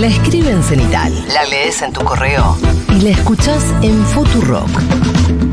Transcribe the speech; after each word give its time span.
La 0.00 0.06
escribe 0.06 0.52
en 0.52 0.62
cenital, 0.62 1.12
la 1.34 1.44
lees 1.46 1.82
en 1.82 1.92
tu 1.92 2.04
correo 2.04 2.56
y 2.96 3.00
la 3.00 3.10
escuchás 3.10 3.74
en 3.82 4.00
Futurock. 4.06 4.70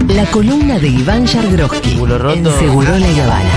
La 0.10 0.24
columna 0.28 0.78
de 0.78 0.88
Iván 0.90 1.26
Yargroski 1.26 1.98
en 2.00 2.46
Seguro 2.60 2.96
La 2.96 3.24
Habana. 3.24 3.50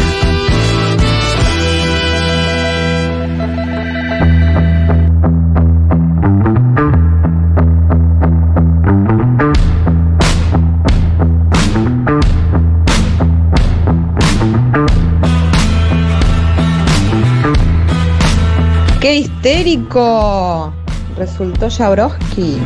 ¡Qué 19.01 19.17
histérico! 19.17 20.78
Resultó 21.19 21.69
Jabrowski. 21.69 22.59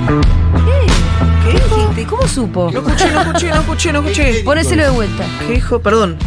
¿Qué 1.45 1.53
dijiste? 1.53 2.05
¿Cómo 2.05 2.29
supo? 2.29 2.71
No 2.71 2.81
escuché, 2.81 3.11
no 3.11 3.21
escuché, 3.23 3.49
no 3.49 3.61
escuché, 3.61 3.93
no 3.93 3.99
escuché. 4.01 4.35
Ponéselo 4.45 4.83
de 4.83 4.91
vuelta. 4.91 5.25
¿Qué 5.41 5.55
dijo? 5.55 5.81
Perdón. 5.81 6.19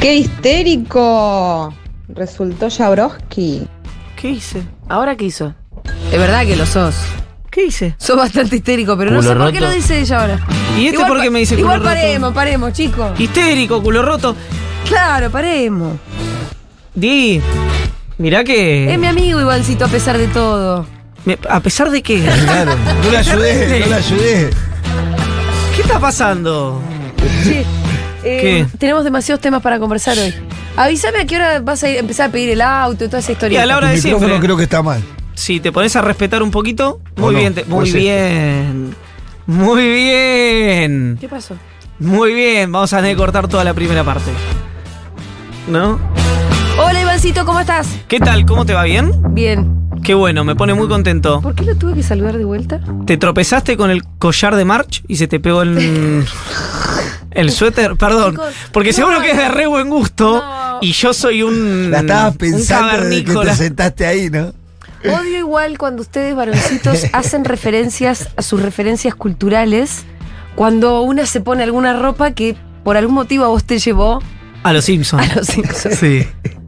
¡Qué 0.00 0.16
histérico! 0.16 1.72
Resultó 2.08 2.68
Jabrowski. 2.68 3.68
¿Qué 4.16 4.30
hice? 4.30 4.64
¿Ahora 4.88 5.16
qué 5.16 5.26
hizo? 5.26 5.54
Es 6.10 6.18
verdad 6.18 6.44
que 6.44 6.56
lo 6.56 6.66
sos. 6.66 6.96
¿Qué 7.48 7.66
hice? 7.66 7.94
Sos 7.98 8.16
bastante 8.16 8.56
histérico, 8.56 8.96
pero 8.96 9.12
no 9.12 9.22
sé 9.22 9.36
por 9.36 9.52
qué 9.52 9.60
lo 9.60 9.70
dice 9.70 10.00
ella 10.00 10.20
ahora. 10.20 10.46
¿Y 10.76 10.88
este 10.88 11.04
por 11.04 11.20
qué 11.20 11.30
me 11.30 11.38
dice 11.38 11.54
Igual 11.54 11.78
culo 11.78 11.90
roto? 11.90 12.00
paremos, 12.00 12.34
paremos, 12.34 12.72
chicos. 12.72 13.20
Histérico, 13.20 13.80
culo 13.80 14.02
roto. 14.02 14.34
Claro, 14.88 15.30
paremos. 15.30 15.92
Di, 16.94 17.40
mirá 18.22 18.44
que... 18.44 18.92
Es 18.92 18.98
mi 18.98 19.06
amigo 19.06 19.40
Ivancito 19.40 19.84
a 19.84 19.88
pesar 19.88 20.16
de 20.16 20.28
todo. 20.28 20.86
me- 21.24 21.38
a 21.50 21.60
pesar 21.60 21.90
de 21.90 22.02
que... 22.02 22.22
Claro, 22.22 22.72
no 23.04 23.10
la 23.12 23.18
ayudé, 23.18 23.80
no 23.80 23.86
la 23.86 23.96
ayudé. 24.04 24.50
¿Qué 25.76 25.82
está 25.82 25.98
pasando? 25.98 26.80
Che, 27.44 27.60
eh, 27.60 27.64
¿Qué? 28.40 28.66
tenemos 28.78 29.04
demasiados 29.04 29.40
temas 29.40 29.60
para 29.62 29.78
conversar 29.78 30.16
hoy. 30.18 30.32
Avísame 30.76 31.18
a 31.20 31.26
qué 31.26 31.36
hora 31.36 31.60
vas 31.60 31.82
a 31.84 31.90
ir- 31.90 31.98
empezar 31.98 32.28
a 32.28 32.32
pedir 32.32 32.50
el 32.50 32.60
auto 32.62 33.04
y 33.04 33.08
toda 33.08 33.18
esa 33.18 33.32
Y 33.32 33.34
historia. 33.34 33.62
a 33.62 33.66
la 33.66 33.76
hora 33.76 33.88
Tu 33.88 33.96
de 33.96 34.02
micrófono 34.02 34.26
siempre. 34.28 34.46
creo 34.46 34.56
que 34.56 34.62
está 34.64 34.82
mal. 34.82 35.02
Si 35.34 35.60
te 35.60 35.72
pones 35.72 35.94
a 35.96 36.02
respetar 36.02 36.42
un 36.42 36.50
poquito, 36.50 37.00
¿O 37.18 37.20
muy 37.22 37.34
no? 37.34 37.38
bien, 37.40 37.54
te- 37.54 37.62
¿O 37.62 37.66
muy 37.68 37.86
este? 37.88 37.98
bien. 37.98 38.94
Muy 39.46 39.82
bien. 39.92 41.18
¿Qué 41.20 41.28
pasó? 41.28 41.56
Muy 41.98 42.32
bien, 42.34 42.70
vamos 42.70 42.92
a 42.92 42.96
tener 42.98 43.12
que 43.12 43.16
cortar 43.16 43.48
toda 43.48 43.64
la 43.64 43.74
primera 43.74 44.04
parte. 44.04 44.30
¿No? 45.68 45.98
¿Cómo 47.44 47.60
estás? 47.60 47.86
¿Qué 48.08 48.18
tal? 48.18 48.44
¿Cómo 48.46 48.66
te 48.66 48.74
va 48.74 48.82
bien? 48.82 49.12
Bien. 49.32 49.78
Qué 50.02 50.12
bueno, 50.14 50.42
me 50.44 50.56
pone 50.56 50.74
muy 50.74 50.88
contento. 50.88 51.40
¿Por 51.40 51.54
qué 51.54 51.64
lo 51.64 51.76
tuve 51.76 51.94
que 51.94 52.02
saludar 52.02 52.36
de 52.36 52.44
vuelta? 52.44 52.80
¿Te 53.06 53.16
tropezaste 53.16 53.76
con 53.76 53.90
el 53.90 54.02
collar 54.18 54.56
de 54.56 54.64
March 54.64 55.02
y 55.06 55.16
se 55.16 55.28
te 55.28 55.38
pegó 55.38 55.62
el, 55.62 56.24
el 57.30 57.50
suéter? 57.52 57.96
Perdón. 57.96 58.38
Porque 58.72 58.90
no. 58.90 58.94
seguro 58.96 59.20
que 59.20 59.30
es 59.30 59.36
de 59.36 59.48
re 59.48 59.66
buen 59.66 59.88
gusto 59.88 60.38
No. 60.38 60.78
y 60.82 60.92
yo 60.92 61.14
soy 61.14 61.42
un. 61.42 61.90
La 61.92 62.00
estabas 62.00 62.36
pensando 62.36 63.04
desde 63.08 63.24
que 63.24 63.32
te 63.32 63.54
sentaste 63.54 64.06
ahí, 64.06 64.28
¿no? 64.28 64.52
Odio 65.04 65.38
igual 65.38 65.78
cuando 65.78 66.02
ustedes, 66.02 66.34
varoncitos, 66.34 67.04
hacen 67.12 67.44
referencias 67.44 68.28
a 68.36 68.42
sus 68.42 68.60
referencias 68.60 69.14
culturales 69.14 70.04
cuando 70.56 71.00
una 71.02 71.26
se 71.26 71.40
pone 71.40 71.62
alguna 71.62 71.98
ropa 71.98 72.32
que 72.32 72.56
por 72.84 72.96
algún 72.96 73.14
motivo 73.14 73.44
a 73.44 73.48
vos 73.48 73.64
te 73.64 73.78
llevó 73.78 74.20
A 74.64 74.72
los 74.72 74.84
Simpsons. 74.84 75.30
a 75.30 75.34
los 75.36 75.46
Simpsons. 75.46 75.96
Sí. 75.98 76.26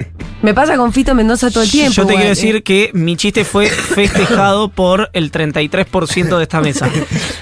Me 0.45 0.53
pasa 0.53 0.77
con 0.77 0.93
Fito 0.93 1.15
Mendoza 1.15 1.51
todo 1.51 1.63
el 1.63 1.71
tiempo. 1.71 1.95
Yo 1.95 2.05
te 2.05 2.13
igual, 2.13 2.17
quiero 2.17 2.27
¿eh? 2.27 2.37
decir 2.37 2.63
que 2.63 2.91
mi 2.93 3.17
chiste 3.17 3.47
fue 3.47 3.67
festejado 3.71 4.69
por 4.69 5.09
el 5.15 5.33
33% 5.33 6.37
de 6.37 6.43
esta 6.43 6.61
mesa. 6.61 6.91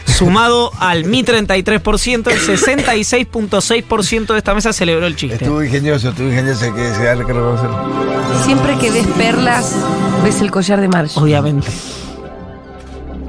Sumado 0.04 0.70
al 0.78 1.04
mi 1.04 1.24
33%, 1.24 2.30
el 2.30 2.38
66.6% 2.38 4.26
de 4.32 4.38
esta 4.38 4.54
mesa 4.54 4.72
celebró 4.72 5.08
el 5.08 5.16
chiste. 5.16 5.34
Estuvo 5.34 5.64
ingenioso, 5.64 6.10
estuvo 6.10 6.28
ingenioso, 6.28 6.64
hay 6.64 6.72
que 6.74 6.94
se 6.94 7.02
darle 7.02 7.26
que 7.26 7.32
reconocerlo. 7.32 8.44
Siempre 8.44 8.78
que 8.78 8.92
ves 8.92 9.06
perlas, 9.18 9.74
ves 10.22 10.40
el 10.40 10.52
collar 10.52 10.80
de 10.80 10.86
Marge. 10.86 11.18
Obviamente. 11.18 11.66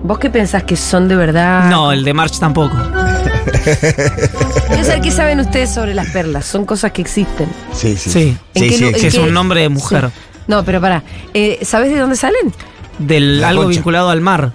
¿Vos 0.04 0.20
qué 0.20 0.30
pensás 0.30 0.66
que 0.66 0.76
son 0.76 1.08
de 1.08 1.16
verdad? 1.16 1.68
No, 1.72 1.92
el 1.92 2.04
de 2.04 2.14
March 2.14 2.38
tampoco. 2.38 2.78
Qué 5.02 5.12
saben 5.12 5.40
ustedes 5.40 5.70
sobre 5.74 5.94
las 5.94 6.10
perlas. 6.10 6.46
Son 6.46 6.66
cosas 6.66 6.92
que 6.92 7.02
existen. 7.02 7.48
Sí, 7.74 7.98
sí. 7.98 8.10
Sí. 8.10 8.38
¿En 8.54 8.64
Sí, 8.64 8.70
qué 8.94 9.00
sí, 9.00 9.08
es 9.08 9.16
un 9.16 9.34
nombre 9.34 9.62
de 9.62 9.70
mujer. 9.70 10.12
No, 10.48 10.64
pero 10.64 10.80
pará. 10.82 11.04
Eh, 11.34 11.60
¿Sabés 11.64 11.92
de 11.92 12.00
dónde 12.00 12.16
salen? 12.16 12.54
Del 13.00 13.42
La 13.42 13.50
algo 13.50 13.64
concha. 13.64 13.76
vinculado 13.78 14.10
al 14.10 14.22
mar. 14.22 14.52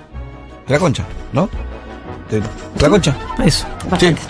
La 0.68 0.78
concha, 0.78 1.04
¿no? 1.32 1.48
De- 2.30 2.42
La 2.80 2.88
concha. 2.88 3.14
Eso. 3.44 3.66
Bastante. 3.90 4.20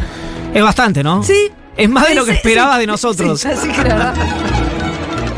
Es 0.55 0.63
bastante, 0.63 1.03
¿no? 1.03 1.23
Sí. 1.23 1.51
Es 1.77 1.89
más 1.89 2.09
de 2.09 2.15
lo 2.15 2.25
que 2.25 2.33
Sí, 2.33 2.37
esperaba 2.39 2.75
sí, 2.75 2.81
de 2.81 2.87
nosotros. 2.87 3.41
Sí, 3.41 3.49
así 3.49 3.69
que 3.69 3.85
la 3.85 3.95
verdad. 3.95 4.15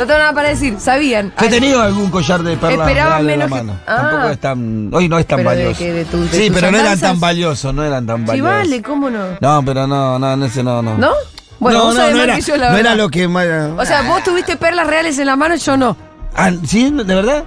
No 0.00 0.06
tengo 0.06 0.18
nada 0.18 0.32
para 0.32 0.48
decir. 0.48 0.76
Sabían. 0.80 1.32
Yo 1.38 1.46
he 1.46 1.50
tenido 1.50 1.80
algún 1.80 2.10
collar 2.10 2.42
de 2.42 2.56
perlas 2.56 2.88
Esperaba 2.88 3.18
real 3.18 3.30
en 3.30 3.38
la 3.38 3.46
menos 3.46 3.58
que- 3.58 3.64
mano. 3.64 3.80
Ah. 3.86 3.96
Tampoco 3.96 4.28
es 4.30 4.38
tan. 4.40 4.90
Hoy 4.94 5.08
no 5.08 5.18
es 5.18 5.26
tan 5.26 5.36
Pero 5.38 5.50
de 5.50 5.56
valioso. 5.56 5.78
que 5.78 5.92
de 5.92 6.04
tu- 6.06 6.24
de 6.24 6.30
sí, 6.30 6.50
pero 6.52 6.70
no 6.70 6.78
eran 6.78 6.98
tan 6.98 7.20
valiosos, 7.20 7.74
no 7.74 7.84
eran 7.84 8.06
tan 8.06 8.18
Sí, 8.18 8.24
valiosos. 8.26 8.52
vale, 8.56 8.82
¿cómo 8.82 9.10
no? 9.10 9.24
No, 9.40 9.62
pero 9.64 9.86
no, 9.86 10.18
no, 10.18 10.32
en 10.32 10.42
ese 10.42 10.62
no, 10.62 10.82
no. 10.82 10.96
¿No? 10.98 11.10
Bueno, 11.58 11.78
no, 11.78 11.84
vos 11.84 11.94
no, 11.94 12.00
sabés 12.00 12.12
no 12.14 12.18
más 12.18 12.24
era, 12.28 12.36
que 12.36 12.42
yo, 12.42 12.56
la 12.56 12.70
no 12.70 12.78
era 12.78 12.90
verdad. 12.90 12.96
lo 12.96 13.08
que 13.10 13.28
más. 13.28 13.46
O 13.76 13.84
sea, 13.84 14.02
vos 14.02 14.24
tuviste 14.24 14.56
perlas 14.56 14.86
reales 14.86 15.18
en 15.18 15.26
la 15.26 15.36
mano 15.36 15.54
y 15.54 15.58
yo 15.58 15.76
no. 15.76 15.96
Ah, 16.34 16.50
¿Sí? 16.66 16.90
¿De 16.90 17.14
verdad? 17.14 17.44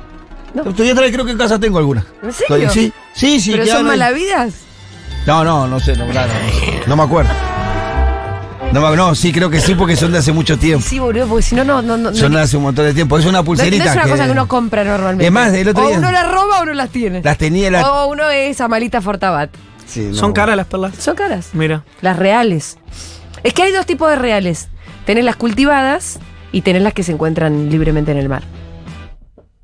No. 0.54 0.64
Yo 0.72 0.92
otra 0.92 1.02
vez 1.02 1.12
creo 1.12 1.26
que 1.26 1.32
en 1.32 1.38
casa 1.40 1.60
tengo 1.60 1.80
alguna. 1.80 2.06
¿En 2.22 2.32
serio? 2.32 2.70
Sí, 2.70 2.94
sí, 3.16 3.40
sí. 3.40 3.52
¿Pero 3.52 3.66
son 3.66 3.88
malavidas? 3.88 4.54
No, 5.26 5.44
no, 5.44 5.68
no 5.68 5.80
sé, 5.80 5.96
no, 5.96 6.06
claro, 6.10 6.32
no, 6.34 6.88
no 6.88 6.96
me 6.98 7.04
acuerdo. 7.04 7.32
No, 8.74 8.96
no, 8.96 9.16
sí, 9.16 9.32
creo 9.32 9.50
que 9.50 9.60
sí, 9.62 9.76
porque 9.76 9.96
son 9.96 10.12
de 10.12 10.18
hace 10.18 10.32
mucho 10.32 10.58
tiempo. 10.58 10.86
Sí, 10.88 11.00
boludo, 11.00 11.28
porque 11.28 11.44
si 11.44 11.56
no, 11.56 11.64
no. 11.64 11.82
no, 11.82 11.96
no 11.98 12.14
Son 12.14 12.32
no- 12.32 12.38
de 12.40 12.44
hace 12.44 12.58
un 12.58 12.64
montón 12.64 12.86
de 12.86 12.94
tiempo. 12.94 13.18
Es 13.18 13.26
una 13.26 13.44
pulserita. 13.44 13.84
no 13.86 13.90
es 13.92 13.96
una 13.96 14.04
que- 14.06 14.10
cosa 14.12 14.26
que 14.26 14.32
uno 14.32 14.48
compra 14.48 14.84
normalmente. 14.84 15.26
Es 15.26 15.32
más, 15.32 15.54
el 15.54 15.68
otro 15.70 15.84
o 15.84 15.88
día- 15.88 15.98
uno 16.00 16.12
las 16.12 16.28
roba 16.30 16.60
o 16.60 16.64
uno 16.64 16.74
las 16.74 16.90
tiene. 16.90 17.22
Las 17.24 17.38
tenía. 17.38 17.70
Las... 17.72 17.86
O 17.86 18.08
uno 18.08 18.30
es 18.30 18.60
Amalita 18.62 19.02
Fortabat. 19.02 19.50
Sí, 19.86 20.08
no. 20.12 20.16
¿Son 20.16 20.34
caras 20.34 20.58
las 20.58 20.66
perlas? 20.68 20.96
Son 20.98 21.16
caras. 21.16 21.50
Mira. 21.54 21.84
Las 22.02 22.18
reales. 22.18 22.78
Es 23.44 23.54
que 23.54 23.64
hay 23.64 23.72
dos 23.72 23.86
tipos 23.86 24.10
de 24.10 24.16
reales. 24.16 24.70
Tenés 25.06 25.24
las 25.26 25.36
cultivadas 25.36 26.20
y 26.52 26.62
tenés 26.62 26.82
las 26.82 26.94
que 26.94 27.04
se 27.04 27.12
encuentran 27.12 27.70
libremente 27.70 28.12
en 28.12 28.18
el 28.18 28.30
mar. 28.30 28.44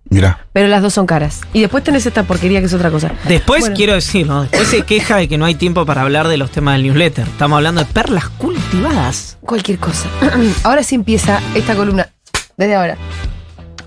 Mira. 0.09 0.45
Pero 0.53 0.67
las 0.67 0.81
dos 0.81 0.93
son 0.93 1.05
caras. 1.05 1.41
Y 1.53 1.61
después 1.61 1.83
tenés 1.83 2.05
esta 2.05 2.23
porquería 2.23 2.59
que 2.59 2.65
es 2.65 2.73
otra 2.73 2.89
cosa. 2.89 3.11
Después 3.27 3.61
Bueno. 3.61 3.75
quiero 3.75 3.93
decir, 3.93 4.25
¿no? 4.27 4.41
Después 4.41 4.67
se 4.67 4.81
queja 4.81 5.17
de 5.17 5.27
que 5.27 5.37
no 5.37 5.45
hay 5.45 5.55
tiempo 5.55 5.85
para 5.85 6.01
hablar 6.01 6.27
de 6.27 6.37
los 6.37 6.49
temas 6.51 6.75
del 6.75 6.83
newsletter. 6.83 7.27
Estamos 7.27 7.57
hablando 7.57 7.81
de 7.83 7.87
perlas 7.91 8.27
cultivadas. 8.29 9.37
Cualquier 9.41 9.77
cosa. 9.77 10.07
ahora 10.63 10.81
sí 10.83 10.95
empieza 10.95 11.39
esta 11.55 11.75
columna. 11.75 12.09
Desde 12.57 12.75
ahora. 12.75 12.97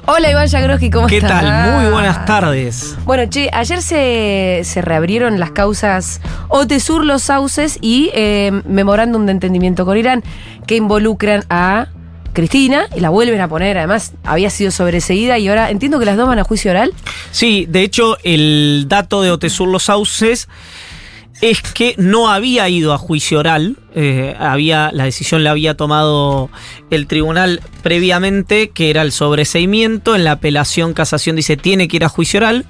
Hola 0.04 0.30
Iván 0.32 0.48
Yagroski, 0.48 0.90
¿cómo 0.90 1.06
¿Qué 1.06 1.18
estás? 1.18 1.42
tal? 1.42 1.80
Muy 1.80 1.92
buenas 1.92 2.24
tardes. 2.24 2.96
Bueno, 3.04 3.24
che, 3.30 3.48
ayer 3.52 3.80
se, 3.82 4.62
se 4.64 4.82
reabrieron 4.82 5.38
las 5.38 5.52
causas 5.52 6.20
OTESUR, 6.48 7.04
los 7.04 7.22
sauces 7.22 7.78
y 7.80 8.10
eh, 8.12 8.50
memorándum 8.66 9.26
de 9.26 9.32
entendimiento 9.32 9.84
con 9.84 9.96
Irán 9.96 10.24
que 10.66 10.74
involucran 10.74 11.44
a 11.50 11.86
Cristina 12.32 12.86
y 12.96 13.00
la 13.00 13.10
vuelven 13.10 13.40
a 13.40 13.48
poner. 13.48 13.78
Además, 13.78 14.12
había 14.24 14.50
sido 14.50 14.70
sobreseída 14.70 15.38
y 15.38 15.48
ahora 15.48 15.70
entiendo 15.70 15.98
que 15.98 16.04
las 16.04 16.16
dos 16.16 16.28
van 16.28 16.38
a 16.38 16.44
juicio 16.44 16.70
oral. 16.70 16.92
Sí, 17.30 17.66
de 17.68 17.82
hecho, 17.82 18.16
el 18.24 18.86
dato 18.88 19.22
de 19.22 19.30
Otesur 19.30 19.68
Los 19.68 19.84
Sauces 19.84 20.48
es 21.42 21.60
que 21.60 21.94
no 21.98 22.30
había 22.30 22.68
ido 22.68 22.92
a 22.92 22.98
juicio 22.98 23.40
oral. 23.40 23.76
eh, 23.94 24.34
había, 24.38 24.90
la 24.92 25.04
decisión 25.04 25.42
la 25.44 25.50
había 25.50 25.76
tomado 25.76 26.50
el 26.90 27.06
tribunal 27.06 27.60
previamente, 27.82 28.70
que 28.70 28.90
era 28.90 29.02
el 29.02 29.12
sobreseimiento. 29.12 30.14
En 30.14 30.24
la 30.24 30.32
apelación 30.32 30.94
casación 30.94 31.36
dice 31.36 31.56
tiene 31.56 31.88
que 31.88 31.96
ir 31.96 32.04
a 32.04 32.08
juicio 32.08 32.38
oral, 32.38 32.64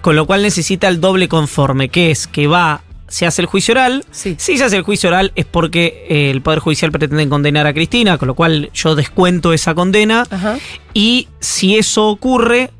con 0.00 0.16
lo 0.16 0.26
cual 0.26 0.42
necesita 0.42 0.88
el 0.88 1.00
doble 1.00 1.28
conforme, 1.28 1.90
que 1.90 2.10
es 2.10 2.26
que 2.26 2.46
va. 2.46 2.82
Se 3.08 3.26
hace 3.26 3.42
el 3.42 3.46
juicio 3.46 3.72
oral. 3.72 4.04
Sí. 4.10 4.36
Si 4.38 4.58
se 4.58 4.64
hace 4.64 4.76
el 4.76 4.82
juicio 4.82 5.08
oral 5.08 5.32
es 5.34 5.46
porque 5.46 6.06
eh, 6.08 6.30
el 6.30 6.42
Poder 6.42 6.60
Judicial 6.60 6.92
pretende 6.92 7.28
condenar 7.28 7.66
a 7.66 7.72
Cristina, 7.72 8.18
con 8.18 8.28
lo 8.28 8.34
cual 8.34 8.70
yo 8.74 8.94
descuento 8.94 9.52
esa 9.52 9.74
condena. 9.74 10.24
Ajá. 10.30 10.58
Y 10.94 11.28
si 11.40 11.76
eso 11.76 12.08
ocurre, 12.08 12.70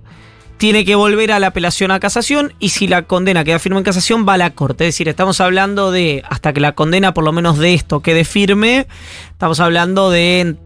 tiene 0.59 0.85
que 0.85 0.97
volver 0.97 1.33
a 1.33 1.39
la 1.39 1.49
apelación 1.49 1.91
a 1.91 2.01
casación 2.01 2.53
y 2.59 2.71
si 2.71 2.89
la 2.89 3.03
condena 3.03 3.45
queda 3.45 3.59
firme 3.59 3.79
en 3.79 3.85
casación 3.85 4.27
va 4.29 4.35
a 4.35 4.39
la 4.39 4.51
corte. 4.51 4.87
Es 4.87 4.95
decir, 4.95 5.09
estamos 5.09 5.41
hablando 5.41 5.91
de, 5.91 6.23
hasta 6.29 6.53
que 6.53 6.61
la 6.61 6.73
condena 6.73 7.15
por 7.15 7.25
lo 7.25 7.33
menos 7.33 7.59
de 7.59 7.75
esto 7.75 8.01
quede 8.01 8.25
firme, 8.25 8.87
estamos 9.31 9.61
hablando 9.61 10.11
de, 10.11 10.57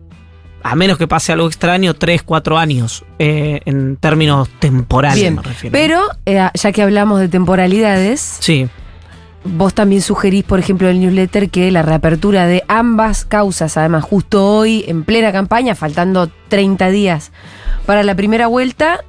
a 0.62 0.74
menos 0.74 0.96
que 0.96 1.06
pase 1.06 1.32
algo 1.32 1.46
extraño, 1.46 1.94
3, 1.94 2.22
4 2.22 2.58
años 2.58 3.04
eh, 3.18 3.60
en 3.66 3.96
términos 3.96 4.48
temporales. 4.58 5.20
Bien. 5.20 5.36
me 5.36 5.42
refiero. 5.42 5.72
Pero, 5.72 6.02
eh, 6.26 6.48
ya 6.54 6.72
que 6.72 6.82
hablamos 6.82 7.20
de 7.20 7.28
temporalidades, 7.28 8.38
Sí, 8.40 8.68
vos 9.44 9.74
también 9.74 10.02
sugerís, 10.02 10.44
por 10.44 10.58
ejemplo, 10.58 10.88
en 10.88 10.96
el 10.96 11.00
newsletter 11.02 11.50
que 11.50 11.70
la 11.70 11.82
reapertura 11.82 12.46
de 12.46 12.62
ambas 12.68 13.24
causas, 13.24 13.76
además, 13.76 14.04
justo 14.04 14.46
hoy, 14.46 14.84
en 14.86 15.04
plena 15.04 15.32
campaña, 15.32 15.74
faltando 15.74 16.30
30 16.48 16.90
días 16.90 17.32
para 17.86 18.02
la 18.02 18.14
primera 18.14 18.46
vuelta, 18.46 19.00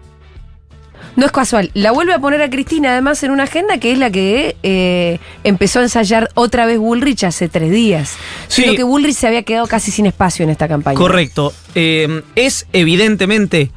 No 1.15 1.27
es 1.27 1.31
casual. 1.31 1.69
La 1.75 1.91
vuelve 1.91 2.13
a 2.13 2.17
poner 2.19 2.41
a 2.41 2.49
Cristina 2.49 2.89
además 2.93 3.21
en 3.21 3.29
una 3.29 3.43
agenda 3.43 3.77
que 3.77 3.91
es 3.91 3.99
la 3.99 4.09
que 4.09 4.55
eh, 4.63 5.19
empezó 5.43 5.77
a 5.79 5.83
ensayar 5.83 6.31
otra 6.33 6.65
vez 6.65 6.79
Bullrich 6.79 7.23
hace 7.23 7.49
tres 7.49 7.69
días. 7.71 8.15
Sí. 8.47 8.63
Sino 8.63 8.73
que 8.73 8.81
Bullrich 8.81 9.15
se 9.15 9.27
había 9.27 9.43
quedado 9.43 9.67
casi 9.67 9.91
sin 9.91 10.07
espacio 10.07 10.41
en 10.43 10.49
esta 10.49 10.67
campaña. 10.67 10.97
Correcto. 10.97 11.53
Eh, 11.75 12.23
es 12.35 12.65
evidentemente 12.73 13.69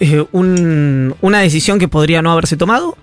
eh, 0.00 0.24
un- 0.32 1.14
una 1.20 1.40
decisión 1.40 1.78
que 1.78 1.88
podría 1.88 2.22
no 2.22 2.32
haberse 2.32 2.56
tomado. 2.56 2.96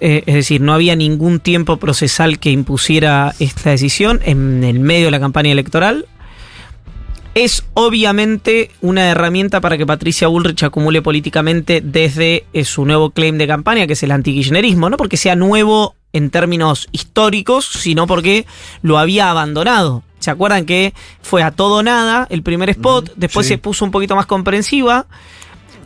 Eh, 0.00 0.22
es 0.26 0.34
decir, 0.34 0.60
no 0.60 0.72
había 0.72 0.96
ningún 0.96 1.40
tiempo 1.40 1.76
procesal 1.78 2.38
que 2.38 2.50
impusiera 2.50 3.34
esta 3.38 3.70
decisión 3.70 4.20
en 4.24 4.64
el 4.64 4.80
medio 4.80 5.06
de 5.06 5.10
la 5.10 5.20
campaña 5.20 5.52
electoral. 5.52 6.06
Es 7.34 7.64
obviamente 7.74 8.70
una 8.80 9.10
herramienta 9.10 9.60
para 9.60 9.78
que 9.78 9.86
Patricia 9.86 10.28
Bullrich 10.28 10.64
acumule 10.64 11.02
políticamente 11.02 11.80
desde 11.80 12.46
eh, 12.52 12.64
su 12.64 12.84
nuevo 12.84 13.10
claim 13.10 13.38
de 13.38 13.46
campaña, 13.46 13.86
que 13.86 13.92
es 13.92 14.02
el 14.02 14.10
antikirchnerismo, 14.10 14.90
no 14.90 14.96
porque 14.96 15.16
sea 15.16 15.36
nuevo 15.36 15.94
en 16.12 16.30
términos 16.30 16.88
históricos, 16.90 17.66
sino 17.66 18.06
porque 18.06 18.46
lo 18.82 18.98
había 18.98 19.30
abandonado. 19.30 20.02
¿Se 20.18 20.30
acuerdan 20.30 20.66
que 20.66 20.94
fue 21.22 21.42
a 21.42 21.52
todo 21.52 21.82
nada 21.82 22.26
el 22.30 22.42
primer 22.42 22.70
spot? 22.70 23.12
después 23.16 23.46
sí. 23.46 23.54
se 23.54 23.58
puso 23.58 23.84
un 23.84 23.90
poquito 23.90 24.16
más 24.16 24.26
comprensiva. 24.26 25.06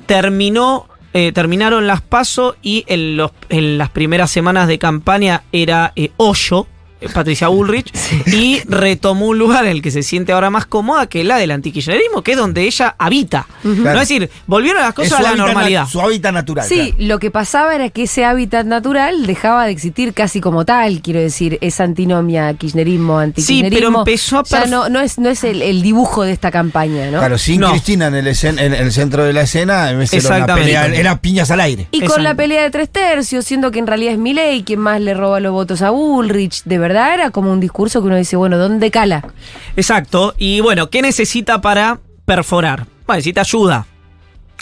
Terminó, 0.07 0.89
eh, 1.15 1.33
terminaron 1.33 1.87
las 1.87 2.01
pasos 2.01 2.57
y 2.63 2.85
en, 2.87 3.17
los, 3.17 3.33
en 3.49 3.79
las 3.79 3.91
primeras 3.91 4.31
semanas 4.31 4.69
de 4.69 4.79
campaña 4.79 5.43
era 5.53 5.93
eh, 5.97 6.11
Hoyo, 6.17 6.67
Patricia 7.13 7.49
Bullrich, 7.49 7.93
y 8.27 8.61
retomó 8.69 9.27
un 9.27 9.39
lugar 9.39 9.65
en 9.65 9.73
el 9.73 9.83
que 9.83 9.91
se 9.91 10.03
siente 10.03 10.33
ahora 10.33 10.51
más 10.51 10.67
cómoda 10.67 11.07
que 11.07 11.25
la 11.25 11.37
del 11.39 11.51
antikirchnerismo, 11.51 12.23
que 12.23 12.33
es 12.33 12.37
donde 12.37 12.63
ella 12.65 12.95
habita. 12.99 13.47
Claro. 13.63 14.01
es 14.01 14.09
decir, 14.09 14.31
volvieron 14.47 14.81
las 14.83 14.91
Es 14.91 14.95
cosas 14.95 15.21
a 15.21 15.23
la 15.23 15.35
normalidad. 15.37 15.87
Su 15.87 16.01
hábitat 16.01 16.33
natural. 16.33 16.67
Sí, 16.69 16.75
claro. 16.77 16.95
lo 16.99 17.19
que 17.19 17.31
pasaba 17.31 17.75
era 17.75 17.89
que 17.91 18.05
ese 18.05 18.25
hábitat 18.25 18.67
natural 18.67 19.27
dejaba 19.27 19.65
de 19.67 19.73
existir 19.73 20.15
casi 20.15 20.41
como 20.41 20.65
tal, 20.65 21.01
quiero 21.03 21.21
decir, 21.21 21.59
esa 21.61 21.85
antinomia, 21.85 22.53
kirchnerismo, 22.55 23.19
antikirchnerismo. 23.19 23.75
pero 23.77 23.99
empezó 24.01 24.39
a 24.39 24.43
Ya 24.45 24.67
no, 24.67 24.89
no 24.89 25.01
es, 25.01 25.19
no 25.19 25.29
es 25.29 25.45
el, 25.45 25.63
el 25.63 25.83
dibujo 25.83 26.23
de 26.23 26.33
esta 26.33 26.51
campaña, 26.51 27.11
¿no? 27.11 27.19
Claro, 27.19 27.39
sin 27.39 27.61
No. 27.61 27.71
Cristina 27.71 28.07
en 28.09 28.15
el, 28.15 28.27
escen- 28.27 28.59
en 28.61 28.73
el 28.75 28.93
centro 28.93 29.25
de 29.25 29.33
la 29.33 29.43
escena, 29.43 29.91
en 29.91 29.99
vez 29.99 30.11
de 30.11 30.21
ser 30.21 30.31
una 30.31 30.37
Exactamente. 30.39 30.73
pelea, 30.73 30.87
era 31.01 31.21
piñas 31.21 31.51
al 31.51 31.61
aire. 31.61 31.87
Y 31.91 32.03
con 32.03 32.23
la 32.23 32.35
pelea 32.35 32.63
de 32.63 32.71
tres 32.71 32.89
tercios, 32.89 33.45
siendo 33.45 33.71
que 33.71 33.79
en 33.79 33.87
realidad 33.87 34.13
es 34.13 34.19
Milei 34.19 34.63
quien 34.65 34.81
más 34.81 35.01
le 35.01 35.15
roba 35.15 35.41
los 35.41 35.53
votos 35.53 35.83
a 35.83 35.91
Bullrich, 35.91 36.63
de 36.65 36.79
verdad 36.79 36.92
era 36.93 37.31
como 37.31 37.53
un 37.53 37.61
discurso 37.61 38.01
que 38.01 38.07
uno 38.07 38.17
dice, 38.17 38.37
bueno, 38.37 38.59
¿dónde 38.59 38.91
cala? 38.91 39.33
Exacto. 39.77 40.35
Y 40.39 40.61
bueno, 40.61 40.91
¿qué 40.91 41.03
necesita 41.03 41.61
para 41.61 42.01
perforar? 42.25 42.87
Bueno, 43.07 43.19
necesita 43.19 43.41
ayuda. 43.43 43.87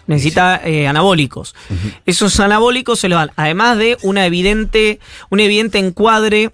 Necesita 0.07 0.61
eh, 0.65 0.89
anabólicos. 0.89 1.55
Esos 2.05 2.41
anabólicos 2.41 2.99
se 2.99 3.09
lo 3.09 3.17
dan, 3.17 3.31
además 3.37 3.79
de 3.79 3.97
una 4.03 4.27
evidente, 4.27 4.99
un 5.29 5.39
evidente 5.39 5.79
encuadre 5.79 6.51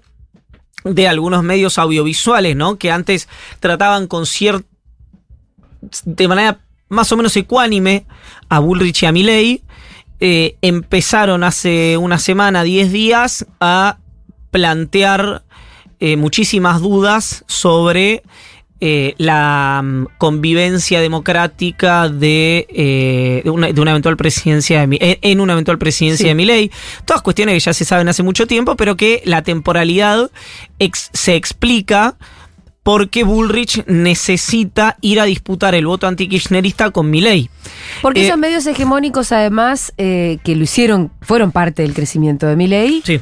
de 0.83 1.07
algunos 1.07 1.43
medios 1.43 1.79
audiovisuales, 1.79 2.55
¿no? 2.55 2.77
Que 2.77 2.91
antes 2.91 3.27
trataban 3.59 4.07
con 4.07 4.25
cierto. 4.25 4.67
de 6.05 6.27
manera 6.27 6.59
más 6.89 7.11
o 7.11 7.17
menos 7.17 7.35
ecuánime 7.35 8.05
a 8.49 8.59
Bullrich 8.59 9.03
y 9.03 9.05
a 9.07 9.11
Milley. 9.11 9.63
Eh, 10.19 10.57
empezaron 10.61 11.43
hace 11.43 11.97
una 11.97 12.17
semana, 12.17 12.63
10 12.63 12.91
días, 12.91 13.45
a 13.59 13.97
plantear 14.51 15.43
eh, 15.99 16.15
muchísimas 16.17 16.81
dudas 16.81 17.43
sobre 17.47 18.23
eh, 18.79 19.15
la 19.17 19.81
mm, 19.83 20.05
convivencia 20.19 21.01
democrática 21.01 22.09
de, 22.09 22.67
eh, 22.69 23.41
de 23.43 23.49
una, 23.49 23.71
de 23.71 23.81
una 23.81 23.89
eventual 23.91 24.17
presidencia 24.17 24.81
de, 24.81 24.87
Mi- 24.87 24.99
en, 25.01 25.39
una 25.41 25.53
eventual 25.53 25.79
presidencia 25.79 26.25
Sí. 26.25 26.27
de 26.27 26.35
Milei. 26.35 26.71
Todas 27.05 27.23
cuestiones 27.23 27.53
que 27.55 27.59
ya 27.61 27.73
se 27.73 27.85
saben 27.85 28.07
hace 28.07 28.21
mucho 28.21 28.45
tiempo, 28.45 28.75
pero 28.75 28.95
que 28.95 29.23
la 29.25 29.41
temporalidad 29.41 30.29
ex- 30.77 31.09
se 31.13 31.35
explica 31.35 32.15
porque 32.83 33.23
Bullrich 33.23 33.83
necesita 33.87 34.97
ir 35.01 35.19
a 35.19 35.25
disputar 35.25 35.75
el 35.75 35.85
voto 35.87 36.07
antikirchnerista 36.07 36.91
con 36.91 37.09
Milei. 37.09 37.49
Porque 38.01 38.21
Eh, 38.21 38.27
esos 38.27 38.37
medios 38.37 38.65
hegemónicos, 38.65 39.31
además, 39.31 39.91
eh, 39.97 40.37
que 40.43 40.55
lo 40.55 40.63
hicieron, 40.63 41.11
fueron 41.21 41.51
parte 41.51 41.81
del 41.81 41.93
crecimiento 41.93 42.45
de 42.47 42.55
Milei. 42.55 43.01
Sí. 43.03 43.19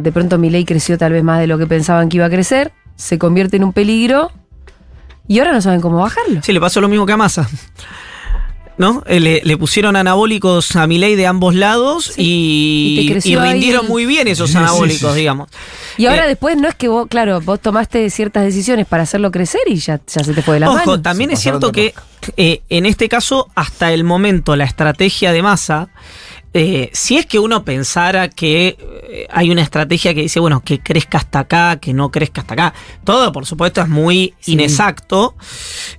De 0.00 0.12
pronto 0.12 0.38
Milei 0.38 0.64
creció 0.64 0.96
tal 0.98 1.12
vez 1.12 1.22
más 1.22 1.38
de 1.40 1.46
lo 1.46 1.58
que 1.58 1.66
pensaban 1.66 2.08
que 2.08 2.16
iba 2.16 2.26
a 2.26 2.30
crecer, 2.30 2.72
se 2.96 3.18
convierte 3.18 3.56
en 3.56 3.64
un 3.64 3.72
peligro 3.72 4.30
y 5.28 5.38
ahora 5.38 5.52
no 5.52 5.60
saben 5.60 5.80
cómo 5.80 5.98
bajarlo. 5.98 6.40
Sí, 6.42 6.52
le 6.52 6.60
pasó 6.60 6.80
lo 6.80 6.88
mismo 6.88 7.06
que 7.06 7.12
a 7.12 7.16
Massa. 7.16 7.48
¿No? 8.78 9.02
Eh, 9.06 9.20
Le, 9.20 9.42
le 9.44 9.56
pusieron 9.58 9.94
anabólicos 9.94 10.74
a 10.74 10.86
Milei 10.86 11.14
de 11.14 11.26
ambos 11.26 11.54
lados 11.54 12.12
Sí. 12.14 13.10
Y 13.26 13.36
rindieron 13.36 13.84
ahí. 13.84 13.88
muy 13.90 14.06
bien 14.06 14.26
esos 14.26 14.48
Sí, 14.48 14.52
sí, 14.54 14.58
anabólicos, 14.58 15.12
sí. 15.12 15.18
digamos. 15.18 15.50
Y 15.98 16.06
ahora 16.06 16.24
Eh, 16.24 16.28
después 16.28 16.56
no 16.56 16.66
es 16.66 16.74
que 16.76 16.88
vos, 16.88 17.06
claro, 17.06 17.42
vos 17.42 17.60
tomaste 17.60 18.08
ciertas 18.08 18.42
decisiones 18.42 18.86
para 18.86 19.02
hacerlo 19.02 19.30
crecer 19.30 19.60
y 19.66 19.76
ya, 19.76 20.00
ya 20.06 20.24
se 20.24 20.32
te 20.32 20.40
fue 20.40 20.54
de 20.54 20.60
las 20.60 20.70
Ojo, 20.70 20.78
manos. 20.78 21.02
también 21.02 21.28
Se 21.30 21.34
es 21.34 21.40
cierto 21.40 21.72
que 21.72 21.92
eh, 22.38 22.62
en 22.70 22.86
este 22.86 23.10
caso, 23.10 23.48
hasta 23.54 23.92
el 23.92 24.02
momento, 24.02 24.56
la 24.56 24.64
estrategia 24.64 25.32
de 25.32 25.42
Massa, 25.42 25.90
eh, 26.52 26.90
si 26.92 27.16
es 27.16 27.26
que 27.26 27.38
uno 27.38 27.64
pensara 27.64 28.28
que 28.28 28.76
eh, 29.08 29.26
hay 29.30 29.50
una 29.52 29.62
estrategia 29.62 30.14
que 30.14 30.22
dice, 30.22 30.40
bueno, 30.40 30.62
que 30.64 30.80
crezca 30.80 31.18
hasta 31.18 31.38
acá, 31.40 31.78
que 31.78 31.92
no 31.92 32.10
crezca 32.10 32.40
hasta 32.40 32.54
acá, 32.54 32.74
todo 33.04 33.30
por 33.30 33.46
supuesto 33.46 33.80
es 33.80 33.88
muy 33.88 34.34
Sí. 34.40 34.52
inexacto, 34.54 35.36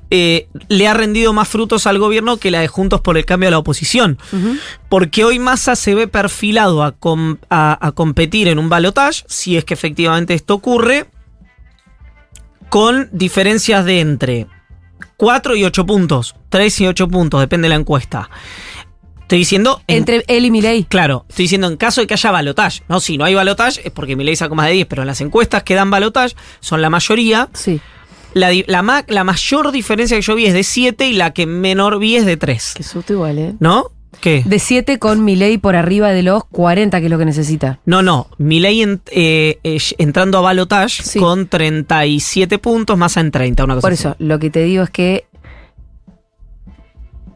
eh, 0.10 0.50
le 0.68 0.88
ha 0.90 0.94
rendido 0.94 1.32
más 1.32 1.48
frutos 1.48 1.88
al 1.88 2.00
gobierno 2.00 2.36
que 2.38 2.52
la 2.52 2.60
de 2.60 2.68
Juntos 2.68 3.00
por 3.00 3.18
el 3.18 3.26
Cambio 3.26 3.48
a 3.48 3.52
la 3.52 3.60
oposición. 3.60 4.18
Porque 4.90 5.24
hoy 5.24 5.40
Massa 5.40 5.78
se 5.78 5.96
ve 5.96 6.08
perfilado 6.08 6.84
a, 6.84 6.92
com- 6.92 7.38
a- 7.50 7.78
a 7.86 7.92
competir 7.94 8.50
en 8.50 8.60
un 8.60 8.68
balotage, 8.68 9.24
si 9.28 9.56
es 9.56 9.64
que 9.64 9.74
efectivamente 9.74 10.34
esto 10.34 10.56
ocurre, 10.56 11.06
con 12.70 13.10
diferencias 13.12 13.86
de 13.86 14.00
entre 14.00 14.48
4 15.18 15.56
y 15.56 15.64
8 15.66 15.86
puntos, 15.86 16.36
3 16.50 16.82
y 16.82 16.88
8 16.88 17.08
puntos, 17.08 17.40
depende 17.40 17.66
de 17.66 17.70
la 17.70 17.76
encuesta. 17.80 18.30
Estoy 19.32 19.40
diciendo... 19.40 19.82
en- 19.88 20.00
Entre 20.00 20.26
él 20.28 20.44
y 20.44 20.52
Milei. 20.52 20.84
Claro, 20.84 21.24
estoy 21.30 21.46
diciendo 21.46 21.68
en 21.68 21.78
caso 21.78 22.02
de 22.02 22.08
que 22.08 22.16
haya 22.16 22.32
balotage. 22.32 22.82
No, 22.90 23.00
si 23.00 23.18
no 23.18 23.24
hay 23.24 23.34
balotage 23.34 23.80
es 23.86 23.92
porque 23.92 24.18
Milei 24.18 24.36
sacó 24.36 24.56
más 24.56 24.68
de 24.68 24.74
10, 24.74 24.88
pero 24.88 25.04
en 25.04 25.08
las 25.08 25.22
encuestas 25.22 25.64
que 25.64 25.74
dan 25.74 25.90
balotage 25.90 26.36
son 26.60 26.82
la 26.82 26.90
mayoría. 26.90 27.48
Sí. 27.54 27.80
La, 28.34 28.50
la, 28.68 29.06
la 29.08 29.24
mayor 29.24 29.72
diferencia 29.72 30.18
que 30.18 30.22
yo 30.22 30.36
vi 30.36 30.48
es 30.48 30.54
de 30.54 30.64
7 30.64 31.08
y 31.08 31.14
la 31.14 31.32
que 31.32 31.46
menor 31.46 31.98
vi 31.98 32.18
es 32.18 32.26
de 32.26 32.36
3. 32.36 32.74
Qué 32.76 32.84
susto 32.84 33.14
igual, 33.14 33.38
¿eh? 33.40 33.54
¿No? 33.62 33.86
¿Qué? 34.20 34.44
De 34.46 34.60
7 34.60 35.00
con 35.00 35.24
Milei 35.24 35.58
por 35.58 35.78
arriba 35.78 36.10
de 36.10 36.24
los 36.24 36.44
40, 36.44 37.00
que 37.00 37.06
es 37.06 37.10
lo 37.10 37.18
que 37.18 37.24
necesita. 37.24 37.80
No, 37.86 38.02
no. 38.04 38.28
Milei 38.38 38.82
en- 38.82 39.02
eh, 39.12 39.60
eh, 39.64 39.78
entrando 39.98 40.40
a 40.40 40.42
balotage 40.42 41.04
Sí. 41.04 41.20
con 41.20 41.48
37 41.48 42.58
puntos, 42.60 42.98
más 42.98 43.16
en 43.16 43.32
30, 43.32 43.64
una 43.64 43.76
cosa 43.76 43.82
Por 43.86 43.94
así. 43.94 44.02
eso, 44.02 44.16
lo 44.20 44.40
que 44.40 44.50
te 44.50 44.64
digo 44.64 44.84
es 44.84 44.90
que, 44.90 45.24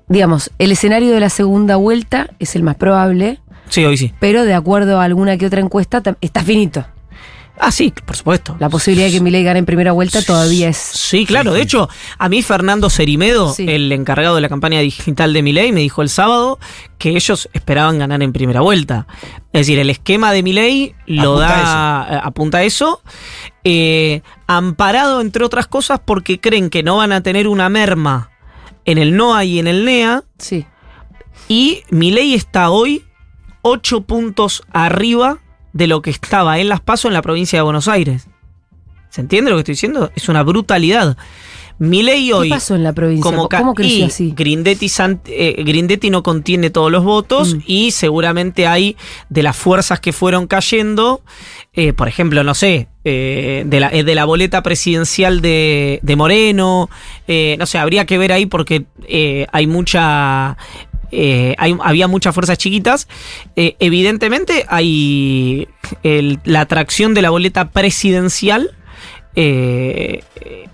digamos, 0.07 0.51
el 0.59 0.71
escenario 0.71 1.11
de 1.13 1.19
la 1.19 1.29
segunda 1.29 1.75
vuelta 1.77 2.29
es 2.39 2.55
el 2.55 2.63
más 2.63 2.75
probable, 2.75 3.39
Sí, 3.69 3.83
hoy 3.83 3.97
sí. 3.97 4.13
pero 4.19 4.45
de 4.45 4.53
acuerdo 4.53 4.99
a 4.99 5.03
alguna 5.03 5.37
que 5.37 5.45
otra 5.47 5.61
encuesta, 5.61 6.01
está 6.21 6.43
finito. 6.43 6.85
Ah, 7.57 7.71
sí, 7.71 7.93
por 8.05 8.17
supuesto. 8.17 8.57
La 8.59 8.67
posibilidad 8.67 9.07
de 9.07 9.13
que 9.13 9.21
Milei 9.21 9.41
gane 9.41 9.59
en 9.59 9.65
primera 9.65 9.93
vuelta 9.93 10.21
todavía 10.21 10.67
es... 10.67 10.75
Sí, 10.75 11.25
claro. 11.25 11.53
De 11.53 11.61
hecho, 11.61 11.87
a 12.17 12.27
mí 12.27 12.41
Fernando 12.41 12.89
Cerimedo, 12.89 13.53
Sí. 13.53 13.65
el 13.69 13.89
encargado 13.93 14.35
de 14.35 14.41
la 14.41 14.49
campaña 14.49 14.81
digital 14.81 15.31
de 15.31 15.41
Milei, 15.41 15.71
me 15.71 15.79
dijo 15.79 16.01
el 16.01 16.09
sábado 16.09 16.59
que 16.97 17.11
ellos 17.11 17.47
esperaban 17.53 17.97
ganar 17.97 18.21
en 18.23 18.33
primera 18.33 18.59
vuelta. 18.59 19.07
Es 19.53 19.61
decir, 19.61 19.79
el 19.79 19.89
esquema 19.89 20.33
de 20.33 20.43
Milei 20.43 20.95
lo 21.05 21.35
Apunta 21.41 21.47
da, 21.47 22.07
eh, 22.17 22.19
apunta 22.25 22.57
a 22.57 22.63
eso, 22.63 23.01
eh, 23.63 24.21
amparado 24.47 25.21
entre 25.21 25.45
otras 25.45 25.65
cosas 25.67 26.01
porque 26.03 26.41
creen 26.41 26.69
que 26.69 26.83
no 26.83 26.97
van 26.97 27.13
a 27.13 27.21
tener 27.23 27.47
una 27.47 27.69
merma 27.69 28.31
en 28.85 28.97
el 28.97 29.15
NOA 29.17 29.45
y 29.45 29.59
en 29.59 29.67
el 29.67 29.83
NEA, 29.85 30.23
Sí. 30.37 30.65
y 31.47 31.81
Milei 31.89 32.33
está 32.33 32.69
hoy 32.69 33.03
8 33.61 34.01
puntos 34.01 34.63
arriba 34.71 35.39
de 35.73 35.87
lo 35.87 36.01
que 36.01 36.09
estaba 36.11 36.59
en 36.59 36.69
Las 36.69 36.81
Paso 36.81 37.07
en 37.07 37.13
la 37.13 37.21
provincia 37.21 37.59
de 37.59 37.63
Buenos 37.63 37.87
Aires. 37.87 38.27
¿Se 39.09 39.21
entiende 39.21 39.49
lo 39.49 39.57
que 39.57 39.61
estoy 39.61 39.73
diciendo? 39.73 40.11
Es 40.15 40.29
una 40.29 40.43
brutalidad. 40.43 41.17
Milei 41.77 42.27
¿Qué 42.27 42.33
hoy, 42.33 42.49
pasó 42.49 42.75
en 42.75 42.83
la 42.83 42.93
provincia? 42.93 43.23
como 43.29 43.49
¿Cómo 43.49 43.73
creció 43.73 44.05
así? 44.05 44.33
Grindetti, 44.35 44.85
Sant- 44.87 45.19
eh, 45.27 45.61
Grindetti 45.63 46.09
no 46.09 46.23
contiene 46.23 46.69
todos 46.69 46.89
los 46.89 47.03
votos 47.03 47.55
Mm. 47.55 47.59
y 47.65 47.91
seguramente 47.91 48.65
hay 48.67 48.95
de 49.29 49.43
las 49.43 49.57
fuerzas 49.57 49.99
que 49.99 50.13
fueron 50.13 50.47
cayendo, 50.47 51.21
eh, 51.75 51.93
por 51.93 52.07
ejemplo, 52.07 52.43
no 52.43 52.53
sé, 52.55 52.87
eh, 53.03 53.63
de, 53.65 53.79
la, 53.79 53.89
eh, 53.91 54.03
de 54.03 54.15
la 54.15 54.25
boleta 54.25 54.63
presidencial 54.63 55.41
de, 55.41 55.99
de 56.01 56.15
Moreno, 56.15 56.89
eh, 57.27 57.55
no 57.59 57.65
sé, 57.65 57.77
habría 57.77 58.05
que 58.05 58.17
ver 58.17 58.31
ahí 58.31 58.45
porque 58.45 58.85
hay 59.51 59.67
mucha... 59.67 60.51
hay- 61.11 61.77
había 61.83 62.07
muchas 62.07 62.33
fuerzas 62.33 62.57
chiquitas. 62.57 63.07
Evidentemente 63.55 64.65
hay 64.67 65.67
el- 66.03 66.39
la 66.45 66.61
atracción 66.61 67.13
de 67.13 67.21
la 67.21 67.29
boleta 67.29 67.69
presidencial 67.69 68.71
eh, 69.37 70.23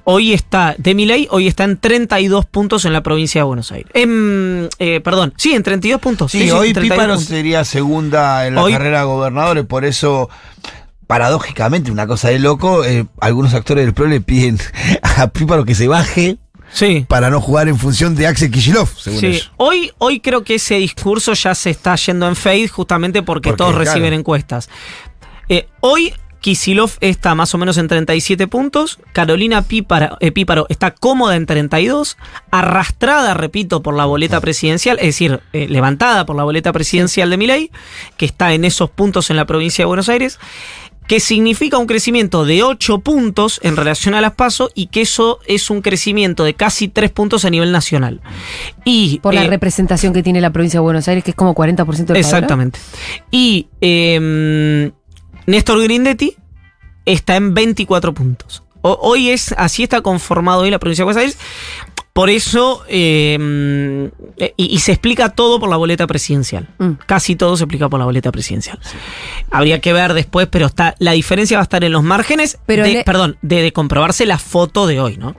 hoy 0.04 0.34
está, 0.34 0.76
de 0.78 0.94
Milei, 0.94 1.28
hoy 1.32 1.48
está 1.48 1.64
en 1.64 1.78
32 1.78 2.46
puntos 2.46 2.86
en 2.86 2.94
la 2.94 3.02
provincia 3.02 3.42
de 3.42 3.46
Buenos 3.46 3.72
Aires. 3.72 3.90
Em, 3.96 4.68
eh, 4.78 5.00
perdón, 5.04 5.34
sí, 5.36 5.54
en 5.54 5.64
32 5.64 6.00
puntos. 6.00 6.32
Sí, 6.32 6.50
hoy 6.52 6.72
32 6.72 6.84
Píparo 6.84 7.14
puntos. 7.16 7.26
sería 7.28 7.66
segunda 7.66 8.46
en 8.46 8.54
la 8.56 8.64
Hoy- 8.64 8.72
carrera 8.74 9.00
de 9.00 9.06
gobernador 9.06 9.58
y 9.58 9.64
por 9.64 9.84
eso, 9.84 10.30
paradójicamente, 11.12 11.92
una 11.92 12.08
cosa 12.08 12.30
de 12.30 12.40
loco, 12.40 12.86
eh, 12.86 13.06
algunos 13.20 13.54
actores 13.54 13.84
del 13.84 13.94
PRO 13.94 14.08
le 14.08 14.22
piden 14.22 14.58
a 15.18 15.28
Píparo 15.28 15.66
que 15.66 15.76
se 15.76 15.88
baje 15.90 16.38
Sí. 16.74 17.06
para 17.10 17.30
no 17.30 17.42
jugar 17.42 17.68
en 17.68 17.78
función 17.78 18.16
de 18.16 18.28
Axel 18.28 18.50
Kicillof, 18.50 18.98
según 18.98 19.20
Sí, 19.20 19.26
ellos. 19.26 19.52
hoy, 19.58 19.92
hoy 19.98 20.22
creo 20.22 20.46
que 20.46 20.56
ese 20.56 20.76
discurso 20.76 21.34
ya 21.34 21.54
se 21.54 21.70
está 21.70 21.98
yendo 21.98 22.30
en 22.30 22.38
fade 22.38 22.70
justamente 22.70 23.24
porque, 23.24 23.50
Porque, 23.50 23.58
todos 23.58 23.72
claro. 23.74 23.84
reciben 23.84 24.14
encuestas. 24.14 24.70
Eh, 25.50 25.68
hoy 25.82 26.14
Kisilov 26.40 26.92
está 27.02 27.36
más 27.36 27.54
o 27.54 27.58
menos 27.60 27.78
en 27.78 27.88
37 27.88 28.48
puntos, 28.48 29.00
Carolina 29.14 29.64
eh, 29.70 30.32
Píparo 30.32 30.66
está 30.70 30.92
cómoda 30.92 31.36
en 31.36 31.46
32, 31.46 32.18
arrastrada, 32.50 33.34
repito, 33.36 33.84
por 33.84 33.94
la 33.96 34.06
boleta 34.06 34.42
presidencial, 34.42 34.98
es 35.00 35.06
decir, 35.08 35.40
eh, 35.54 35.68
levantada 35.70 36.26
por 36.26 36.36
la 36.36 36.44
boleta 36.44 36.72
presidencial 36.74 37.30
de 37.30 37.38
Milei, 37.38 37.72
que 38.18 38.26
está 38.26 38.54
en 38.54 38.66
esos 38.66 38.90
puntos 38.90 39.30
en 39.30 39.36
la 39.36 39.46
provincia 39.46 39.84
de 39.84 39.88
Buenos 39.88 40.10
Aires, 40.10 40.40
que 41.12 41.20
significa 41.20 41.78
un 41.78 41.88
crecimiento 41.88 42.46
de 42.46 42.64
8 42.64 43.00
puntos 43.00 43.60
en 43.64 43.76
relación 43.76 44.16
a 44.16 44.22
las 44.22 44.32
PASO 44.36 44.72
y 44.74 44.88
que 44.88 45.02
eso 45.02 45.40
es 45.46 45.70
un 45.70 45.82
crecimiento 45.82 46.46
de 46.46 46.54
casi 46.54 46.88
3 46.88 47.12
puntos 47.12 47.44
a 47.44 47.50
nivel 47.50 47.74
nacional. 47.74 48.22
Y, 48.86 49.20
Por 49.20 49.34
la 49.34 49.44
eh, 49.44 49.48
representación 49.48 50.14
que 50.14 50.24
tiene 50.24 50.40
la 50.40 50.52
provincia 50.52 50.80
de 50.80 50.84
Buenos 50.84 51.10
Aires, 51.10 51.26
que 51.26 51.32
es 51.32 51.36
como 51.36 51.54
40% 51.54 51.76
del 51.76 51.86
padrón. 51.86 52.16
Exactamente. 52.16 52.80
Y 53.30 53.68
eh, 53.82 54.90
Néstor 55.48 55.84
Grindetti 55.84 56.38
está 57.06 57.36
en 57.36 57.54
24 57.56 58.14
puntos. 58.14 58.64
O- 58.82 58.98
hoy 59.02 59.32
es, 59.32 59.54
así 59.58 59.84
está 59.84 60.00
conformado 60.00 60.62
hoy 60.62 60.72
la 60.72 60.80
provincia 60.80 61.02
de 61.02 61.12
Buenos 61.12 61.22
Aires. 61.22 61.38
Por 62.14 62.30
eso, 62.30 62.84
eh, 62.90 64.10
y, 64.58 64.66
y 64.76 64.80
se 64.80 64.92
explica 64.92 65.30
todo 65.30 65.60
por 65.62 65.70
la 65.70 65.78
boleta 65.78 66.08
presidencial. 66.08 66.68
Mm. 66.78 66.92
Casi 67.06 67.38
todo 67.38 67.56
se 67.56 67.64
explica 67.64 67.88
por 67.88 68.00
la 68.00 68.06
boleta 68.06 68.32
presidencial. 68.34 68.80
Habría 69.50 69.80
que 69.80 69.94
ver 69.94 70.14
después, 70.14 70.48
pero 70.52 70.66
está 70.66 70.94
la 71.00 71.14
diferencia 71.14 71.56
va 71.58 71.62
a 71.62 71.64
estar 71.64 71.84
en 71.86 71.92
los 71.94 72.04
márgenes. 72.04 72.58
Pero 72.66 72.84
de, 72.84 72.94
le- 72.94 73.04
Perdón, 73.06 73.38
de, 73.42 73.62
de 73.62 73.72
comprobarse 73.72 74.26
la 74.26 74.38
foto 74.40 74.88
de 74.88 75.00
hoy, 75.00 75.16
¿no? 75.18 75.36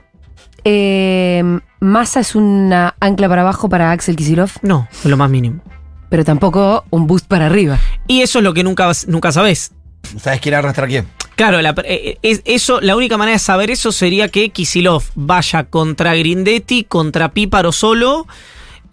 Eh, 0.63 1.43
Massa 1.79 2.21
es 2.21 2.33
una 2.35 2.95
ancla 2.99 3.27
para 3.29 3.41
abajo 3.41 3.69
para 3.69 3.91
Axel 3.91 4.15
Kisilov, 4.15 4.49
No, 4.61 4.87
es 4.91 5.05
lo 5.05 5.17
más 5.17 5.29
mínimo. 5.29 5.61
pero 6.09 6.23
tampoco 6.23 6.85
un 6.89 7.05
boost 7.05 7.27
para 7.27 7.47
arriba. 7.47 7.79
Y 8.07 8.21
eso 8.21 8.39
es 8.39 8.43
lo 8.43 8.53
que 8.53 8.63
nunca, 8.63 8.91
nunca 9.07 9.31
sabes. 9.31 9.73
¿Sabes 10.19 10.39
quién 10.39 10.55
arrastra 10.55 10.85
a 10.85 10.87
quién? 10.87 11.07
Claro, 11.43 11.61
la, 11.61 11.75
eh, 11.83 12.17
es- 12.21 12.41
eso, 12.45 12.79
la 12.79 12.95
única 12.95 13.17
manera 13.17 13.35
de 13.35 13.39
saber 13.39 13.69
eso 13.69 13.91
sería 13.91 14.29
que 14.29 14.49
Kisilov 14.49 15.03
vaya 15.15 15.65
contra 15.65 16.15
Grindetti, 16.15 16.85
contra 16.85 17.33
Píparo 17.33 17.73
solo 17.73 18.27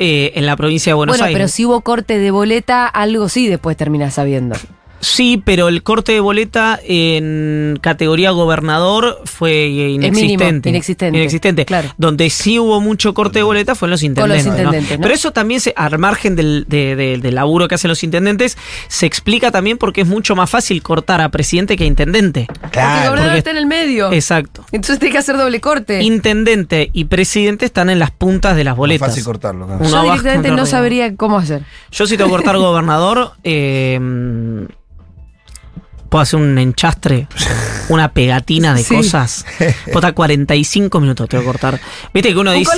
eh, 0.00 0.32
en 0.34 0.46
la 0.46 0.56
provincia 0.56 0.90
de 0.90 0.94
Buenos 0.94 1.16
bueno, 1.18 1.30
pero 1.32 1.44
Aires. 1.44 1.52
si 1.52 1.64
hubo 1.66 1.80
corte 1.82 2.18
de 2.18 2.30
boleta, 2.32 2.86
algo 2.88 3.28
sí 3.28 3.46
después 3.46 3.76
terminás 3.76 4.14
sabiendo. 4.14 4.56
Sí, 5.00 5.42
pero 5.44 5.68
el 5.68 5.82
corte 5.82 6.12
de 6.12 6.20
boleta 6.20 6.78
en 6.84 7.78
categoría 7.80 8.30
gobernador 8.32 9.20
fue 9.24 9.66
inexistente. 9.66 10.36
mínimo, 10.36 10.68
inexistente, 10.68 11.18
Inexistente. 11.18 11.64
claro. 11.64 11.88
Donde 11.96 12.28
sí 12.30 12.58
hubo 12.58 12.80
mucho 12.80 13.14
corte 13.14 13.38
de 13.38 13.42
boleta 13.42 13.74
fue 13.74 13.86
en 13.86 13.90
los 13.90 14.02
intendentes. 14.02 14.46
¿no? 14.46 14.52
intendentes, 14.52 14.98
¿no? 14.98 15.02
Pero 15.02 15.14
eso 15.14 15.32
también, 15.32 15.60
se, 15.60 15.72
al 15.76 15.98
margen 15.98 16.36
del, 16.36 16.66
de- 16.68 16.96
de- 16.96 17.18
del 17.18 17.34
laburo 17.34 17.66
que 17.66 17.76
hacen 17.76 17.88
los 17.88 18.02
intendentes, 18.04 18.58
se 18.88 19.06
explica 19.06 19.50
también 19.50 19.78
porque 19.78 20.02
es 20.02 20.06
mucho 20.06 20.36
más 20.36 20.50
fácil 20.50 20.82
cortar 20.82 21.20
a 21.22 21.28
presidente 21.30 21.76
que 21.76 21.84
a 21.84 21.86
intendente. 21.86 22.46
Porque 22.48 22.64
el 22.66 22.70
Claro. 22.70 23.00
gobernador 23.10 23.22
porque- 23.30 23.38
está 23.38 23.50
en 23.52 23.56
el 23.56 23.66
medio. 23.66 24.12
Exacto. 24.12 24.64
Entonces 24.70 24.98
tiene 24.98 25.12
que 25.12 25.18
hacer 25.18 25.36
doble 25.38 25.60
corte. 25.60 26.02
Intendente 26.02 26.90
y 26.92 27.06
presidente 27.06 27.64
están 27.64 27.88
en 27.90 27.98
las 27.98 28.10
puntas 28.10 28.54
de 28.54 28.64
las 28.64 28.72
Más 28.72 28.78
boletas. 28.78 29.08
fácil 29.08 29.24
cortarlo. 29.24 29.66
claro. 29.66 29.84
Yo 29.84 30.02
directamente 30.02 30.50
no 30.50 30.66
sabería 30.66 31.16
cómo 31.16 31.38
hacer. 31.38 31.62
Yo 31.90 32.06
si 32.06 32.16
tengo 32.16 32.28
que 32.30 32.36
cortar 32.36 32.56
gobernador, 32.58 33.32
eh, 33.44 33.98
puedo 36.10 36.20
hacer 36.22 36.38
un 36.38 36.58
enchastre, 36.58 37.26
una 37.88 38.12
pegatina 38.12 38.74
de 38.74 38.82
Sí. 38.84 38.94
cosas. 38.96 39.46
Puedo 39.86 39.98
estar 40.00 40.12
45 40.14 41.00
minutos 41.00 41.28
tengo 41.28 41.42
que 41.42 41.46
cortar. 41.46 41.80
Viste 42.12 42.34
que 42.34 42.38
uno 42.38 42.50
Un 42.50 42.58
dice... 42.58 42.72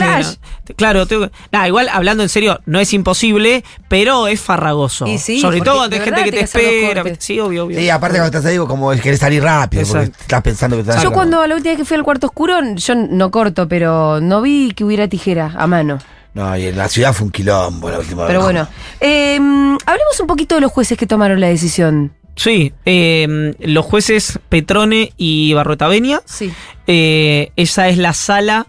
Claro, 0.76 1.06
tengo 1.06 1.28
que- 1.28 1.32
nah, 1.50 1.66
igual 1.66 1.88
hablando 1.88 2.22
en 2.22 2.28
serio, 2.28 2.60
no 2.66 2.78
es 2.78 2.92
imposible, 2.92 3.64
pero 3.88 4.28
es 4.28 4.40
farragoso. 4.40 5.06
Y 5.06 5.18
sí, 5.18 5.40
Sobre 5.40 5.60
todo 5.62 5.82
ante 5.82 5.98
de 5.98 6.04
gente 6.04 6.22
que 6.24 6.30
te 6.30 6.40
espera. 6.42 7.02
Sí, 7.18 7.40
obvio, 7.40 7.64
obvio. 7.64 7.78
Sí, 7.78 7.90
aparte 7.90 8.18
cuando 8.18 8.36
estás 8.38 8.50
ahí, 8.50 8.58
como 8.58 8.90
querés 8.92 9.18
salir 9.18 9.42
rápido, 9.42 9.84
porque 9.88 10.04
estás 10.04 10.42
pensando 10.42 10.76
que 10.76 10.82
estás 10.82 11.02
Yo 11.02 11.10
cuando 11.12 11.44
la 11.46 11.54
última 11.54 11.70
vez 11.72 11.78
que 11.78 11.84
fui 11.84 11.96
al 11.96 12.04
cuarto 12.04 12.26
oscuro, 12.28 12.58
yo 12.76 12.94
no 12.94 13.30
corto, 13.30 13.66
pero 13.66 14.20
no 14.20 14.40
vi 14.42 14.72
que 14.76 14.84
hubiera 14.84 15.08
tijera 15.08 15.52
a 15.56 15.66
mano. 15.66 15.98
No, 16.34 16.56
y 16.56 16.66
en 16.66 16.76
la 16.78 16.88
ciudad 16.88 17.12
fue 17.12 17.26
un 17.26 17.30
quilombo 17.30 17.90
la 17.90 17.98
última 17.98 18.26
Pero 18.26 18.38
vez. 18.40 18.44
bueno, 18.46 18.68
eh, 19.00 19.36
hablemos 19.36 20.20
un 20.20 20.26
poquito 20.26 20.54
de 20.54 20.60
los 20.62 20.72
jueces 20.72 20.96
que 20.96 21.06
tomaron 21.06 21.40
la 21.40 21.48
decisión. 21.48 22.12
Sí, 22.36 22.72
eh, 22.86 23.54
los 23.60 23.84
jueces 23.84 24.38
Petrone 24.48 25.12
y 25.16 25.52
Barroetaveña, 25.52 26.20
Sí. 26.24 26.50
eh, 26.86 27.52
esa 27.56 27.88
es 27.88 27.98
la 27.98 28.12
sala... 28.14 28.66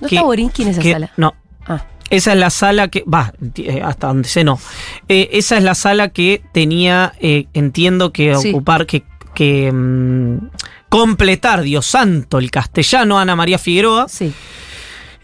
¿No 0.00 0.08
que- 0.08 0.16
está 0.16 0.26
Borinsky 0.26 0.62
en 0.62 0.68
esa 0.68 0.82
que- 0.82 0.92
sala? 0.92 1.10
No, 1.16 1.34
Ah, 1.68 1.84
Esa 2.10 2.32
es 2.34 2.38
la 2.38 2.50
sala 2.50 2.86
que. 2.88 3.02
Va, 3.12 3.32
eh, 3.56 3.80
hasta 3.82 4.06
donde 4.06 4.28
sé 4.28 4.44
no. 4.44 4.60
Eh, 5.08 5.30
esa 5.32 5.56
es 5.56 5.64
la 5.64 5.74
sala 5.74 6.10
que 6.10 6.40
tenía, 6.52 7.12
entiendo 7.20 8.12
que 8.12 8.36
Sí. 8.36 8.50
ocupar, 8.50 8.86
que, 8.86 9.02
que 9.34 9.72
mm, 9.72 10.50
completar, 10.88 11.62
Dios 11.62 11.86
santo, 11.86 12.38
el 12.38 12.52
castellano 12.52 13.18
Ana 13.18 13.34
María 13.34 13.58
Figueroa. 13.58 14.06
sí. 14.08 14.32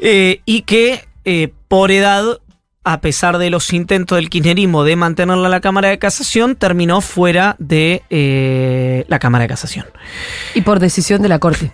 y 0.00 0.62
que 0.62 1.04
por 1.68 1.92
edad, 1.92 2.40
a 2.84 3.00
pesar 3.00 3.38
de 3.38 3.48
los 3.50 3.72
intentos 3.72 4.16
del 4.16 4.28
kirchnerismo 4.30 4.82
de 4.84 4.96
mantenerla 4.96 5.46
en 5.46 5.50
la 5.52 5.60
Cámara 5.60 5.88
de 5.88 5.98
Casación, 5.98 6.56
terminó 6.56 7.00
fuera 7.00 7.54
de 7.58 8.02
eh, 8.10 9.04
la 9.08 9.18
Cámara 9.18 9.42
de 9.42 9.48
Casación. 9.48 9.86
Y 10.54 10.62
por 10.62 10.80
decisión 10.80 11.22
de 11.22 11.28
la 11.28 11.38
corte. 11.38 11.72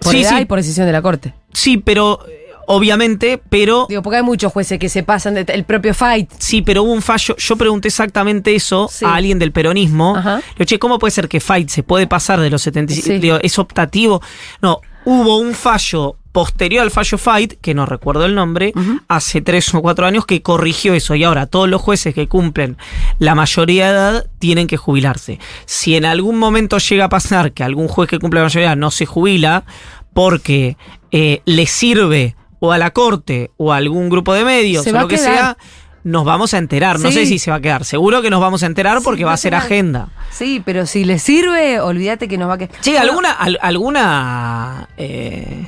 Por 0.00 0.12
Sí, 0.12 0.22
edad 0.22 0.36
sí. 0.36 0.42
y 0.42 0.44
por 0.46 0.58
decisión 0.58 0.86
de 0.86 0.92
la 0.92 1.02
corte. 1.02 1.34
Sí, 1.52 1.76
pero. 1.78 2.20
eh, 2.28 2.42
Obviamente, 2.68 3.40
pero. 3.48 3.86
Digo, 3.88 4.02
porque 4.02 4.16
hay 4.16 4.22
muchos 4.24 4.52
jueces 4.52 4.80
que 4.80 4.88
se 4.88 5.04
pasan 5.04 5.34
de 5.34 5.42
el 5.52 5.62
propio 5.62 5.94
fight. 5.94 6.28
Sí, 6.38 6.62
pero 6.62 6.82
hubo 6.82 6.92
un 6.92 7.00
fallo. 7.00 7.36
Yo 7.36 7.54
pregunté 7.54 7.86
exactamente 7.86 8.56
eso 8.56 8.88
Sí. 8.90 9.04
a 9.04 9.14
alguien 9.14 9.38
del 9.38 9.52
peronismo. 9.52 10.16
Ajá. 10.16 10.38
Le 10.38 10.42
digo, 10.58 10.64
che, 10.64 10.78
¿cómo 10.80 10.98
puede 10.98 11.12
ser 11.12 11.28
que 11.28 11.38
Fight 11.38 11.68
se 11.68 11.84
puede 11.84 12.08
pasar 12.08 12.40
de 12.40 12.50
los 12.50 12.62
75? 12.62 13.06
Sí. 13.06 13.18
Digo, 13.20 13.38
¿Es 13.40 13.60
optativo? 13.60 14.20
No, 14.62 14.80
hubo 15.04 15.38
un 15.38 15.54
fallo 15.54 16.16
posterior 16.36 16.82
al 16.82 16.90
fallo 16.90 17.16
Fight, 17.16 17.54
que 17.62 17.72
no 17.72 17.86
recuerdo 17.86 18.26
el 18.26 18.34
nombre, 18.34 18.74
hace 19.08 19.40
tres 19.40 19.72
o 19.74 19.80
cuatro 19.80 20.04
años 20.04 20.26
que 20.26 20.42
corrigió 20.42 20.92
eso. 20.92 21.14
Y 21.14 21.24
ahora 21.24 21.46
todos 21.46 21.66
los 21.66 21.80
jueces 21.80 22.14
que 22.14 22.28
cumplen 22.28 22.76
la 23.18 23.34
mayoría 23.34 23.86
de 23.86 23.92
edad 23.92 24.26
tienen 24.38 24.66
que 24.66 24.76
jubilarse. 24.76 25.38
Si 25.64 25.96
en 25.96 26.04
algún 26.04 26.36
momento 26.38 26.76
llega 26.76 27.06
a 27.06 27.08
pasar 27.08 27.52
que 27.52 27.64
algún 27.64 27.88
juez 27.88 28.10
que 28.10 28.18
cumple 28.18 28.40
la 28.40 28.44
mayoría 28.44 28.68
de 28.68 28.72
edad 28.74 28.76
no 28.76 28.90
se 28.90 29.06
jubila 29.06 29.64
porque 30.12 30.76
eh, 31.10 31.40
le 31.46 31.64
sirve 31.64 32.36
o 32.60 32.70
a 32.70 32.76
la 32.76 32.90
corte 32.90 33.50
o 33.56 33.72
a 33.72 33.78
algún 33.78 34.10
grupo 34.10 34.34
de 34.34 34.44
medios 34.44 34.84
Se 34.84 34.90
o 34.90 35.00
lo 35.00 35.08
que 35.08 35.16
quedar. 35.16 35.34
sea, 35.34 35.56
nos 36.04 36.26
vamos 36.26 36.52
a 36.52 36.58
enterar. 36.58 37.00
No 37.00 37.10
sé 37.10 37.24
si 37.24 37.38
se 37.38 37.50
va 37.50 37.56
a 37.56 37.60
quedar. 37.60 37.86
Seguro 37.86 38.20
que 38.20 38.28
nos 38.28 38.42
vamos 38.42 38.62
a 38.62 38.66
enterar 38.66 38.98
porque 39.02 39.20
Sí, 39.20 39.24
va 39.24 39.30
va 39.30 39.34
a 39.34 39.38
ser 39.38 39.54
agenda. 39.54 40.08
Sí, 40.30 40.60
pero 40.64 40.84
si 40.84 41.04
le 41.06 41.18
sirve, 41.18 41.80
olvídate 41.80 42.28
que 42.28 42.36
nos 42.36 42.48
va 42.50 42.54
a 42.54 42.58
quedar. 42.58 42.72
Sí, 42.82 42.94
alguna, 42.94 43.32
al- 43.32 43.58
alguna, 43.62 44.88
eh, 44.98 45.66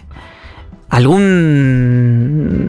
algún, 0.88 2.68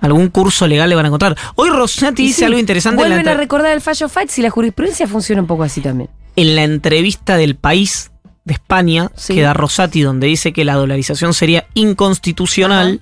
algún 0.00 0.28
curso 0.28 0.66
legal 0.66 0.88
le 0.88 0.96
van 0.96 1.06
a 1.06 1.08
encontrar. 1.08 1.36
Hoy 1.54 1.70
Rosati 1.70 2.22
dice 2.24 2.38
sí, 2.40 2.44
algo 2.44 2.58
interesante 2.58 3.02
en 3.02 3.08
la, 3.08 3.16
Vuelven 3.16 3.32
a 3.34 3.36
recordar 3.36 3.72
el 3.72 3.80
fallo 3.80 4.08
fight 4.08 4.28
si 4.30 4.42
la 4.42 4.50
jurisprudencia 4.50 5.06
funciona 5.06 5.40
un 5.42 5.46
poco 5.48 5.62
así 5.62 5.80
también. 5.80 6.10
en 6.36 6.56
la 6.56 6.64
entrevista 6.64 7.36
del 7.36 7.54
país 7.56 8.10
de 8.44 8.54
España 8.54 9.10
Sí. 9.14 9.34
que 9.34 9.42
da 9.42 9.54
Rosati, 9.54 10.02
donde 10.02 10.26
dice 10.26 10.52
que 10.52 10.64
la 10.64 10.74
dolarización 10.74 11.32
sería 11.32 11.66
inconstitucional. 11.74 13.00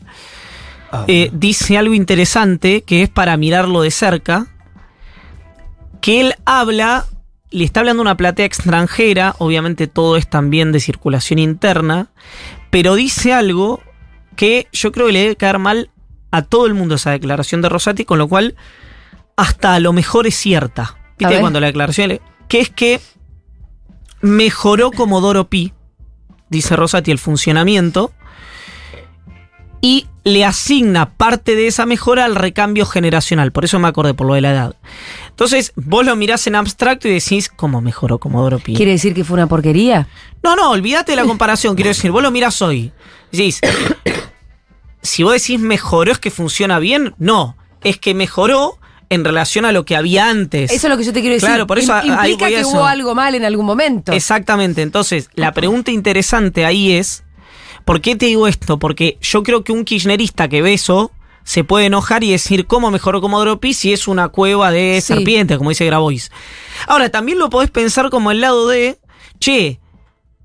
Ah, 0.92 1.04
eh, 1.09 1.31
dice 1.33 1.78
algo 1.78 1.95
interesante 1.95 2.83
que 2.83 3.02
es 3.02 3.09
para 3.09 3.37
mirarlo 3.37 3.81
de 3.83 3.90
cerca, 3.90 4.47
que 6.00 6.21
él 6.21 6.35
habla, 6.45 7.07
le 7.50 7.64
está 7.64 7.81
hablando 7.81 8.02
una 8.02 8.16
platea 8.16 8.45
extranjera, 8.45 9.35
obviamente 9.38 9.87
todo 9.87 10.16
es 10.16 10.28
también 10.28 10.71
de 10.71 10.81
circulación 10.81 11.38
interna, 11.38 12.09
pero 12.71 12.95
dice 12.95 13.33
algo 13.33 13.81
que 14.37 14.67
yo 14.73 14.93
creo 14.93 15.07
que 15.07 15.12
le 15.12 15.21
debe 15.21 15.37
caer 15.37 15.59
mal 15.59 15.91
a 16.31 16.43
todo 16.43 16.67
el 16.67 16.75
mundo 16.75 16.95
esa 16.95 17.11
declaración 17.11 17.61
de 17.62 17.69
Rosati, 17.69 18.05
con 18.05 18.19
lo 18.19 18.29
cual 18.29 18.57
hasta 19.37 19.75
a 19.75 19.81
lo 19.81 19.93
mejor 19.93 20.27
es 20.27 20.35
cierta. 20.37 20.97
¿Viste? 21.19 21.35
Cuando 21.41 21.61
la 21.61 21.67
declaración, 21.67 22.09
le- 22.09 22.21
que 22.49 22.61
es 22.61 22.71
que 22.71 23.01
mejoró 24.21 24.91
Comodoro 24.91 25.49
Pi, 25.49 25.73
dice 26.49 26.77
Rosati, 26.77 27.11
el 27.11 27.19
funcionamiento, 27.19 28.12
y 29.81 30.07
le 30.25 30.45
asigna 30.45 31.11
parte 31.11 31.57
de 31.57 31.67
esa 31.67 31.87
mejora 31.87 32.25
al 32.25 32.37
recambio 32.37 32.87
generacional. 32.87 33.52
Por 33.52 33.64
eso 33.64 33.79
me 33.79 33.88
acordé, 33.88 34.14
por 34.14 34.26
lo 34.26 34.35
de 34.35 34.41
la 34.41 34.50
edad. 34.50 34.76
Entonces, 35.29 35.73
vos 35.75 36.05
lo 36.05 36.14
mirás 36.14 36.47
en 36.47 36.55
abstracto 36.55 37.09
y 37.09 37.12
decís, 37.12 37.49
¿cómo 37.49 37.81
mejoró 37.81 38.19
Comodoro 38.19 38.59
Pi? 38.59 38.75
¿Quiere 38.75 38.93
decir 38.93 39.14
que 39.14 39.25
fue 39.25 39.35
una 39.35 39.49
porquería? 39.49 40.07
No, 40.43 40.55
no, 40.55 40.71
olvídate 40.71 41.12
de 41.12 41.17
la 41.17 41.25
comparación. 41.26 41.75
Quiero 41.75 41.88
decir, 41.88 42.11
vos 42.11 42.23
lo 42.23 42.31
mirás 42.31 42.62
hoy. 42.62 42.93
Decís, 43.33 43.61
si 45.02 45.23
vos 45.23 45.33
decís 45.33 45.59
mejoró 45.59 46.12
es 46.12 46.19
que 46.19 46.31
funciona 46.31 46.79
bien, 46.79 47.14
no. 47.19 47.57
Es 47.83 47.99
que 47.99 48.14
mejoró 48.14 48.79
en 49.09 49.25
relación 49.25 49.64
a 49.64 49.73
lo 49.73 49.85
que 49.85 49.97
había 49.97 50.31
antes. 50.31 50.71
Eso 50.71 50.87
es 50.87 50.91
lo 50.91 50.97
que 50.97 51.05
yo 51.05 51.12
te 51.12 51.21
quiero 51.21 51.35
decir. 51.35 51.49
Claro, 51.49 51.67
por 51.67 51.79
eso 51.79 51.93
ahí 51.93 52.09
implica 52.09 52.47
a 52.47 52.49
que 52.49 52.61
eso. 52.61 52.71
hubo 52.71 52.87
algo 52.87 53.14
mal 53.14 53.35
en 53.35 53.45
algún 53.45 53.67
momento. 53.67 54.12
Exactamente. 54.12 54.81
Entonces, 54.81 55.29
la 55.35 55.52
pregunta 55.52 55.91
interesante 55.91 56.64
ahí 56.64 56.93
es, 56.93 57.23
¿por 57.85 58.01
qué 58.01 58.17
te 58.17 58.27
digo 58.27 58.47
esto? 58.49 58.79
Porque 58.79 59.19
yo 59.21 59.43
creo 59.43 59.65
que 59.65 59.73
un 59.73 59.85
kirchnerista 59.85 60.49
que 60.49 60.62
ve 60.62 60.75
eso 60.75 61.11
se 61.45 61.65
puede 61.65 61.87
enojar 61.87 62.23
y 62.23 62.31
decir 62.31 62.67
cómo 62.67 62.91
mejoró 62.91 63.21
Comodoro 63.21 63.59
Pi 63.61 63.75
si 63.75 63.93
es 63.93 64.07
una 64.09 64.29
cueva 64.29 64.71
de 64.71 65.01
Sí. 65.01 65.15
serpientes, 65.15 65.59
como 65.59 65.71
dice 65.71 65.85
Grabois. 65.87 66.31
Ahora, 66.87 67.09
también 67.11 67.39
lo 67.39 67.51
podés 67.51 67.71
pensar 67.71 68.11
como 68.11 68.31
el 68.31 68.41
lado 68.41 68.69
de, 68.69 68.99
che, 69.41 69.81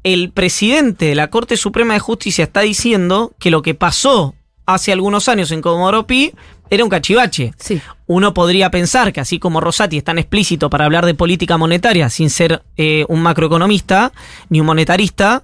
el 0.04 0.32
presidente 0.32 1.06
de 1.06 1.16
la 1.16 1.30
Corte 1.30 1.58
Suprema 1.58 1.94
de 1.94 2.00
Justicia 2.00 2.44
está 2.46 2.62
diciendo 2.62 3.34
que 3.40 3.52
lo 3.52 3.62
que 3.62 3.76
pasó 3.76 4.34
hace 4.66 4.92
algunos 4.92 5.30
años 5.30 5.52
en 5.52 5.62
Comodoro 5.62 6.08
Pi 6.08 6.34
era 6.70 6.84
un 6.84 6.90
cachivache. 6.90 7.54
Sí. 7.60 7.80
Uno 8.08 8.34
podría 8.34 8.72
pensar 8.72 9.14
que 9.14 9.20
así 9.22 9.38
como 9.40 9.62
Rosati 9.62 9.98
es 9.98 10.04
tan 10.04 10.18
explícito 10.18 10.70
para 10.70 10.86
hablar 10.86 11.06
de 11.06 11.14
política 11.14 11.58
monetaria 11.58 12.10
sin 12.10 12.30
ser 12.30 12.64
eh, 12.76 13.06
un 13.08 13.22
macroeconomista 13.22 14.12
ni 14.50 14.60
un 14.60 14.66
monetarista, 14.66 15.44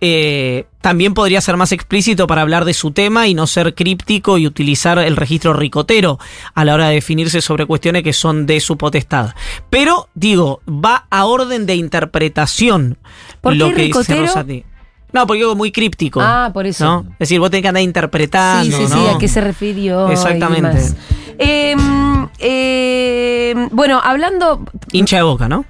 eh, 0.00 0.66
también 0.80 1.12
podría 1.12 1.40
ser 1.40 1.56
más 1.56 1.72
explícito 1.72 2.26
para 2.26 2.42
hablar 2.42 2.64
de 2.64 2.72
su 2.72 2.92
tema 2.92 3.26
y 3.26 3.34
no 3.34 3.46
ser 3.46 3.74
críptico 3.74 4.38
y 4.38 4.46
utilizar 4.46 4.98
el 4.98 5.16
registro 5.16 5.52
ricotero 5.52 6.18
a 6.54 6.64
la 6.64 6.74
hora 6.74 6.88
de 6.88 6.94
definirse 6.94 7.40
sobre 7.40 7.66
cuestiones 7.66 8.02
que 8.04 8.12
son 8.12 8.46
de 8.46 8.60
su 8.60 8.76
potestad. 8.76 9.34
Pero, 9.70 10.08
digo, 10.14 10.60
va 10.68 11.06
a 11.10 11.24
orden 11.24 11.66
de 11.66 11.74
interpretación 11.74 12.98
¿Por 13.40 13.56
lo 13.56 13.66
qué 13.68 13.74
que 13.74 13.82
dice 13.82 13.98
ricotero? 13.98 14.26
Rosati. 14.26 14.64
No, 15.12 15.26
porque 15.26 15.50
es 15.50 15.56
muy 15.56 15.72
críptico. 15.72 16.20
Ah, 16.22 16.50
por 16.52 16.66
eso. 16.66 16.84
¿no? 16.84 17.06
Es 17.12 17.20
decir, 17.20 17.40
vos 17.40 17.50
tenés 17.50 17.62
que 17.62 17.68
andar 17.68 17.82
interpretando. 17.82 18.76
sí, 18.76 18.86
sí, 18.86 18.92
sí, 18.92 19.06
a 19.14 19.18
qué 19.18 19.26
se 19.26 19.40
refirió. 19.40 20.10
Exactamente. 20.10 20.94
Em, 21.38 22.28
em, 22.38 23.68
bueno, 23.72 24.00
hablando. 24.02 24.64
Hincha 24.92 25.16
de 25.16 25.22
boca, 25.22 25.48
¿no? 25.48 25.64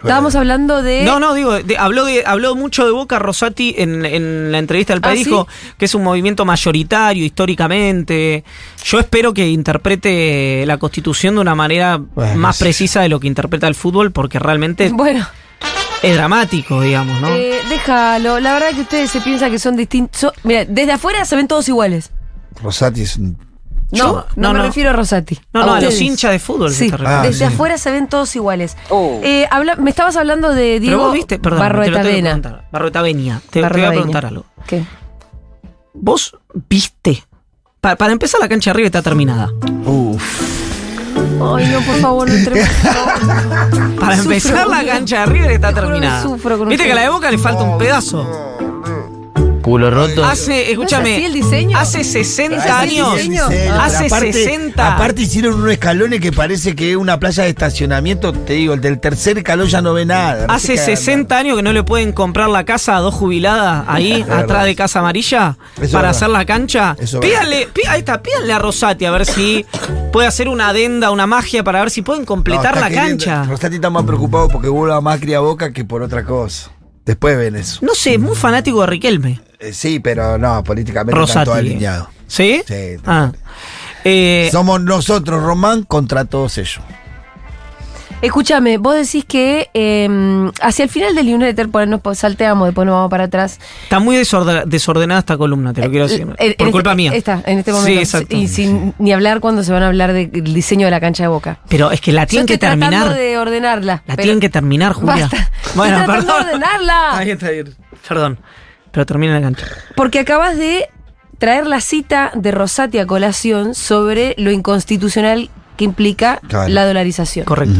Estábamos 0.00 0.36
hablando 0.36 0.80
de. 0.82 1.02
No, 1.02 1.18
no, 1.18 1.34
digo, 1.34 1.52
de- 1.60 1.76
habló, 1.76 2.04
de, 2.04 2.22
habló 2.24 2.54
mucho 2.54 2.84
de 2.86 2.92
Boca 2.92 3.18
Rosati 3.18 3.74
en, 3.78 4.04
en 4.04 4.52
la 4.52 4.58
entrevista 4.58 4.92
del 4.92 5.00
¿Ah, 5.04 5.08
país. 5.08 5.26
sí? 5.26 5.34
Que 5.76 5.86
es 5.86 5.94
un 5.96 6.04
movimiento 6.04 6.44
mayoritario 6.44 7.24
históricamente. 7.24 8.44
Yo 8.84 9.00
espero 9.00 9.34
que 9.34 9.48
interprete 9.48 10.64
la 10.66 10.78
constitución 10.78 11.34
de 11.34 11.40
una 11.40 11.54
manera 11.56 11.98
Bueno, 12.14 12.36
más 12.36 12.56
sí. 12.58 12.64
precisa 12.64 13.00
de 13.00 13.08
lo 13.08 13.18
que 13.18 13.26
interpreta 13.26 13.66
el 13.66 13.74
fútbol, 13.74 14.12
porque 14.12 14.38
realmente 14.38 14.88
Bueno, 14.94 15.26
es 16.02 16.14
dramático, 16.14 16.80
digamos, 16.80 17.20
¿no? 17.20 17.28
eh, 17.34 17.58
déjalo. 17.68 18.38
La 18.38 18.52
verdad 18.54 18.70
que 18.74 18.82
ustedes 18.82 19.10
se 19.10 19.20
piensan 19.20 19.50
que 19.50 19.58
son 19.58 19.76
distintos. 19.76 20.32
Mira, 20.44 20.64
desde 20.64 20.92
afuera 20.92 21.24
se 21.24 21.34
ven 21.34 21.48
todos 21.48 21.68
iguales. 21.68 22.12
Rosati 22.62 23.02
es 23.02 23.16
un. 23.16 23.36
No, 23.90 23.96
Yo- 23.98 24.26
no, 24.36 24.52
no, 24.52 24.58
me 24.60 24.66
refiero 24.66 24.90
a 24.90 24.92
Rosati. 24.92 25.38
no, 25.54 25.64
no, 25.64 25.74
a 25.74 25.80
los 25.80 25.98
hinchas 26.00 26.32
de 26.32 26.38
fútbol. 26.38 26.70
Sí. 26.72 26.92
Ah, 27.06 27.22
desde 27.22 27.38
sí. 27.48 27.54
afuera 27.54 27.78
se 27.78 27.90
ven 27.90 28.06
todos 28.06 28.34
iguales. 28.36 28.76
Eh, 29.22 29.46
habla- 29.50 29.76
me 29.76 29.88
estabas 29.88 30.16
hablando 30.16 30.50
de 30.50 30.72
Pero 30.74 30.80
Diego 30.80 31.04
vos 31.04 31.12
viste, 31.14 31.38
perdón, 31.38 31.58
te 31.58 31.64
lo 31.64 31.68
Barroeta 31.70 31.92
tengo 31.92 32.04
que 32.08 32.12
Vena. 32.14 32.30
preguntar. 32.34 32.68
Barroeta 32.70 33.02
Venia. 33.02 33.40
Te, 33.50 33.62
te 33.62 33.68
voy 33.68 33.82
a 33.84 33.88
preguntar 33.90 34.26
algo. 34.26 34.44
¿Qué? 34.66 34.84
¿Vos 35.94 36.36
viste? 36.68 37.24
Pa- 37.80 37.96
para 37.96 38.12
empezar, 38.12 38.40
la 38.40 38.48
cancha 38.48 38.70
de 38.70 38.72
arriba 38.72 38.86
está 38.86 39.02
terminada. 39.02 39.48
Uf. 39.86 40.22
Ay, 41.56 41.66
no, 41.68 41.80
por 41.80 41.96
favor, 42.00 42.28
no 42.28 42.34
entremos. 42.34 42.68
Para 43.98 44.16
Sufro, 44.16 44.32
empezar, 44.32 44.66
la 44.66 44.84
cancha 44.84 45.20
de 45.20 45.26
River 45.26 45.50
está 45.52 45.72
terminada. 45.72 46.22
sufro 46.22 46.58
con 46.58 46.68
Viste 46.68 46.84
que 46.84 46.92
a 46.92 46.94
la 46.94 47.00
de 47.02 47.08
Boca 47.08 47.30
le 47.30 47.38
falta 47.38 47.62
un 47.62 47.78
pedazo. 47.78 48.26
Culo 49.68 49.90
roto. 49.90 50.24
Hace, 50.24 50.70
escúchame, 50.70 51.16
así 51.16 51.24
el 51.26 51.32
diseño? 51.34 51.76
hace 51.78 52.02
60 52.02 52.56
¿Es 52.56 52.70
así 52.70 52.96
el 52.98 53.04
años. 53.04 53.16
diseño? 53.16 53.44
Hace 53.78 54.06
aparte, 54.06 54.32
60. 54.32 54.94
Aparte 54.94 55.20
hicieron 55.22 55.54
unos 55.56 55.72
escalones 55.72 56.20
que 56.22 56.32
parece 56.32 56.74
que 56.74 56.92
es 56.92 56.96
una 56.96 57.20
playa 57.20 57.42
de 57.42 57.50
estacionamiento. 57.50 58.32
Te 58.32 58.54
digo, 58.54 58.72
el 58.72 58.80
del 58.80 58.98
tercer 58.98 59.36
escalón 59.36 59.66
ya 59.66 59.82
no 59.82 59.92
ve 59.92 60.06
nada. 60.06 60.46
no 60.46 60.54
Hace 60.54 60.78
sé 60.78 60.90
qué 60.92 60.96
60 60.96 61.36
años 61.36 61.56
que 61.56 61.62
no 61.62 61.74
le 61.74 61.82
pueden 61.82 62.12
comprar 62.12 62.48
la 62.48 62.64
casa 62.64 62.96
a 62.96 63.00
dos 63.00 63.12
jubiladas 63.14 63.84
ahí, 63.88 64.22
verdad. 64.22 64.38
atrás 64.38 64.64
de 64.64 64.74
Casa 64.74 65.00
Amarilla, 65.00 65.58
Eso 65.74 65.84
es 65.84 65.90
para 65.90 66.08
verdad. 66.08 66.16
hacer 66.16 66.30
la 66.30 66.46
cancha. 66.46 66.96
Eso 66.98 67.20
es 67.20 67.26
Pídanle, 67.28 67.68
pí- 67.70 67.82
ahí 67.86 67.98
está, 67.98 68.22
pídanle 68.22 68.52
a 68.54 68.58
Rosati 68.58 69.04
a 69.04 69.10
ver 69.10 69.26
si 69.26 69.66
puede 70.14 70.28
hacer 70.28 70.48
una 70.48 70.68
adenda, 70.70 71.10
una 71.10 71.26
magia 71.26 71.62
para 71.62 71.80
ver 71.80 71.90
si 71.90 72.00
pueden 72.00 72.24
completar 72.24 72.74
No, 72.74 72.80
la 72.80 72.88
queriendo- 72.88 73.22
cancha. 73.26 73.44
Rosati 73.44 73.74
está 73.74 73.90
más 73.90 74.04
preocupado 74.04 74.48
porque 74.48 74.68
vuelva 74.70 74.98
Macri 75.02 75.34
a 75.34 75.40
Boca 75.40 75.74
que 75.74 75.84
por 75.84 76.00
otra 76.00 76.24
cosa. 76.24 76.70
Después 77.04 77.36
ven 77.36 77.56
eso. 77.56 77.80
No 77.82 77.94
sé, 77.94 78.14
es 78.14 78.20
muy 78.20 78.34
fanático 78.34 78.80
de 78.80 78.86
Riquelme. 78.86 79.40
Eh, 79.60 79.72
sí, 79.72 79.98
pero 80.00 80.38
no, 80.38 80.62
políticamente 80.62 81.18
Rosati. 81.18 81.38
está 81.40 81.44
todo 81.44 81.54
alineado. 81.54 82.10
¿Sí? 82.26 82.62
Sí, 82.66 82.96
Ah. 83.06 83.32
Eh, 84.04 84.48
Somos 84.52 84.80
nosotros, 84.80 85.42
Román, 85.42 85.82
contra 85.82 86.24
todos 86.24 86.56
ellos. 86.58 86.80
Escúchame, 88.20 88.78
vos 88.78 88.96
decís 88.96 89.24
que 89.24 89.70
eh, 89.74 90.50
hacia 90.60 90.82
el 90.82 90.88
final 90.88 91.14
del 91.14 91.26
newsletter, 91.26 91.68
por 91.68 91.82
ahí 91.82 91.88
nos 91.88 92.00
salteamos, 92.18 92.66
después 92.66 92.84
nos 92.84 92.94
vamos 92.94 93.10
para 93.10 93.24
atrás. 93.24 93.60
está 93.84 94.00
muy 94.00 94.16
desorde- 94.16 94.64
desordenada 94.66 95.20
esta 95.20 95.36
columna, 95.36 95.72
te 95.72 95.82
lo 95.84 95.90
quiero 95.90 96.08
decir. 96.08 96.22
Eh, 96.22 96.54
por 96.58 96.66
este- 96.66 96.70
culpa 96.72 96.96
mía. 96.96 97.12
Está, 97.14 97.42
en 97.46 97.60
este 97.60 97.70
Sí, 97.70 97.76
momento. 97.76 98.00
exacto. 98.00 98.36
Y 98.36 98.48
sin 98.48 98.92
ni 98.98 99.12
hablar 99.12 99.38
cuando 99.38 99.62
se 99.62 99.70
van 99.72 99.84
a 99.84 99.86
hablar 99.86 100.12
del 100.12 100.30
diseño 100.52 100.86
de 100.86 100.90
la 100.90 100.98
cancha 101.00 101.22
de 101.22 101.28
boca. 101.28 101.60
Pero 101.68 101.92
es 101.92 102.00
que 102.00 102.10
la 102.12 102.22
Yo 102.24 102.26
tienen 102.30 102.44
estoy 102.46 102.56
que 102.56 102.58
terminar. 102.66 102.90
tratando 102.90 103.14
de 103.14 103.38
ordenarla. 103.38 104.02
La 104.06 104.16
tienen 104.16 104.40
que 104.40 104.48
terminar, 104.48 104.94
Julia. 104.94 105.28
Basta. 105.30 105.50
Bueno, 105.76 106.00
Estoy 106.00 106.16
perdón. 106.16 106.36
de 106.44 106.48
ordenarla. 106.54 107.18
Ahí 107.18 107.30
está 107.30 107.50
bien. 107.50 107.74
Perdón. 108.08 108.38
Pero 108.92 109.06
termina 109.06 109.34
la 109.34 109.40
cancha. 109.40 109.66
Porque 109.96 110.20
acabas 110.20 110.56
de 110.56 110.88
traer 111.38 111.66
la 111.66 111.80
cita 111.80 112.32
de 112.34 112.50
Rosati 112.50 112.98
a 112.98 113.06
colación 113.06 113.74
sobre 113.74 114.34
lo 114.38 114.50
inconstitucional 114.50 115.50
que 115.76 115.84
implica 115.84 116.40
Claro. 116.48 116.68
la 116.68 116.84
dolarización. 116.86 117.44
Correcto. 117.46 117.78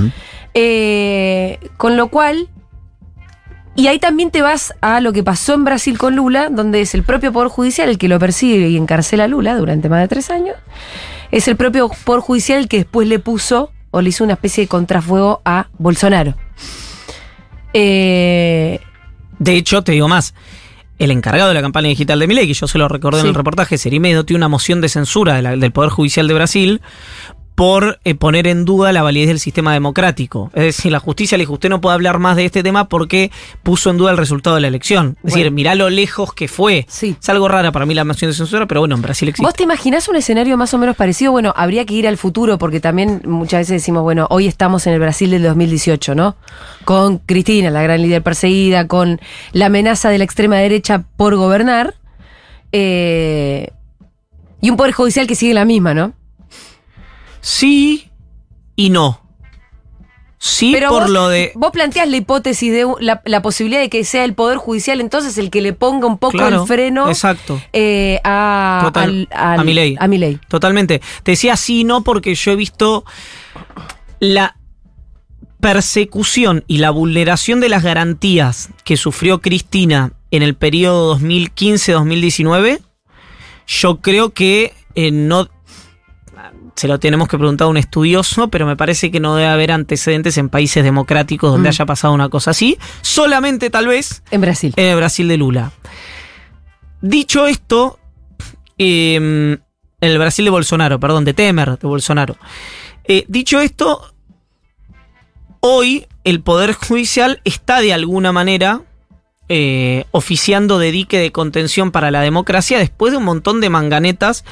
Eh, 0.55 1.59
con 1.77 1.97
lo 1.97 2.09
cual, 2.09 2.49
y 3.75 3.87
ahí 3.89 3.99
también 3.99 4.31
te 4.31 4.43
vas 4.43 4.75
a 4.81 5.01
lo 5.01 5.13
que 5.13 5.23
pasó 5.25 5.55
en 5.55 5.65
Brasil 5.65 5.99
con 5.99 6.15
Lula, 6.17 6.49
donde 6.51 6.81
es 6.81 6.95
el 6.95 7.03
propio 7.03 7.33
Poder 7.33 7.49
Judicial 7.49 7.89
el 7.89 7.99
que 7.99 8.09
lo 8.09 8.19
persigue 8.19 8.69
y 8.69 8.77
encarcela 8.77 9.25
a 9.25 9.29
Lula 9.29 9.57
durante 9.57 9.89
más 9.89 10.01
de 10.01 10.09
tres 10.09 10.31
años. 10.31 10.57
Es 11.31 11.49
el 11.49 11.57
propio 11.57 11.91
Poder 12.05 12.21
Judicial 12.23 12.59
el 12.61 12.69
que 12.69 12.79
después 12.79 13.09
le 13.09 13.19
puso 13.19 13.71
o 13.91 14.01
le 14.01 14.11
hizo 14.11 14.23
una 14.25 14.35
especie 14.35 14.65
de 14.65 14.69
contrafuego 14.69 15.43
a 15.45 15.69
Bolsonaro. 15.79 16.35
Eh, 17.73 18.81
De 19.39 19.55
hecho, 19.55 19.83
te 19.83 19.93
digo 19.93 20.09
más. 20.09 20.35
El 20.99 21.11
encargado 21.13 21.49
de 21.49 21.55
la 21.55 21.63
campaña 21.63 21.89
digital 21.89 22.19
de 22.19 22.27
Milei, 22.27 22.47
que 22.47 22.55
yo 22.55 22.67
se 22.67 22.77
lo 22.79 22.89
recordé 22.89 23.21
en 23.21 23.27
el 23.29 23.35
reportaje, 23.35 23.79
Serimedo, 23.79 24.25
tiene 24.25 24.39
una 24.39 24.49
moción 24.49 24.81
de 24.81 24.89
censura 24.89 25.35
de 25.35 25.43
la- 25.43 25.57
del 25.57 25.71
Poder 25.73 25.91
Judicial 25.91 26.27
de 26.27 26.35
Brasil 26.35 26.81
por 27.59 27.99
eh, 28.05 28.15
poner 28.15 28.47
en 28.47 28.65
duda 28.65 28.93
la 28.93 29.03
validez 29.03 29.27
del 29.27 29.41
sistema 29.41 29.73
democrático. 29.73 30.49
Es 30.55 30.63
decir, 30.63 30.93
la 30.93 31.01
justicia 31.01 31.37
le 31.37 31.43
dijo, 31.43 31.55
usted 31.55 31.69
no 31.69 31.81
puede 31.81 31.95
hablar 31.95 32.21
más 32.21 32.37
de 32.37 32.45
este 32.45 32.63
tema 32.63 32.89
porque 32.89 33.33
puso 33.65 33.91
en 33.91 33.97
duda 33.97 34.13
el 34.13 34.17
resultado 34.17 34.55
de 34.55 34.63
la 34.63 34.69
elección. 34.69 35.19
Es 35.25 35.35
decir, 35.35 35.51
mirá 35.51 35.75
lo 35.75 35.91
lejos 35.91 36.33
que 36.33 36.47
fue. 36.47 36.87
Sí. 36.89 37.17
Es 37.21 37.29
algo 37.29 37.49
rara 37.49 37.73
para 37.73 37.85
mí 37.85 37.95
la 37.95 38.05
moción 38.05 38.31
de 38.31 38.37
censura, 38.37 38.67
pero 38.67 38.83
bueno, 38.83 38.95
en 38.95 39.03
Brasil 39.03 39.29
existe. 39.29 39.45
¿Vos 39.45 39.55
te 39.55 39.65
imaginás 39.65 40.07
un 40.07 40.15
escenario 40.15 40.57
más 40.57 40.73
o 40.73 40.79
menos 40.79 40.95
parecido? 40.95 41.33
Bueno, 41.33 41.53
habría 41.57 41.85
que 41.85 41.95
ir 41.95 42.07
al 42.07 42.17
futuro, 42.17 42.59
porque 42.59 42.79
también 42.79 43.23
muchas 43.25 43.63
veces 43.63 43.83
decimos, 43.83 44.05
bueno, 44.05 44.29
hoy 44.31 44.47
estamos 44.47 44.87
en 44.87 44.93
el 44.93 45.01
Brasil 45.01 45.29
del 45.33 45.43
2018, 45.43 46.15
¿no? 46.15 46.37
Con 46.85 47.19
Cristina, 47.19 47.71
la 47.71 47.83
gran 47.83 48.01
líder 48.01 48.23
perseguida, 48.23 48.87
con 48.87 49.21
la 49.51 49.67
amenaza 49.67 50.11
de 50.11 50.19
la 50.19 50.25
extrema 50.25 50.59
derecha 50.59 51.03
por 51.17 51.35
gobernar, 51.35 51.97
eh, 52.71 53.73
y 54.61 54.71
un 54.71 54.77
poder 54.77 54.93
judicial 54.93 55.27
que 55.27 55.35
sigue 55.35 55.55
la 55.55 55.65
misma, 55.65 55.93
¿no? 55.93 56.13
Sí 57.41 58.11
y 58.77 58.91
no. 58.91 59.21
Sí 60.41 60.73
por 60.89 60.89
vos, 61.03 61.11
lo 61.11 61.29
de... 61.29 61.51
vos 61.57 61.73
planteás 61.73 62.09
la 62.09 62.17
hipótesis 62.17 62.71
de 62.73 62.87
la, 63.01 63.23
la 63.25 63.43
posibilidad 63.43 63.81
de 63.81 63.89
que 63.91 64.05
sea 64.05 64.25
el 64.25 64.35
poder 64.35 64.57
judicial 64.57 65.01
entonces 65.01 65.37
el 65.37 65.51
que 65.51 65.61
le 65.61 65.73
ponga 65.73 66.07
un 66.07 66.17
poco 66.17 66.39
Claro, 66.39 66.63
el 66.63 66.69
freno 66.69 67.09
Exacto. 67.09 67.61
eh, 67.73 68.21
a, 68.23 68.83
Total, 68.85 69.09
al- 69.09 69.29
al- 69.33 69.59
a 69.59 69.61
a 70.05 70.07
Milei. 70.07 70.39
Totalmente. 70.49 71.01
Te 71.25 71.33
decía 71.33 71.57
sí 71.57 71.81
y 71.81 71.85
no 71.85 72.05
porque 72.05 72.37
yo 72.37 72.53
he 72.53 72.57
visto 72.57 73.05
la 74.21 74.57
persecución 75.61 76.63
y 76.69 76.79
la 76.79 76.91
vulneración 76.91 77.59
de 77.59 77.69
las 77.69 77.83
garantías 77.83 78.69
que 78.85 78.97
sufrió 78.97 79.41
Cristina 79.41 80.13
en 80.31 80.45
el 80.45 80.55
periodo 80.55 81.19
2015-2019. 81.19 82.81
Yo 83.67 83.97
creo 84.01 84.31
que 84.31 84.73
eh, 84.95 85.11
no... 85.11 85.49
Se 86.79 86.87
lo 86.87 87.01
tenemos 87.01 87.27
que 87.27 87.37
preguntar 87.37 87.65
a 87.67 87.69
un 87.71 87.77
estudioso, 87.77 88.49
pero 88.51 88.65
me 88.65 88.77
parece 88.77 89.11
que 89.11 89.19
no 89.19 89.35
debe 89.35 89.49
haber 89.49 89.73
antecedentes 89.73 90.39
en 90.39 90.49
países 90.49 90.85
democráticos 90.85 91.51
donde 91.51 91.69
Mm. 91.69 91.73
haya 91.73 91.87
pasado 91.87 92.15
una 92.15 92.29
cosa 92.29 92.53
así. 92.53 92.79
Solamente 93.03 93.69
tal 93.69 93.89
vez 93.89 94.23
En 94.31 94.41
Brasil. 94.41 94.73
en 94.77 94.87
el 94.87 94.97
Brasil 94.97 95.27
de 95.27 95.37
Lula. 95.39 95.73
Dicho 97.01 97.49
esto, 97.49 97.99
eh, 98.79 99.17
en 99.17 99.61
el 100.01 100.19
Brasil 100.19 100.45
de 100.45 100.53
Bolsonaro, 100.53 101.01
perdón, 101.01 101.25
de 101.25 101.35
Temer, 101.35 101.79
de 101.81 101.89
Bolsonaro. 101.89 102.37
Eh, 103.03 103.25
dicho 103.27 103.61
esto, 103.61 104.15
hoy 105.59 106.07
el 106.23 106.41
Poder 106.43 106.75
Judicial 106.75 107.41
está 107.45 107.81
de 107.81 107.93
alguna 107.93 108.31
manera 108.31 108.83
eh, 109.49 110.05
oficiando 110.11 110.79
de 110.79 110.93
dique 110.93 111.19
de 111.19 111.33
contención 111.33 111.91
para 111.91 112.11
la 112.11 112.21
democracia 112.21 112.79
después 112.79 113.13
de 113.13 113.19
un 113.19 113.25
montón 113.25 113.61
de 113.61 113.71
manganetas 113.71 114.45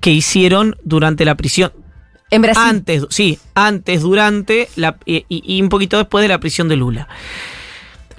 que 0.00 0.10
hicieron 0.10 0.76
durante 0.84 1.24
la 1.24 1.34
prisión. 1.36 1.72
En 2.30 2.42
Brasil. 2.42 2.62
Antes, 2.64 3.06
sí, 3.10 3.38
antes, 3.54 4.02
durante 4.02 4.68
la- 4.76 4.96
y, 5.04 5.24
y 5.28 5.60
un 5.62 5.68
poquito 5.68 5.98
después 5.98 6.22
de 6.22 6.28
la 6.28 6.38
prisión 6.38 6.68
de 6.68 6.76
Lula. 6.76 7.08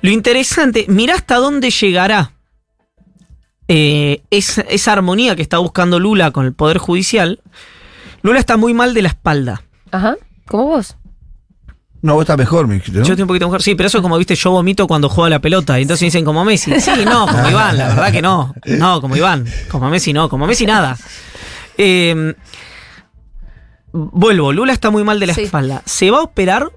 Lo 0.02 0.10
interesante, 0.12 0.86
mira 0.90 1.16
hasta 1.16 1.36
dónde 1.36 1.70
llegará 1.70 2.32
eh, 3.68 4.22
esa, 4.32 4.62
esa 4.62 4.94
armonía 4.94 5.36
que 5.36 5.42
está 5.42 5.60
buscando 5.60 6.00
Lula 6.00 6.32
con 6.32 6.46
el 6.46 6.54
Poder 6.54 6.78
Judicial. 6.78 7.42
Lula 8.22 8.40
está 8.40 8.58
muy 8.58 8.74
mal 8.74 8.94
de 8.94 9.02
la 9.04 9.10
espalda. 9.10 9.64
Ajá. 9.92 10.16
¿Como 10.48 10.66
vos? 10.66 10.98
No, 12.04 12.16
vos 12.16 12.24
estás 12.24 12.38
mejor, 12.38 12.68
me 12.68 12.76
dijiste, 12.76 13.00
¿no? 13.00 13.06
Yo 13.06 13.14
estoy 13.14 13.22
un 13.24 13.28
poquito 13.28 13.46
mejor. 13.46 13.62
Sí, 13.62 13.76
pero 13.76 13.86
eso 13.88 14.00
es 14.00 14.02
como 14.02 14.18
viste, 14.18 14.34
yo 14.36 14.50
vomito 14.52 14.88
cuando 14.88 15.08
juego 15.08 15.26
a 15.26 15.30
la 15.30 15.40
pelota. 15.40 15.78
Y 15.80 15.84
entonces 15.84 16.06
dicen 16.08 16.26
como 16.26 16.44
Messi. 16.44 16.80
Sí, 16.82 16.92
no, 17.06 17.28
como 17.28 17.50
Iván, 17.50 17.78
la 17.78 17.90
verdad 17.90 18.12
que 18.12 18.22
no. 18.22 18.56
No, 18.66 19.02
como 19.02 19.16
Iván. 19.16 19.46
Como 19.70 19.90
Messi 19.90 20.12
no, 20.12 20.28
como 20.28 20.48
Messi 20.48 20.66
nada. 20.66 20.98
Eh, 21.78 22.34
vuelvo, 23.92 24.52
Lula 24.54 24.74
está 24.74 24.90
muy 24.90 25.04
mal 25.04 25.20
de 25.20 25.28
la 25.28 25.34
Sí. 25.34 25.42
espalda. 25.44 25.82
Se 25.86 26.12
va 26.12 26.20
a 26.20 26.22
operar 26.22 26.72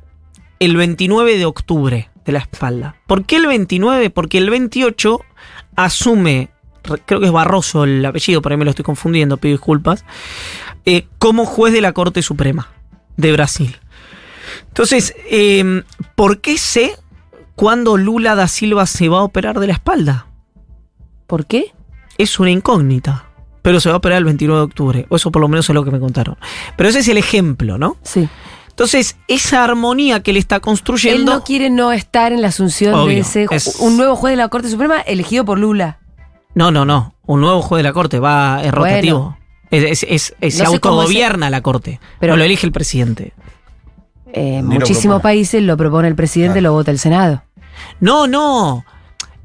el 0.59 0.77
29 0.77 1.39
de 1.39 1.45
octubre 1.47 2.11
de 2.25 2.33
la 2.33 2.39
espalda. 2.41 2.97
¿Por 3.07 3.25
qué 3.25 3.37
el 3.37 3.47
29? 3.47 4.11
Porque 4.11 4.39
el 4.39 4.51
28 4.51 5.21
asume, 5.77 6.51
re- 6.85 7.01
creo 7.05 7.21
que 7.21 7.27
es 7.27 7.33
Barroso 7.33 7.85
el 7.85 8.05
apellido, 8.05 8.43
por 8.43 8.53
ahí 8.53 8.59
me 8.59 8.65
lo 8.65 8.71
estoy 8.71 8.85
confundiendo, 8.85 9.37
pido 9.37 9.53
disculpas, 9.53 10.05
eh, 10.85 11.07
como 11.19 11.45
juez 11.47 11.73
de 11.73 11.81
la 11.81 11.93
Corte 11.93 12.23
Suprema 12.23 12.69
de 13.17 13.33
Brasil. 13.33 13.77
Entonces, 14.69 15.15
eh, 15.31 15.83
¿por 16.15 16.41
qué 16.41 16.59
sé 16.59 16.97
cuándo 17.57 17.97
Lula 17.97 18.35
da 18.35 18.49
Silva 18.49 18.87
se 18.87 19.09
va 19.09 19.19
a 19.19 19.23
operar 19.23 19.59
de 19.61 19.67
la 19.69 19.73
espalda? 19.75 20.27
¿Por 21.27 21.47
qué? 21.47 21.73
Es 22.19 22.39
una 22.39 22.51
incógnita. 22.51 23.27
Pero 23.63 23.81
se 23.81 23.89
va 23.89 23.95
a 23.95 23.99
operar 23.99 24.19
el 24.19 24.25
29 24.25 24.59
de 24.61 24.65
octubre. 24.65 25.07
O 25.09 25.17
eso 25.17 25.31
por 25.33 25.41
lo 25.41 25.49
menos 25.49 25.69
es 25.69 25.75
lo 25.75 25.85
que 25.85 25.91
me 25.91 25.99
contaron. 25.99 26.37
Pero 26.77 26.89
ese 26.91 26.99
es 26.99 27.09
el 27.09 27.17
ejemplo, 27.17 27.79
¿no? 27.79 27.97
Sí. 28.03 28.29
Entonces, 28.69 29.17
esa 29.29 29.65
armonía 29.65 30.23
que 30.23 30.33
le 30.33 30.39
está 30.39 30.57
Él 30.57 30.61
construyendo. 30.63 31.33
no 31.33 31.45
quiere 31.45 31.71
no 31.71 31.93
estar 31.93 32.33
en 32.33 32.43
la 32.43 32.49
asunción 32.49 33.09
de 33.09 33.21
ese 33.21 33.47
es- 33.51 33.77
un 33.79 33.97
nuevo 33.97 34.17
juez 34.17 34.33
de 34.33 34.37
la 34.37 34.49
Corte 34.49 34.69
Suprema 34.69 35.01
elegido 35.01 35.45
por 35.45 35.59
Lula. 35.59 35.99
No, 36.55 36.71
no, 36.71 36.85
no. 36.85 37.15
Un 37.25 37.41
nuevo 37.41 37.63
juez 37.63 37.79
de 37.79 37.85
la 37.85 37.93
corte 37.93 38.19
va, 38.19 38.61
es 38.63 38.71
rotativo. 38.73 39.37
Es- 39.71 40.03
es- 40.03 40.07
es- 40.09 40.35
es- 40.41 40.57
se 40.57 40.65
autogobierna 40.65 41.51
la 41.51 41.63
corte. 41.63 41.99
Pero- 42.01 42.17
Pero 42.21 42.37
lo 42.37 42.45
elige 42.45 42.67
el 42.67 42.73
presidente. 42.73 43.33
Eh, 44.37 44.63
muchísimos 44.63 45.23
países 45.23 45.63
lo 45.63 45.77
propone 45.77 46.09
el 46.09 46.17
presidente, 46.17 46.59
Claro. 46.59 46.73
lo 46.73 46.79
vota 46.79 46.91
el 46.91 46.99
Senado. 46.99 47.43
No, 48.01 48.27
no. 48.27 48.85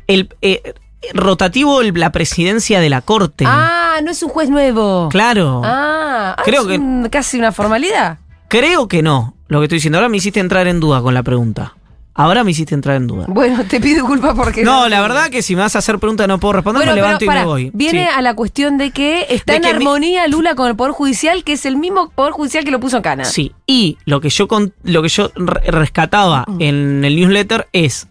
El, 0.08 0.36
eh, 0.42 0.74
rotativo 1.14 1.82
el- 1.82 1.94
la 1.94 2.12
presidencia 2.12 2.80
de 2.80 2.90
la 2.90 3.02
corte. 3.02 3.46
Ah, 3.48 4.00
no 4.04 4.10
es 4.12 4.22
un 4.24 4.30
juez 4.30 4.50
nuevo. 4.50 5.10
Claro. 5.12 5.62
Ah, 5.64 6.36
ah, 6.38 6.42
Creo 6.44 6.62
es 6.64 6.68
que- 6.70 6.78
un- 6.80 7.08
casi 7.12 7.38
una 7.38 7.52
formalidad. 7.52 8.18
Creo 8.48 8.88
que 8.88 9.02
no. 9.04 9.36
Lo 9.48 9.60
que 9.60 9.66
estoy 9.66 9.78
diciendo. 9.78 10.00
Ahora 10.00 10.10
me 10.10 10.18
hiciste 10.18 10.40
entrar 10.40 10.68
en 10.68 10.80
duda 10.80 11.02
con 11.02 11.14
la 11.14 11.22
pregunta. 11.24 11.76
Ahora 12.22 12.44
me 12.44 12.52
hiciste 12.52 12.76
entrar 12.76 12.98
en 12.98 13.08
duda. 13.08 13.26
Bueno, 13.30 13.64
te 13.66 13.80
pido 13.80 13.96
disculpas 13.96 14.36
porque. 14.36 14.64
No, 14.64 14.90
la 14.90 15.02
verdad 15.02 15.30
que 15.30 15.42
si 15.42 15.56
me 15.56 15.62
vas 15.62 15.76
a 15.76 15.80
hacer 15.80 16.00
preguntas 16.00 16.28
no 16.28 16.40
puedo 16.40 16.54
responder, 16.54 16.80
Bueno, 16.82 16.92
me 16.92 16.96
pero 16.98 17.08
levanto 17.08 17.26
y 17.26 17.30
me 17.30 17.46
voy. 17.46 17.72
viene 17.74 18.04
Sí. 18.04 18.10
a 18.14 18.22
la 18.22 18.34
cuestión 18.34 18.78
de 18.78 18.92
que 18.92 19.26
está 19.30 19.54
De 19.54 19.58
en 19.58 19.64
que 19.64 19.70
mi- 19.70 19.76
armonía 19.78 20.28
Lula 20.28 20.56
con 20.56 20.68
el 20.68 20.76
Poder 20.76 20.92
Judicial, 20.92 21.44
que 21.44 21.54
es 21.54 21.66
el 21.66 21.78
mismo 21.78 22.10
Poder 22.10 22.34
Judicial 22.34 22.64
que 22.66 22.72
lo 22.72 22.80
puso 22.80 22.98
en 22.98 23.04
cana. 23.04 23.26
Sí, 23.26 23.54
y 23.66 23.98
lo 24.06 24.20
que 24.22 24.30
yo 24.30 24.48
con- 24.48 24.74
lo 24.84 25.02
que 25.02 25.10
yo 25.10 25.32
re- 25.36 25.72
rescataba 25.72 26.44
Mm. 26.48 26.62
en 26.62 27.06
el 27.06 27.16
newsletter 27.16 27.68
es 27.74 28.08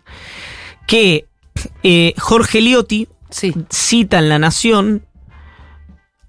que 0.86 1.26
eh, 1.82 2.14
Jorge 2.18 2.60
Liotti 2.60 3.08
Sí. 3.30 3.52
cita 3.68 4.18
en 4.20 4.28
La 4.30 4.38
Nación 4.38 5.02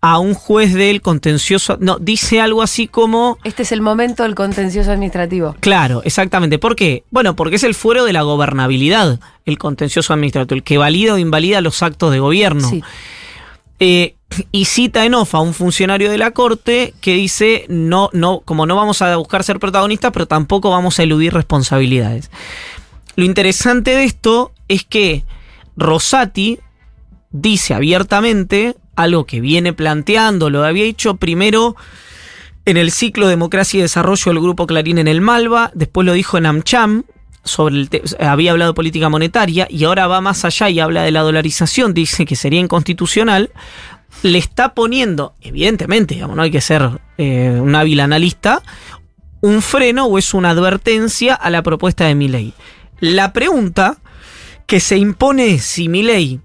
a 0.02 0.20
un 0.20 0.34
juez 0.34 0.74
del 0.74 1.02
contencioso, 1.02 1.78
no, 1.82 2.00
dice 2.00 2.40
algo 2.40 2.62
así 2.62 2.88
como 2.88 3.38
Este 3.44 3.64
es 3.64 3.72
el 3.72 3.82
momento 3.82 4.24
del 4.24 4.34
contencioso 4.34 4.92
administrativo. 4.92 5.56
Claro, 5.60 6.02
exactamente. 6.06 6.58
¿Por 6.58 6.76
qué? 6.76 7.04
Bueno, 7.12 7.36
porque 7.36 7.58
es 7.58 7.64
el 7.64 7.76
fuero 7.76 8.06
de 8.06 8.14
la 8.14 8.22
gobernabilidad, 8.22 9.20
el 9.46 9.58
contencioso 9.58 10.14
administrativo, 10.14 10.56
el 10.56 10.64
que 10.64 10.78
valida 10.78 11.14
o 11.16 11.18
invalida 11.18 11.60
los 11.62 11.84
actos 11.84 12.12
de 12.12 12.20
gobierno. 12.20 12.70
Sí. 12.70 12.82
Eh, 13.82 14.16
y 14.52 14.66
cita 14.66 15.06
en 15.06 15.16
off 15.16 15.36
a 15.36 15.40
un 15.40 15.54
funcionario 15.54 16.12
de 16.12 16.18
la 16.18 16.32
corte 16.32 16.94
que 17.02 17.16
dice, 17.16 17.66
no, 17.68 18.10
no, 18.14 18.42
como 18.42 18.66
no 18.66 18.76
vamos 18.76 19.02
a 19.02 19.16
buscar 19.18 19.44
ser 19.44 19.60
protagonistas, 19.60 20.12
pero 20.12 20.28
tampoco 20.28 20.70
vamos 20.70 21.00
a 21.00 21.04
eludir 21.04 21.34
responsabilidades. 21.34 22.30
Lo 23.16 23.26
interesante 23.26 23.96
de 23.96 24.04
esto 24.04 24.54
es 24.68 24.84
que 24.84 25.24
Rosati 25.76 26.60
dice 27.32 27.74
abiertamente 27.74 28.76
algo 29.04 29.26
que 29.26 29.42
viene 29.42 29.74
planteando, 29.74 30.50
lo 30.50 30.64
había 30.64 30.84
hecho 30.84 31.16
primero 31.16 31.76
en 32.66 32.78
el 32.78 32.92
ciclo 32.92 33.28
Democracia 33.28 33.80
y 33.80 33.82
Desarrollo 33.82 34.32
del 34.32 34.42
Grupo 34.42 34.68
Clarín 34.68 34.98
en 34.98 35.08
el 35.08 35.22
Malva, 35.22 35.72
después 35.74 36.06
lo 36.06 36.14
dijo 36.14 36.38
en 36.38 36.46
AmCham, 36.46 37.04
sobre 37.44 37.76
el 37.76 37.90
había 38.20 38.52
hablado 38.52 38.72
de 38.72 38.76
política 38.76 39.10
monetaria 39.10 39.68
y 39.70 39.86
ahora 39.86 40.08
va 40.08 40.22
más 40.22 40.46
allá 40.46 40.70
y 40.70 40.80
habla 40.80 41.04
de 41.04 41.12
la 41.12 41.22
dolarización, 41.22 41.94
dice 41.94 42.26
que 42.26 42.36
sería 42.36 42.60
inconstitucional, 42.60 43.52
le 44.22 44.38
está 44.38 44.74
poniendo, 44.74 45.34
evidentemente, 45.42 46.16
digamos, 46.16 46.36
no 46.36 46.44
hay 46.44 46.52
que 46.52 46.62
ser 46.62 47.00
eh, 47.18 47.58
un 47.60 47.76
hábil 47.76 48.02
analista, 48.02 48.62
un 49.42 49.62
freno 49.62 50.06
o 50.06 50.18
es 50.18 50.34
una 50.34 50.50
advertencia 50.50 51.34
a 51.34 51.50
la 51.50 51.64
propuesta 51.64 52.06
de 52.06 52.16
Milei. 52.16 52.54
La 53.00 53.32
pregunta 53.32 53.98
que 54.66 54.80
se 54.80 54.98
impone 54.98 55.56
es 55.56 55.64
si 55.64 55.88
Milei 55.88 56.42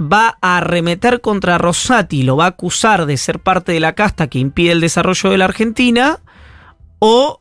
va 0.00 0.38
a 0.40 0.58
arremeter 0.58 1.20
contra 1.20 1.58
Rosati, 1.58 2.22
lo 2.22 2.36
va 2.36 2.44
a 2.44 2.48
acusar 2.48 3.06
de 3.06 3.16
ser 3.16 3.38
parte 3.40 3.72
de 3.72 3.80
la 3.80 3.94
casta 3.94 4.26
que 4.28 4.38
impide 4.38 4.72
el 4.72 4.80
desarrollo 4.80 5.30
de 5.30 5.38
la 5.38 5.44
Argentina, 5.44 6.18
o 6.98 7.40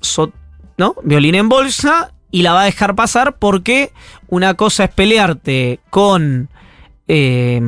so- 0.00 0.32
¿no? 0.76 0.94
violín 1.02 1.34
en 1.34 1.48
bolsa 1.48 2.12
y 2.30 2.42
la 2.42 2.52
va 2.52 2.62
a 2.62 2.66
dejar 2.66 2.94
pasar 2.94 3.36
porque 3.38 3.92
una 4.28 4.54
cosa 4.54 4.84
es 4.84 4.90
pelearte 4.90 5.80
con 5.90 6.48
eh, 7.08 7.60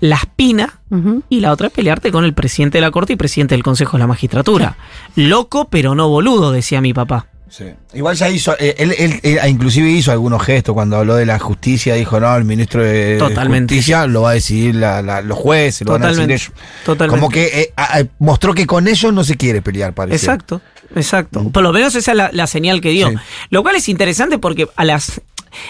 la 0.00 0.16
espina 0.16 0.80
y 1.28 1.40
la 1.40 1.52
otra 1.52 1.68
es 1.68 1.72
pelearte 1.72 2.10
con 2.10 2.24
el 2.24 2.34
presidente 2.34 2.78
de 2.78 2.82
la 2.82 2.90
corte 2.90 3.12
y 3.12 3.16
presidente 3.16 3.54
del 3.54 3.62
consejo 3.62 3.92
de 3.92 4.00
la 4.00 4.06
magistratura. 4.06 4.76
Loco 5.16 5.68
pero 5.68 5.94
no 5.94 6.08
boludo, 6.08 6.50
decía 6.50 6.80
mi 6.80 6.92
papá. 6.92 7.26
Sí. 7.54 7.64
Igual 7.92 8.16
ya 8.16 8.30
hizo, 8.30 8.56
eh, 8.58 8.74
él, 8.78 8.94
él- 8.98 9.20
él 9.22 9.38
inclusive 9.46 9.86
hizo 9.90 10.10
algunos 10.10 10.42
gestos 10.42 10.72
cuando 10.72 10.96
habló 10.96 11.16
de 11.16 11.26
la 11.26 11.38
justicia, 11.38 11.94
dijo, 11.96 12.18
no, 12.18 12.34
el 12.34 12.44
ministro 12.44 12.82
de 12.82 13.18
Totalmente. 13.18 13.74
justicia 13.74 14.06
lo 14.06 14.22
va 14.22 14.30
a 14.30 14.32
decidir 14.32 14.74
la- 14.76 15.02
la- 15.02 15.20
los 15.20 15.36
jueces, 15.38 15.86
lo 15.86 15.92
van 15.92 16.04
a 16.04 16.08
decidir 16.08 16.30
ellos. 16.32 16.50
Totalmente. 16.82 17.20
Como 17.20 17.30
que 17.30 17.44
eh, 17.60 17.72
a- 17.76 17.98
a- 17.98 18.04
mostró 18.20 18.54
que 18.54 18.64
con 18.66 18.88
ellos 18.88 19.12
no 19.12 19.22
se 19.22 19.36
quiere 19.36 19.60
pelear, 19.60 19.92
parece. 19.92 20.16
Exacto, 20.16 20.62
exacto. 20.96 21.46
Por 21.50 21.62
lo 21.62 21.74
menos 21.74 21.94
esa 21.94 22.12
es 22.12 22.16
la, 22.16 22.30
la 22.32 22.46
señal 22.46 22.80
que 22.80 22.88
dio. 22.88 23.10
Sí. 23.10 23.16
Lo 23.50 23.62
cual 23.62 23.76
es 23.76 23.86
interesante 23.90 24.38
porque 24.38 24.66
a 24.74 24.84
las 24.86 25.20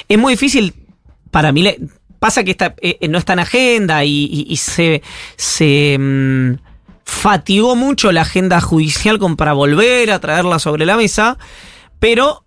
es 0.08 0.18
muy 0.18 0.34
difícil 0.34 0.74
para 1.32 1.50
mí. 1.50 1.62
le- 1.62 1.78
Pasa 2.20 2.44
que 2.44 2.52
está, 2.52 2.76
eh, 2.80 3.08
no 3.08 3.18
está 3.18 3.32
en 3.32 3.40
agenda 3.40 4.04
y, 4.04 4.26
y- 4.26 4.46
y 4.48 4.56
se, 4.58 5.02
se 5.36 5.96
mm, 5.98 6.52
fatigó 7.04 7.74
mucho 7.74 8.12
la 8.12 8.20
agenda 8.20 8.60
judicial 8.60 9.18
con, 9.18 9.36
para 9.36 9.54
volver 9.54 10.12
a 10.12 10.20
traerla 10.20 10.60
sobre 10.60 10.86
la 10.86 10.96
mesa, 10.96 11.36
pero 12.02 12.44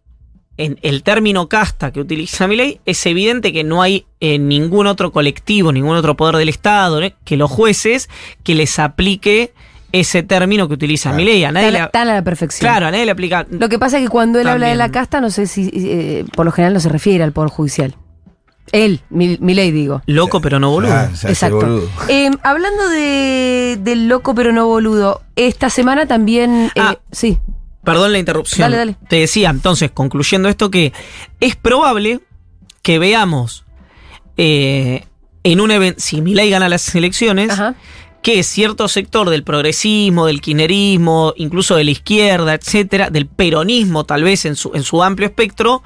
en 0.58 0.78
el 0.84 1.02
término 1.02 1.48
casta 1.50 1.92
que 1.92 2.00
utiliza 2.02 2.46
mi 2.48 2.56
ley, 2.58 2.80
es 2.86 3.06
evidente 3.06 3.52
que 3.54 3.64
no 3.64 3.82
hay 3.82 4.06
eh, 4.20 4.38
ningún 4.38 4.86
otro 4.86 5.12
colectivo, 5.14 5.72
ningún 5.72 5.96
otro 5.96 6.16
poder 6.18 6.36
del 6.36 6.50
Estado, 6.50 7.02
¿eh? 7.02 7.16
que 7.24 7.38
los 7.38 7.50
jueces, 7.50 8.10
que 8.44 8.54
les 8.54 8.78
aplique 8.80 9.54
ese 9.92 10.24
término 10.24 10.68
que 10.68 10.74
utiliza 10.74 11.12
Claro. 11.12 11.18
mi 11.18 11.26
ley. 11.26 11.44
A 11.46 11.52
nadie 11.54 11.72
Tan, 11.72 11.82
le, 11.84 11.90
tan 11.90 12.08
a 12.10 12.14
la 12.16 12.22
perfección. 12.22 12.70
claro, 12.70 12.88
a 12.88 12.92
nadie 12.92 13.06
le 13.06 13.12
aplica. 13.12 13.46
Lo 13.50 13.70
que 13.70 13.80
pasa 13.80 13.98
es 13.98 14.04
que 14.04 14.10
cuando 14.10 14.40
él 14.42 14.48
habla 14.48 14.68
de 14.68 14.76
la 14.76 14.92
casta, 14.92 15.22
no 15.22 15.30
sé 15.30 15.48
si 15.48 15.70
eh, 15.74 16.26
por 16.36 16.46
lo 16.46 16.52
general 16.52 16.74
no 16.74 16.80
se 16.82 16.90
refiere 16.90 17.24
al 17.24 17.32
Poder 17.32 17.50
Judicial. 17.50 17.96
Él, 18.72 19.02
mi, 19.10 19.38
ley 19.38 19.72
digo. 19.72 20.02
Loco, 20.06 20.42
pero 20.42 20.60
no 20.60 20.70
boludo. 20.72 20.92
Ah, 20.94 21.10
Exacto. 21.28 21.58
boludo. 21.58 21.90
Eh, 22.10 22.30
hablando 22.44 22.90
de, 22.90 23.78
del 23.80 24.08
loco 24.10 24.34
pero 24.36 24.52
no 24.52 24.68
boludo, 24.68 25.22
esta 25.36 25.70
semana 25.70 26.08
también. 26.08 26.72
eh, 26.76 26.80
Ah. 26.82 26.98
sí. 27.12 27.38
Perdón 27.86 28.12
la 28.12 28.20
interrupción. 28.20 28.66
Dale, 28.66 28.78
dale. 28.78 28.96
Te 29.08 29.18
decía, 29.18 29.50
entonces, 29.50 29.92
concluyendo 29.92 30.50
esto, 30.50 30.70
que 30.72 30.92
es 31.40 31.56
probable 31.56 32.20
que 32.82 33.00
veamos 33.00 33.64
eh, 34.38 35.06
en 35.44 35.62
un 35.62 35.72
evento, 35.72 36.00
si 36.02 36.22
Milei 36.22 36.50
gana 36.50 36.68
las 36.68 36.94
elecciones, 36.96 37.52
Ajá. 37.52 37.76
que 38.22 38.42
cierto 38.44 38.88
sector 38.88 39.30
del 39.30 39.44
progresismo, 39.44 40.26
del 40.26 40.42
kirchnerismo, 40.42 41.34
incluso 41.38 41.76
de 41.76 41.84
la 41.84 41.92
izquierda, 41.92 42.54
etcétera, 42.56 43.10
del 43.10 43.28
peronismo, 43.28 44.04
tal 44.04 44.24
vez 44.24 44.46
en 44.46 44.56
su, 44.56 44.72
en 44.74 44.84
su 44.84 45.04
amplio 45.04 45.28
espectro, 45.28 45.84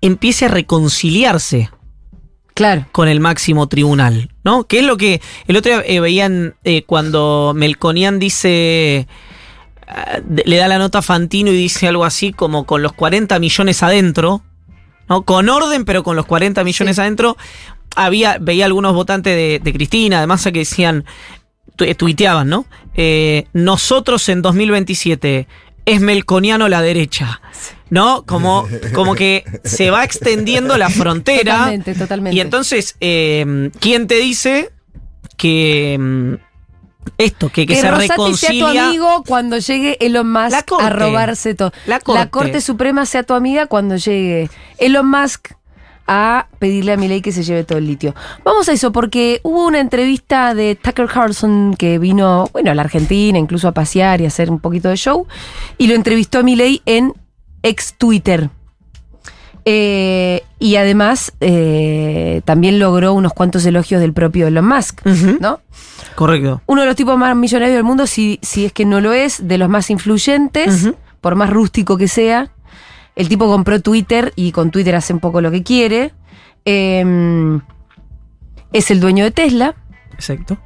empiece 0.00 0.44
a 0.46 0.48
reconciliarse 0.48 1.70
Claro. 2.54 2.86
con 2.90 3.06
el 3.08 3.20
máximo 3.20 3.66
tribunal, 3.68 4.30
¿no? 4.42 4.64
Que 4.64 4.78
es 4.78 4.84
lo 4.84 4.96
que 4.96 5.20
el 5.46 5.56
otro 5.58 5.72
día 5.72 5.82
eh, 5.86 6.00
veían 6.00 6.54
eh, 6.64 6.84
cuando 6.84 7.52
Melconian 7.54 8.18
dice, 8.18 9.06
le 10.44 10.56
da 10.56 10.68
la 10.68 10.78
nota 10.78 10.98
a 10.98 11.02
Fantino 11.02 11.50
y 11.50 11.56
dice 11.56 11.86
algo 11.88 12.04
así 12.04 12.32
como 12.32 12.66
con 12.66 12.82
los 12.82 12.92
40 12.92 13.38
millones 13.38 13.82
adentro, 13.82 14.42
¿no? 15.08 15.22
Con 15.22 15.48
orden, 15.48 15.84
pero 15.84 16.02
con 16.02 16.16
los 16.16 16.26
40 16.26 16.64
millones 16.64 16.96
Sí. 16.96 17.02
adentro. 17.02 17.36
Había, 17.94 18.38
veía 18.40 18.66
algunos 18.66 18.92
votantes 18.94 19.34
de, 19.34 19.60
de 19.62 19.72
Cristina, 19.72 20.18
además 20.18 20.42
que 20.44 20.50
decían, 20.52 21.04
tu- 21.76 21.84
eh, 21.84 21.94
tuiteaban, 21.94 22.48
¿no? 22.48 22.66
Eh, 22.94 23.46
nosotros 23.52 24.28
en 24.28 24.42
2027 24.42 25.46
es 25.86 26.00
melconiano 26.00 26.68
la 26.68 26.82
derecha. 26.82 27.40
¿No? 27.88 28.24
Como, 28.26 28.66
como 28.94 29.14
que 29.14 29.44
se 29.62 29.90
va 29.92 30.02
extendiendo 30.02 30.76
la 30.76 30.90
frontera. 30.90 31.52
Totalmente, 31.54 31.94
totalmente. 31.94 32.36
Y 32.36 32.40
entonces, 32.40 32.96
eh, 33.00 33.70
¿quién 33.78 34.08
te 34.08 34.16
dice 34.16 34.70
que 35.36 35.96
mm, 35.96 36.34
esto, 37.18 37.48
que, 37.48 37.66
que, 37.66 37.74
que 37.74 37.80
se 37.80 37.90
Rosati 37.90 38.06
sea 38.06 38.16
tu 38.16 38.22
reconcilia? 38.24 38.88
amigo 38.88 39.24
cuando 39.26 39.58
llegue 39.58 39.96
Elon 40.00 40.30
Musk 40.30 40.72
a 40.80 40.90
robarse 40.90 41.54
todo. 41.54 41.72
La 41.86 42.00
corte. 42.30 42.60
Suprema 42.60 43.06
sea 43.06 43.22
tu 43.22 43.34
amiga 43.34 43.66
cuando 43.66 43.96
llegue 43.96 44.50
Elon 44.78 45.08
Musk 45.08 45.52
a 46.06 46.46
pedirle 46.58 46.92
a 46.92 46.96
Milei 46.96 47.20
que 47.20 47.32
se 47.32 47.42
lleve 47.42 47.64
todo 47.64 47.78
el 47.78 47.86
litio. 47.86 48.14
Vamos 48.44 48.68
a 48.68 48.72
eso, 48.72 48.92
porque 48.92 49.40
hubo 49.42 49.66
una 49.66 49.80
entrevista 49.80 50.54
de 50.54 50.76
Tucker 50.76 51.06
Carlson 51.06 51.74
que 51.76 51.98
vino, 51.98 52.48
bueno, 52.52 52.70
a 52.70 52.74
la 52.74 52.82
Argentina, 52.82 53.38
incluso 53.38 53.68
a 53.68 53.72
pasear 53.72 54.20
y 54.20 54.24
a 54.24 54.28
hacer 54.28 54.50
un 54.50 54.60
poquito 54.60 54.88
de 54.88 54.96
show, 54.96 55.26
y 55.78 55.88
lo 55.88 55.94
entrevistó 55.94 56.38
a 56.38 56.42
Milei 56.42 56.82
en 56.86 57.12
ex 57.62 57.94
Twitter. 57.94 58.50
Eh, 59.68 60.44
y 60.60 60.76
además 60.76 61.32
eh, 61.40 62.40
también 62.44 62.78
logró 62.78 63.12
unos 63.14 63.32
cuantos 63.32 63.66
elogios 63.66 64.00
del 64.00 64.12
propio 64.12 64.46
Elon 64.46 64.66
Musk. 64.66 65.04
¿no? 65.40 65.60
Correcto. 66.14 66.62
uno 66.66 66.82
de 66.82 66.86
los 66.86 66.96
tipos 66.96 67.18
más 67.18 67.34
millonarios 67.36 67.74
del 67.74 67.84
mundo, 67.84 68.06
si, 68.06 68.38
si 68.42 68.64
es 68.64 68.72
que 68.72 68.84
no 68.84 69.00
lo 69.00 69.12
es, 69.12 69.48
de 69.48 69.58
los 69.58 69.68
más 69.68 69.90
influyentes, 69.90 70.90
por 71.20 71.34
más 71.34 71.50
rústico 71.50 71.96
que 71.98 72.06
sea. 72.08 72.50
El 73.16 73.28
tipo 73.28 73.48
compró 73.48 73.80
Twitter 73.80 74.32
y 74.36 74.52
con 74.52 74.70
Twitter 74.70 74.94
hace 74.94 75.12
un 75.12 75.20
poco 75.20 75.40
lo 75.40 75.50
que 75.50 75.62
quiere. 75.64 76.12
Eh, 76.64 77.58
es 78.72 78.90
el 78.90 79.00
dueño 79.00 79.24
de 79.24 79.30
Tesla, 79.30 79.74
Exacto. 80.14 80.58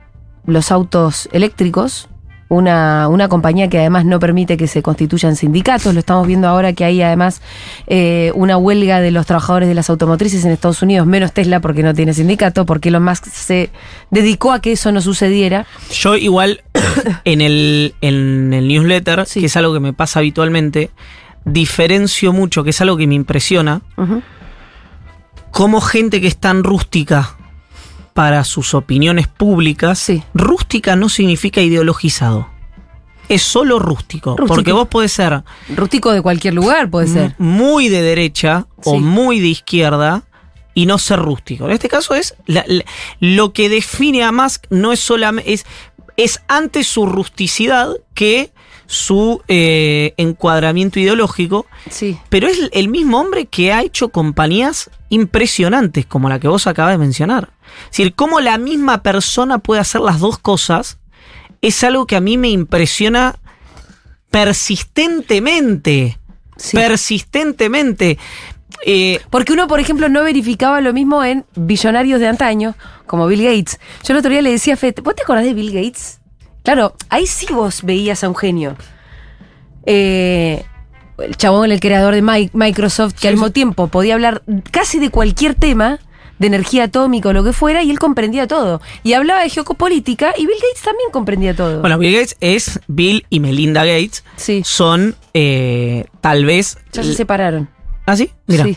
los 0.46 0.70
autos 0.70 1.28
eléctricos, 1.32 2.08
una, 2.50 3.06
una 3.08 3.28
compañía 3.28 3.68
que 3.68 3.78
además 3.78 4.04
no 4.04 4.18
permite 4.18 4.56
que 4.56 4.66
se 4.66 4.82
constituyan 4.82 5.36
sindicatos. 5.36 5.94
Lo 5.94 6.00
estamos 6.00 6.26
viendo 6.26 6.48
ahora 6.48 6.72
que 6.72 6.84
hay 6.84 7.00
además 7.00 7.40
eh, 7.86 8.32
una 8.34 8.56
huelga 8.58 9.00
de 9.00 9.12
los 9.12 9.24
trabajadores 9.24 9.68
de 9.68 9.74
las 9.76 9.88
automotrices 9.88 10.44
en 10.44 10.50
Estados 10.50 10.82
Unidos, 10.82 11.06
menos 11.06 11.32
Tesla 11.32 11.60
porque 11.60 11.84
no 11.84 11.94
tiene 11.94 12.12
sindicato, 12.12 12.66
porque 12.66 12.88
Elon 12.88 13.04
Musk 13.04 13.26
se 13.26 13.70
dedicó 14.10 14.52
a 14.52 14.60
que 14.60 14.72
eso 14.72 14.90
no 14.90 15.00
sucediera. 15.00 15.64
Yo 15.92 16.16
igual 16.16 16.62
en 17.24 17.40
el, 17.40 17.94
en 18.00 18.52
el 18.52 18.66
newsletter, 18.66 19.26
Sí. 19.26 19.38
que 19.40 19.46
es 19.46 19.56
algo 19.56 19.72
que 19.72 19.80
me 19.80 19.92
pasa 19.92 20.18
habitualmente, 20.18 20.90
diferencio 21.44 22.32
mucho, 22.32 22.64
que 22.64 22.70
es 22.70 22.80
algo 22.80 22.96
que 22.96 23.06
me 23.06 23.14
impresiona, 23.14 23.80
cómo 25.52 25.80
gente 25.80 26.20
que 26.20 26.26
es 26.26 26.36
tan 26.36 26.64
rústica 26.64 27.36
para 28.20 28.44
sus 28.44 28.74
opiniones 28.74 29.28
públicas, 29.28 29.98
Sí. 29.98 30.22
rústica 30.34 30.94
no 30.94 31.08
significa 31.08 31.62
ideologizado. 31.62 32.48
Es 33.30 33.40
solo 33.40 33.78
rústico, 33.78 34.36
Rústico. 34.36 34.46
Porque 34.54 34.72
vos 34.72 34.88
podés 34.88 35.10
ser 35.12 35.42
Rústico 35.74 36.12
de 36.12 36.20
cualquier 36.20 36.52
lugar 36.52 36.90
puede 36.90 37.06
ser. 37.06 37.34
muy 37.38 37.88
de 37.88 38.02
derecha 38.02 38.66
o 38.84 38.98
muy 39.00 39.40
de 39.40 39.46
izquierda 39.48 40.22
y 40.74 40.84
no 40.84 40.98
ser 40.98 41.18
rústico. 41.20 41.64
En 41.64 41.70
este 41.70 41.88
caso 41.88 42.14
es 42.14 42.34
la- 42.44 42.64
la- 42.66 42.84
lo 43.20 43.54
que 43.54 43.70
define 43.70 44.22
a 44.22 44.32
Musk 44.32 44.66
no 44.68 44.92
es 44.92 45.00
solamente 45.00 45.54
es, 45.54 45.64
es 46.18 46.42
antes 46.46 46.88
su 46.88 47.06
rusticidad 47.06 47.88
que 48.12 48.50
su 48.86 49.40
eh, 49.48 50.12
encuadramiento 50.18 51.00
ideológico, 51.00 51.64
Sí. 51.88 52.18
pero 52.28 52.48
es 52.48 52.58
el 52.72 52.88
mismo 52.88 53.18
hombre 53.18 53.46
que 53.46 53.72
ha 53.72 53.80
hecho 53.80 54.10
compañías 54.10 54.90
impresionantes 55.10 56.06
como 56.06 56.28
la 56.28 56.40
que 56.40 56.48
vos 56.48 56.66
acabas 56.66 56.94
de 56.94 56.98
mencionar. 56.98 57.50
Es 57.84 57.90
decir, 57.90 58.14
cómo 58.14 58.40
la 58.40 58.56
misma 58.56 59.02
persona 59.02 59.58
puede 59.58 59.80
hacer 59.80 60.00
las 60.00 60.18
dos 60.18 60.38
cosas 60.38 60.98
es 61.60 61.84
algo 61.84 62.06
que 62.06 62.16
a 62.16 62.20
mí 62.20 62.38
me 62.38 62.48
impresiona 62.48 63.36
persistentemente. 64.30 66.18
Sí. 66.56 66.76
Persistentemente. 66.76 68.18
Eh, 68.86 69.20
Porque 69.30 69.52
uno, 69.52 69.66
por 69.66 69.80
ejemplo, 69.80 70.08
no 70.08 70.22
verificaba 70.22 70.80
lo 70.80 70.92
mismo 70.92 71.22
en 71.24 71.44
billonarios 71.54 72.20
de 72.20 72.28
antaño, 72.28 72.74
como 73.06 73.26
Bill 73.26 73.42
Gates. 73.42 73.78
Yo 74.04 74.14
el 74.14 74.18
otro 74.18 74.30
día 74.30 74.42
le 74.42 74.50
decía 74.50 74.74
a 74.74 74.76
Fede, 74.76 75.02
¿vos 75.02 75.14
te 75.14 75.22
acordás 75.22 75.44
de 75.44 75.54
Bill 75.54 75.72
Gates? 75.72 76.20
Claro, 76.62 76.94
ahí 77.08 77.26
sí 77.26 77.46
vos 77.50 77.82
veías 77.82 78.22
a 78.24 78.28
un 78.28 78.36
genio. 78.36 78.76
Eh, 79.86 80.64
el 81.22 81.36
chabón, 81.36 81.70
el 81.72 81.80
creador 81.80 82.14
de 82.14 82.22
Mi- 82.22 82.50
Microsoft, 82.52 83.14
que 83.14 83.20
Sí, 83.20 83.26
al 83.28 83.34
mismo 83.34 83.50
tiempo 83.50 83.88
podía 83.88 84.14
hablar 84.14 84.42
casi 84.70 84.98
de 84.98 85.10
cualquier 85.10 85.54
tema, 85.54 85.98
de 86.38 86.46
energía 86.46 86.84
atómica 86.84 87.28
o 87.28 87.32
lo 87.34 87.44
que 87.44 87.52
fuera, 87.52 87.82
y 87.82 87.90
él 87.90 87.98
comprendía 87.98 88.46
todo. 88.46 88.80
Y 89.02 89.12
hablaba 89.12 89.42
de 89.42 89.50
geopolítica, 89.50 90.32
y 90.38 90.46
Bill 90.46 90.56
Gates 90.56 90.82
también 90.82 91.10
comprendía 91.12 91.54
todo. 91.54 91.80
bueno, 91.82 91.98
Bill 91.98 92.14
Gates 92.14 92.36
es 92.40 92.80
Bill 92.88 93.26
y 93.28 93.40
Melinda 93.40 93.84
Gates. 93.84 94.24
sí, 94.36 94.62
Son 94.64 95.14
eh, 95.34 96.06
tal 96.22 96.44
vez. 96.46 96.78
ya 96.92 97.02
se 97.02 97.12
separaron. 97.14 97.68
¿Ah, 98.06 98.16
sí? 98.16 98.30
Mira. 98.46 98.64
Sí. 98.64 98.76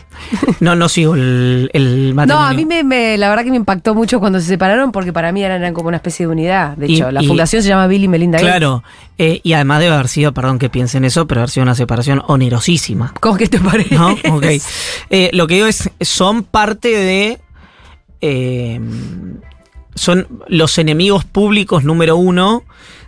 No, 0.60 0.76
no 0.76 0.88
sigo 0.88 1.14
el, 1.14 1.68
el 1.72 2.10
No, 2.10 2.14
matrimonio. 2.14 2.46
a 2.48 2.52
mí 2.54 2.64
me, 2.66 2.84
me- 2.84 3.16
la 3.18 3.28
verdad 3.28 3.42
que 3.42 3.50
me 3.50 3.56
impactó 3.56 3.94
mucho 3.94 4.20
cuando 4.20 4.38
se 4.38 4.46
separaron 4.46 4.92
porque 4.92 5.12
para 5.12 5.32
mí 5.32 5.42
eran, 5.42 5.60
eran 5.62 5.74
como 5.74 5.88
una 5.88 5.96
especie 5.96 6.26
de 6.26 6.32
unidad. 6.32 6.76
De 6.76 6.86
Y- 6.86 6.96
hecho, 6.96 7.10
la 7.10 7.22
y- 7.22 7.26
fundación 7.26 7.62
se 7.62 7.68
llama 7.68 7.86
Bill 7.88 8.04
y 8.04 8.08
Melinda 8.08 8.38
Gates. 8.38 8.50
Claro. 8.52 8.84
eh, 9.18 9.40
y 9.42 9.52
además 9.54 9.80
debe 9.80 9.94
haber 9.94 10.08
sido, 10.08 10.32
perdón 10.32 10.58
que 10.60 10.68
piensen 10.70 11.04
eso, 11.04 11.26
pero 11.26 11.40
haber 11.40 11.50
sido 11.50 11.62
una 11.64 11.74
separación 11.74 12.22
onerosísima. 12.28 13.12
¿Cómo 13.18 13.36
que 13.36 13.48
te 13.48 13.58
parece? 13.58 13.94
¿No? 13.96 14.10
Ok. 14.30 14.44
Eh, 15.10 15.30
lo 15.32 15.46
que 15.48 15.54
digo 15.54 15.66
es, 15.66 15.90
son 16.00 16.44
parte 16.44 16.88
de. 16.90 17.40
eh, 18.20 18.80
son 19.96 20.26
los 20.48 20.78
enemigos 20.78 21.24
públicos 21.24 21.84
número 21.84 22.16
uno 22.16 22.64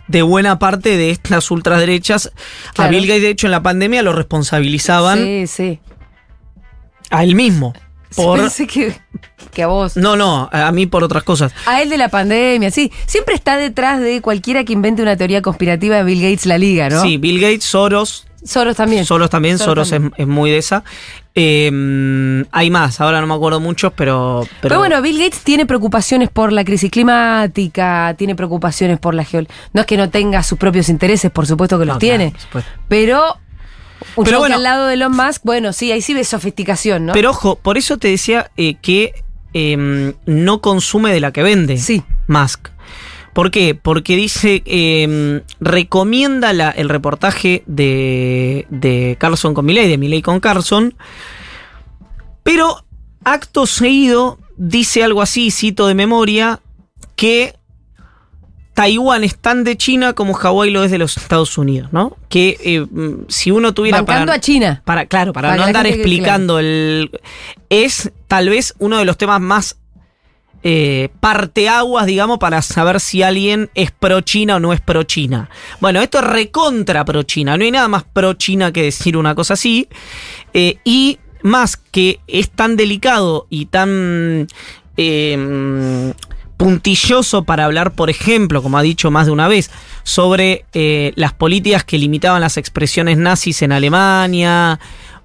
de 0.07 0.21
buena 0.21 0.57
parte 0.57 0.95
de 0.95 1.09
estas 1.09 1.51
ultraderechas. 1.51 2.31
A. 2.77 2.87
Bill 2.87 3.05
Gates, 3.07 3.21
de 3.23 3.29
hecho, 3.29 3.47
en 3.47 3.51
la 3.51 3.61
pandemia 3.61 4.01
lo 4.03 4.13
responsabilizaban 4.13 5.19
Sí, 5.19 5.47
sí. 5.47 5.79
A 7.09 7.23
él 7.23 7.35
mismo. 7.35 7.73
Por, 8.15 8.39
Pensé 8.39 8.65
que, 8.67 8.95
que 9.53 9.63
a 9.63 9.67
vos. 9.67 9.97
no, 9.97 10.15
no, 10.15 10.49
a 10.51 10.71
mí 10.71 10.85
por 10.87 11.03
otras 11.03 11.23
cosas. 11.23 11.53
A 11.65 11.81
él 11.81 11.89
de 11.89 11.97
la 11.97 12.07
pandemia, 12.09 12.71
sí. 12.71 12.91
Siempre 13.05 13.35
está 13.35 13.57
detrás 13.57 13.99
de 13.99 14.21
cualquiera 14.21 14.63
que 14.63 14.73
invente 14.73 15.01
una 15.01 15.17
teoría 15.17 15.41
conspirativa 15.41 15.97
de 15.97 16.03
Bill 16.03 16.21
Gates 16.21 16.45
la 16.45 16.57
liga, 16.57 16.89
¿no? 16.89 17.01
Sí, 17.01 17.17
Bill 17.17 17.39
Gates, 17.41 17.65
Soros, 17.65 18.25
Soros 18.43 18.77
también. 18.77 19.05
Soros 19.05 19.29
también, 19.29 19.57
Soros 19.57 19.89
Soros, 19.89 19.89
también. 19.89 20.13
Es, 20.15 20.21
es 20.21 20.27
muy 20.27 20.51
de 20.51 20.57
esa. 20.57 20.83
Eh, 21.35 22.43
hay 22.51 22.69
más, 22.71 23.01
ahora 23.01 23.19
no 23.21 23.27
me 23.27 23.33
acuerdo 23.33 23.59
muchos, 23.59 23.91
pero, 23.95 24.41
pero. 24.61 24.61
Pero, 24.61 24.79
bueno, 24.79 25.01
Bill 25.01 25.19
Gates 25.19 25.41
tiene 25.43 25.65
preocupaciones 25.65 26.29
por 26.29 26.51
la 26.53 26.63
crisis 26.63 26.89
climática, 26.89 28.15
tiene 28.17 28.35
preocupaciones 28.35 28.99
por 28.99 29.13
la 29.13 29.23
geol... 29.25 29.47
No 29.73 29.81
es 29.81 29.87
que 29.87 29.97
no 29.97 30.09
tenga 30.09 30.41
sus 30.43 30.57
propios 30.57 30.89
intereses, 30.89 31.29
por 31.29 31.45
supuesto 31.45 31.77
que 31.77 31.85
los 31.85 31.95
No, 31.95 31.99
claro, 31.99 32.17
tiene. 32.17 32.33
supuesto. 32.39 32.71
Pero, 32.87 33.37
un 34.17 34.25
Pero 34.25 34.39
bueno. 34.39 34.55
al 34.55 34.63
lado 34.63 34.87
de 34.87 34.95
Elon 34.95 35.15
Musk, 35.15 35.41
bueno, 35.43 35.71
sí, 35.73 35.91
ahí 35.91 36.01
sí 36.01 36.13
ves 36.13 36.27
sofisticación, 36.27 37.05
¿no? 37.05 37.13
Pero 37.13 37.29
ojo, 37.29 37.55
por 37.55 37.77
eso 37.77 37.97
te 37.97 38.09
decía 38.09 38.51
eh, 38.57 38.75
que 38.81 39.13
eh, 39.53 40.13
no 40.25 40.61
consume 40.61 41.11
de 41.13 41.19
la 41.21 41.31
que 41.31 41.41
vende 41.43 41.77
Sí. 41.77 42.03
Musk. 42.27 42.67
¿Por 43.33 43.51
qué? 43.51 43.75
Porque 43.75 44.15
dice, 44.15 44.63
eh, 44.65 45.41
recomienda 45.59 46.53
la- 46.53 46.71
el 46.71 46.89
reportaje 46.89 47.63
de, 47.67 48.65
de 48.69 49.15
Carlson 49.19 49.53
con 49.53 49.65
Milley, 49.65 49.87
de 49.87 49.97
Milley 49.99 50.21
con 50.23 50.39
Carlson, 50.39 50.95
pero 52.43 52.83
acto 53.23 53.65
seguido 53.67 54.39
dice 54.57 55.03
algo 55.03 55.21
así, 55.21 55.51
cito 55.51 55.85
de 55.87 55.93
memoria, 55.95 56.59
que 57.15 57.53
Taiwán 58.77 59.23
es 59.23 59.35
tan 59.35 59.63
de 59.63 59.75
China 59.75 60.13
como 60.13 60.35
Hawái 60.35 60.69
lo 60.69 60.83
es 60.83 60.91
de 60.91 60.99
los 60.99 61.17
Estados 61.17 61.57
Unidos, 61.57 61.91
¿no? 61.91 62.15
Que 62.29 62.59
eh, 62.63 62.85
si 63.27 63.49
uno 63.49 63.73
tuviera 63.73 64.03
Bancando 64.03 64.27
para, 64.27 64.37
a 64.37 64.39
China. 64.39 64.83
para 64.85 65.07
claro, 65.07 65.33
para, 65.33 65.47
Para 65.47 65.57
no 65.57 65.63
andar 65.63 65.87
explicando 65.87 66.59
el 66.59 67.09
es 67.71 68.11
tal 68.27 68.49
vez 68.49 68.75
uno 68.77 68.99
de 68.99 69.05
los 69.05 69.17
temas 69.17 69.41
más 69.41 69.77
eh, 70.61 71.09
parteaguas, 71.19 72.05
digamos, 72.05 72.37
para 72.37 72.61
saber 72.61 72.99
si 72.99 73.23
alguien 73.23 73.71
es 73.73 73.89
pro 73.89 74.21
China 74.21 74.57
o 74.57 74.59
no 74.59 74.71
es 74.73 74.81
pro 74.81 75.01
China. 75.01 75.49
Bueno, 75.79 75.99
esto 75.99 76.19
es 76.19 76.25
recontra 76.25 77.03
pro 77.03 77.23
China. 77.23 77.57
No 77.57 77.63
hay 77.63 77.71
nada 77.71 77.87
más 77.87 78.03
pro 78.03 78.35
China 78.35 78.71
que 78.71 78.83
decir 78.83 79.17
una 79.17 79.33
cosa 79.33 79.55
así. 79.55 79.89
Eh, 80.53 80.77
y 80.83 81.17
más 81.41 81.77
que 81.77 82.19
es 82.27 82.51
tan 82.51 82.77
delicado 82.77 83.47
y 83.49 83.65
tan 83.65 84.45
eh, 84.97 86.13
puntilloso 86.57 87.43
para 87.43 87.65
hablar, 87.65 87.91
por 87.91 88.09
ejemplo, 88.09 88.61
como 88.61 88.77
ha 88.77 88.81
dicho 88.81 89.11
más 89.11 89.27
de 89.27 89.31
una 89.31 89.47
vez, 89.47 89.71
sobre 90.03 90.65
eh, 90.73 91.13
las 91.15 91.33
políticas 91.33 91.83
que 91.83 91.99
limitaban 91.99 92.41
las 92.41 92.57
expresiones 92.57 93.17
nazis 93.17 93.61
en 93.61 93.71
Alemania 93.71 94.79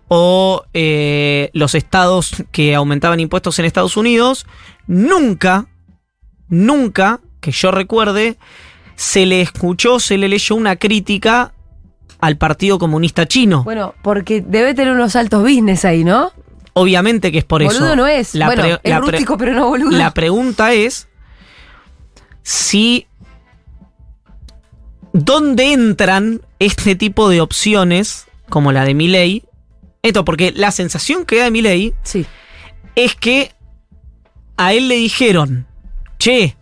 o 0.09 0.63
eh, 0.75 1.51
los 1.55 1.75
estados 1.75 2.45
que 2.53 2.75
aumentaban 2.75 3.19
impuestos 3.19 3.59
en 3.59 3.65
Estados 3.65 3.97
Unidos, 3.97 4.47
nunca, 4.87 5.67
nunca, 6.49 7.21
que 7.41 7.51
yo 7.51 7.71
recuerde, 7.71 8.37
se 8.95 9.25
le 9.25 9.41
escuchó, 9.41 9.99
se 9.99 10.19
le 10.19 10.29
leyó 10.29 10.55
una 10.55 10.77
crítica 10.77 11.55
al 12.21 12.37
Partido 12.37 12.79
Comunista 12.79 13.27
Chino. 13.27 13.65
Bueno, 13.65 13.95
porque 14.03 14.43
debe 14.43 14.75
tener 14.75 14.93
unos 14.93 15.17
altos 15.17 15.43
business 15.43 15.87
ahí, 15.87 16.05
¿no? 16.05 16.31
Obviamente 16.75 17.33
que 17.33 17.39
es 17.39 17.45
por 17.45 17.63
eso. 17.63 17.73
boludo 17.73 17.97
no 17.97 18.07
es. 18.07 18.35
La 18.35 18.47
bueno, 18.47 18.79
es 18.83 18.99
rústico, 18.99 19.37
pero 19.39 19.55
no 19.55 19.69
boludo. 19.69 19.91
La 19.97 20.13
pregunta 20.13 20.73
es 20.73 21.09
si 22.43 23.07
dónde 25.13 25.73
entran 25.73 26.43
este 26.59 26.95
tipo 26.95 27.29
de 27.29 27.41
opciones 27.41 28.27
como 28.49 28.73
la 28.73 28.85
de 28.85 28.95
Milei. 28.95 29.45
Esto, 30.03 30.25
porque 30.25 30.53
la 30.55 30.71
sensación 30.71 31.25
que 31.25 31.39
da 31.39 31.45
de 31.45 31.51
Milei 31.51 31.95
Sí. 32.03 32.27
es 32.97 33.15
que 33.15 33.53
a 34.57 34.73
él 34.73 34.89
le 34.89 34.97
dijeron, 34.97 35.67
che, 36.19 36.57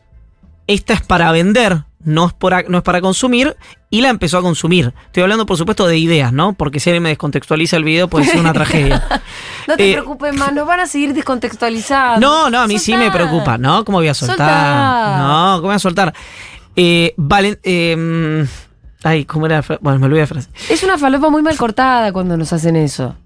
esta 0.67 0.95
es 0.95 1.03
para 1.03 1.33
vender, 1.33 1.85
no 2.03 2.27
es, 2.29 2.33
para, 2.33 2.63
no 2.63 2.79
es 2.79 2.85
para 2.85 3.01
consumir, 3.01 3.57
y 3.91 4.01
la 4.01 4.09
empezó 4.09 4.39
a 4.39 4.43
consumir. 4.43 4.95
Estoy 5.07 5.23
hablando, 5.23 5.45
por 5.47 5.57
supuesto, 5.57 5.87
de 5.87 5.99
ideas, 5.99 6.33
¿no? 6.33 6.55
Porque 6.55 6.81
si 6.81 6.91
alguien 6.91 7.03
me 7.03 7.09
descontextualiza 7.11 7.77
el 7.77 7.85
video 7.85 8.09
puede 8.09 8.25
ser 8.27 8.39
una 8.41 8.53
tragedia. 8.55 9.07
No 9.69 9.77
te 9.77 9.91
Eh, 9.91 9.93
preocupes 9.95 10.35
más, 10.35 10.53
nos 10.53 10.67
van 10.67 10.81
a 10.81 10.87
seguir 10.87 11.13
descontextualizando. 11.15 12.21
No, 12.27 12.51
no, 12.51 12.61
a 12.61 12.67
mí 12.67 12.79
sí 12.79 12.95
me 12.97 13.11
preocupa, 13.11 13.59
¿no? 13.59 13.85
¿Cómo 13.85 13.99
voy 13.99 14.09
a 14.09 14.15
soltar? 14.15 14.37
Soltá. 14.39 15.19
No, 15.19 15.53
¿cómo 15.57 15.67
voy 15.69 15.75
a 15.75 15.79
soltar? 15.79 16.15
Eh, 16.77 17.13
Valen, 17.17 17.59
eh, 17.65 18.47
ay, 19.03 19.25
¿cómo 19.25 19.47
era 19.47 19.63
Bueno, 19.81 19.99
me 19.99 20.07
olvidé 20.07 20.21
la 20.23 20.27
frase. 20.27 20.49
Es 20.71 20.83
una 20.83 20.97
falopa 20.99 21.29
muy 21.29 21.43
mal 21.43 21.57
cortada 21.57 22.13
cuando 22.13 22.37
nos 22.37 22.53
hacen 22.53 22.77
eso. 22.77 23.17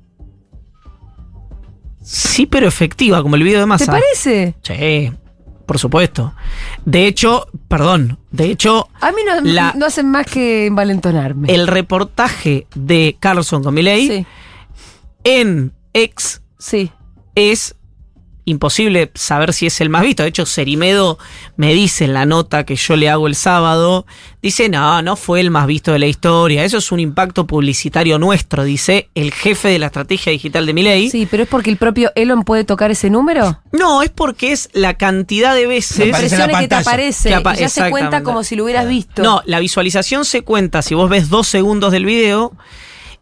Sí, 2.03 2.47
pero 2.47 2.67
efectiva, 2.69 3.23
como 3.23 3.37
el 3.37 3.43
video 3.43 3.61
de 3.61 3.65
¿Te 3.65 3.69
Massa. 3.69 3.93
parece? 3.93 4.55
Sí, 4.63 5.13
por 5.66 5.79
supuesto. 5.79 6.35
De 6.85 7.07
hecho, 7.07 7.46
perdón, 7.68 8.18
de 8.31 8.46
hecho, 8.50 8.88
A 9.00 9.11
mí 9.12 9.18
no, 9.27 9.40
La- 9.42 9.72
no 9.77 9.87
hacen 9.87 10.11
más 10.11 10.27
que 10.27 10.66
envalentonarme. 10.66 11.53
el 11.53 11.66
reportaje 11.66 12.66
de 12.74 13.16
Carlson 13.20 13.62
con 13.64 13.74
Milei 13.74 14.07
Sí, 14.09 14.27
en 15.24 15.72
X 15.92 16.42
sí. 16.59 16.90
es 17.35 17.77
imposible 18.47 19.11
saber 19.15 19.53
si 19.53 19.67
es 19.67 19.81
el 19.81 19.89
más 19.89 20.03
visto. 20.03 20.23
De 20.23 20.29
hecho, 20.29 20.47
Cerimedo 20.47 21.19
me 21.57 21.73
dice 21.75 22.05
en 22.05 22.15
la 22.15 22.27
nota 22.27 22.65
que 22.65 22.77
yo 22.77 22.97
le 22.97 23.09
hago 23.09 23.27
el 23.27 23.35
sábado, 23.35 24.07
dice, 24.43 24.69
no, 24.69 25.01
no 25.03 25.17
fue 25.17 25.41
el 25.41 25.51
más 25.51 25.67
visto 25.67 25.93
de 25.93 25.99
la 25.99 26.07
historia. 26.07 26.65
Eso 26.65 26.79
es 26.79 26.93
un 26.93 27.01
impacto 27.01 27.47
publicitario 27.47 28.19
nuestro, 28.19 28.65
dice 28.65 29.09
el 29.15 29.33
jefe 29.33 29.69
de 29.69 29.79
la 29.79 29.87
estrategia 29.87 30.33
digital 30.33 30.67
de 30.67 30.75
Milei. 30.75 31.11
Sí, 31.11 31.27
pero 31.31 31.45
es 31.45 31.49
porque 31.49 31.71
el 31.71 31.77
propio 31.77 32.13
Elon 32.15 32.45
puede 32.45 32.65
tocar 32.65 32.91
ese 32.91 33.11
número. 33.11 33.61
No, 33.73 34.03
es 34.03 34.11
porque 34.11 34.53
es 34.53 34.69
la 34.73 34.95
cantidad 34.95 35.55
de 35.55 35.67
veces... 35.67 35.99
La 35.99 36.07
Impresiones 36.07 36.59
que 36.59 36.69
te 36.69 36.75
aparece 36.75 37.29
Que 37.31 37.35
apa- 37.35 37.55
y 37.55 37.59
ya 37.61 37.69
se 37.69 37.91
cuenta 37.91 38.23
como 38.23 38.45
si 38.45 38.57
lo 38.57 38.65
hubieras 38.65 38.87
visto. 38.89 39.23
No, 39.23 39.43
la 39.47 39.59
visualización 39.61 40.25
se 40.25 40.43
cuenta 40.43 40.83
si 40.83 40.95
vos 40.95 41.09
ves 41.09 41.29
dos 41.31 41.47
segundos 41.47 41.93
del 41.93 42.05
video 42.05 42.53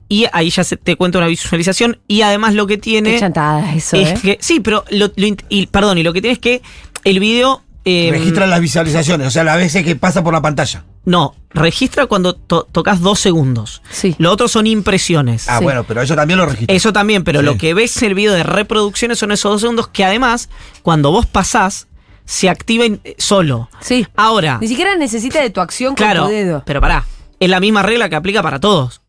y 0.09 0.27
ahí 0.33 0.51
ya 0.51 0.65
se 0.65 0.77
te 0.77 0.97
cuenta 0.97 1.19
una 1.19 1.27
visualización 1.27 1.99
y 2.07 2.23
además 2.23 2.55
lo 2.55 2.67
que 2.67 2.79
tiene 2.79 3.13
Qué 3.15 3.21
chantada 3.21 3.75
eso, 3.75 3.97
es 3.97 4.11
¿eh? 4.11 4.19
que 4.23 4.39
sí, 4.41 4.61
pero 4.61 4.85
lo, 4.91 5.07
lo 5.17 5.27
int- 5.27 5.45
y, 5.49 5.67
perdón 5.67 5.99
y 5.99 6.03
lo 6.03 6.13
que 6.13 6.21
tiene 6.21 6.33
es 6.35 6.39
que 6.39 6.63
el 7.05 7.19
video 7.21 7.63
eh, 7.85 8.11
Registra 8.13 8.47
las 8.47 8.61
visualizaciones, 8.61 9.27
o 9.27 9.31
sea, 9.33 9.43
las 9.43 9.57
veces 9.57 9.85
que 9.85 9.97
pasa 9.97 10.23
por 10.23 10.33
la 10.33 10.41
pantalla. 10.41 10.85
no 11.05 11.35
registra 11.55 12.07
cuando 12.07 12.35
to- 12.35 12.67
tocas 12.71 13.01
dos 13.01 13.19
segundos. 13.21 13.83
Sí. 13.91 14.15
Lo 14.19 14.31
otro 14.31 14.47
son 14.49 14.67
impresiones. 14.69 15.49
Ah, 15.49 15.59
Sí. 15.59 15.65
bueno, 15.65 15.85
pero 15.85 16.01
eso 16.01 16.15
también 16.15 16.39
lo 16.39 16.47
registra. 16.47 16.75
Eso 16.75 16.93
también, 16.95 17.25
pero 17.25 17.41
Sí. 17.41 17.45
lo 17.47 17.59
que 17.59 17.75
ves 17.75 18.01
en 18.03 18.09
el 18.11 18.15
video 18.15 18.33
de 18.33 18.43
reproducciones 18.45 19.19
son 19.19 19.33
esos 19.33 19.51
dos 19.53 19.61
segundos 19.61 19.89
que 19.89 20.05
además 20.05 20.49
cuando 20.83 21.11
vos 21.11 21.27
pasás 21.27 21.89
se 22.25 22.49
activa 22.49 22.87
in- 22.87 23.01
solo. 23.19 23.69
Sí. 23.81 24.07
Ahora, 24.17 24.59
Ni 24.61 24.69
siquiera 24.69 24.95
necesita 24.97 25.43
de 25.43 25.51
tu 25.51 25.61
acción 25.61 25.89
con 25.91 25.97
claro, 25.97 26.25
tu 26.27 26.31
dedo. 26.31 26.63
pero 26.65 26.81
pará, 26.81 27.05
es 27.41 27.51
la 27.51 27.59
misma 27.61 27.83
regla 27.83 28.09
que 28.09 28.15
aplica 28.17 28.43
para 28.43 28.59
todos. 28.61 29.02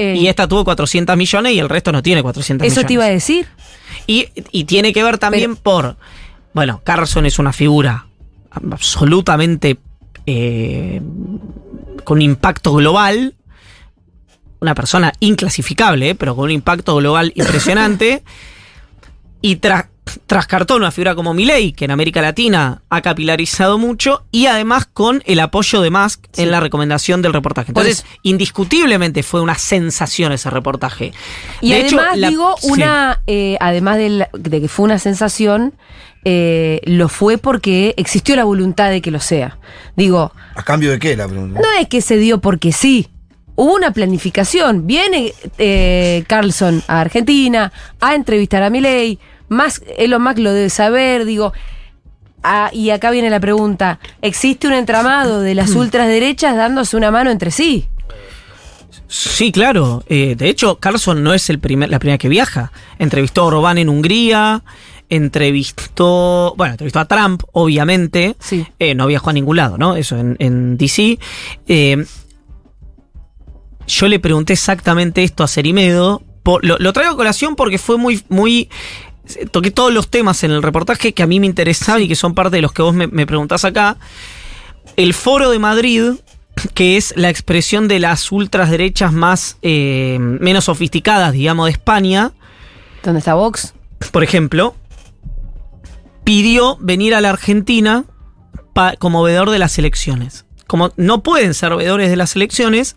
Eh, 0.00 0.14
Y 0.16 0.28
esta 0.28 0.46
tuvo 0.46 0.64
400 0.64 1.16
millones 1.16 1.52
y 1.52 1.58
el 1.58 1.68
resto 1.68 1.90
no 1.92 2.02
tiene 2.02 2.22
400 2.22 2.64
eso 2.66 2.70
millones. 2.72 2.86
te 2.86 2.92
iba 2.94 3.04
a 3.04 3.08
decir. 3.08 3.46
Y, 4.06 4.28
y 4.52 4.64
tiene 4.64 4.92
que 4.92 5.02
ver 5.02 5.18
también 5.18 5.56
por. 5.56 5.96
Bueno, 6.54 6.80
Carlson 6.84 7.26
es 7.26 7.38
una 7.40 7.52
figura 7.52 8.06
absolutamente. 8.50 9.76
eh, 10.26 11.00
con 12.04 12.22
impacto 12.22 12.72
global. 12.74 13.34
Una 14.60 14.74
persona 14.74 15.12
inclasificable, 15.20 16.10
eh, 16.10 16.14
pero 16.14 16.34
con 16.34 16.44
un 16.44 16.50
impacto 16.52 16.96
global 16.96 17.32
impresionante. 17.34 18.22
y 19.40 19.56
tras, 19.56 19.86
tras 20.26 20.46
Cartón, 20.46 20.78
una 20.82 20.90
figura 20.90 21.14
como 21.14 21.34
Milei, 21.34 21.72
que 21.72 21.84
en 21.84 21.90
América 21.90 22.20
Latina 22.22 22.82
ha 22.90 23.00
capilarizado 23.02 23.78
mucho, 23.78 24.24
y 24.32 24.46
además 24.46 24.86
con 24.86 25.22
el 25.26 25.38
apoyo 25.40 25.80
de 25.82 25.90
Musk 25.90 26.24
en 26.36 26.50
la 26.50 26.60
recomendación 26.60 27.22
del 27.22 27.32
reportaje. 27.32 27.72
Por 27.72 27.82
Entonces, 27.84 28.06
indiscutiblemente 28.22 29.22
fue 29.22 29.40
una 29.40 29.56
sensación 29.56 30.32
ese 30.32 30.50
reportaje. 30.50 31.12
Y 31.60 31.70
De 31.72 31.80
hecho, 31.80 31.98
además, 31.98 32.18
la- 32.18 32.28
digo, 32.30 32.54
sí. 32.60 32.68
una. 32.70 33.22
eh, 33.26 33.56
además 33.60 33.98
de, 33.98 34.08
la- 34.08 34.30
de 34.32 34.60
que 34.60 34.68
fue 34.68 34.84
una 34.84 34.98
sensación, 34.98 35.74
eh, 36.24 36.80
lo 36.84 37.08
fue 37.08 37.38
porque 37.38 37.94
existió 37.96 38.34
la 38.36 38.44
voluntad 38.44 38.90
de 38.90 39.00
que 39.02 39.10
lo 39.10 39.20
sea. 39.20 39.58
Digo, 39.96 40.32
¿A 40.54 40.62
cambio 40.62 40.90
de 40.90 40.98
qué 40.98 41.16
la 41.16 41.28
pregunta? 41.28 41.60
no 41.60 41.66
es 41.80 41.86
que 41.88 42.00
se 42.00 42.16
dio 42.16 42.40
porque 42.40 42.72
sí. 42.72 43.08
Hubo 43.60 43.74
una 43.74 43.90
planificación. 43.90 44.86
Viene 44.86 45.32
eh, 45.58 46.22
Carlson 46.28 46.80
a 46.86 47.00
Argentina 47.00 47.72
a 47.98 48.14
entrevistar 48.14 48.62
a 48.62 48.70
Milei. 48.70 49.18
Más, 49.48 49.82
Elon 49.96 50.22
Musk 50.22 50.38
lo 50.38 50.52
debe 50.52 50.70
saber. 50.70 51.24
Digo, 51.24 51.52
y 52.72 52.90
acá 52.90 53.10
viene 53.10 53.30
la 53.30 53.40
pregunta. 53.40 53.98
¿Existe 54.22 54.68
un 54.68 54.74
entramado 54.74 55.40
de 55.40 55.56
las 55.56 55.70
ultraderechas 55.74 56.54
dándose 56.54 56.96
una 56.96 57.10
mano 57.10 57.32
entre 57.32 57.50
sí? 57.50 57.88
Sí, 59.08 59.50
claro. 59.50 60.04
Eh, 60.06 60.36
de 60.36 60.48
hecho, 60.50 60.78
Carlson 60.78 61.24
no 61.24 61.34
es 61.34 61.50
el 61.50 61.58
primer, 61.58 61.90
la 61.90 61.98
primera 61.98 62.18
que 62.18 62.28
viaja. 62.28 62.70
Entrevistó 63.00 63.42
a 63.42 63.46
Orbán 63.46 63.78
en 63.78 63.88
Hungría, 63.88 64.62
entrevistó, 65.08 66.54
bueno, 66.56 66.74
entrevistó 66.74 67.00
a 67.00 67.06
Trump, 67.06 67.42
obviamente. 67.50 68.36
Sí. 68.38 68.64
Eh, 68.78 68.94
no 68.94 69.08
viajó 69.08 69.30
a 69.30 69.32
ningún 69.32 69.56
lado, 69.56 69.78
¿no? 69.78 69.96
Eso 69.96 70.16
en, 70.16 70.36
en 70.38 70.76
DC. 70.76 71.18
Eh, 71.66 72.04
yo 73.88 74.06
le 74.06 74.20
pregunté 74.20 74.52
exactamente 74.52 75.24
esto 75.24 75.42
a 75.42 75.48
Cerimedo. 75.48 76.22
Por- 76.44 76.64
lo, 76.64 76.76
lo 76.78 76.92
traigo 76.92 77.14
a 77.14 77.16
colación 77.16 77.56
porque 77.56 77.78
fue 77.78 77.96
muy, 77.98 78.22
muy. 78.28 78.68
Toqué 79.50 79.70
todos 79.70 79.92
los 79.92 80.08
temas 80.08 80.44
en 80.44 80.52
el 80.52 80.62
reportaje 80.62 81.12
que 81.12 81.22
a 81.22 81.26
mí 81.26 81.40
me 81.40 81.46
interesaban 81.46 82.02
y 82.02 82.08
que 82.08 82.14
son 82.14 82.34
parte 82.34 82.56
de 82.56 82.62
los 82.62 82.72
que 82.72 82.82
vos 82.82 82.94
me, 82.94 83.06
me 83.08 83.26
preguntás 83.26 83.64
acá. 83.64 83.96
El 84.96 85.12
Foro 85.12 85.50
de 85.50 85.58
Madrid, 85.58 86.12
que 86.74 86.96
es 86.96 87.12
la 87.16 87.28
expresión 87.28 87.88
de 87.88 87.98
las 87.98 88.32
ultraderechas 88.32 89.12
más 89.12 89.58
eh, 89.62 90.16
menos 90.20 90.64
sofisticadas, 90.64 91.32
digamos, 91.32 91.66
de 91.66 91.72
España, 91.72 92.32
¿Dónde 93.04 93.18
está 93.18 93.34
Vox? 93.34 93.74
por 94.10 94.24
ejemplo, 94.24 94.74
pidió 96.24 96.76
venir 96.80 97.14
a 97.14 97.20
la 97.20 97.30
Argentina 97.30 98.04
como 98.98 99.22
veedor 99.22 99.50
de 99.50 99.58
las 99.58 99.76
elecciones. 99.78 100.44
Como 100.66 100.92
no 100.96 101.22
pueden 101.22 101.52
ser 101.54 101.74
veedores 101.74 102.10
de 102.10 102.16
las 102.16 102.36
elecciones, 102.36 102.96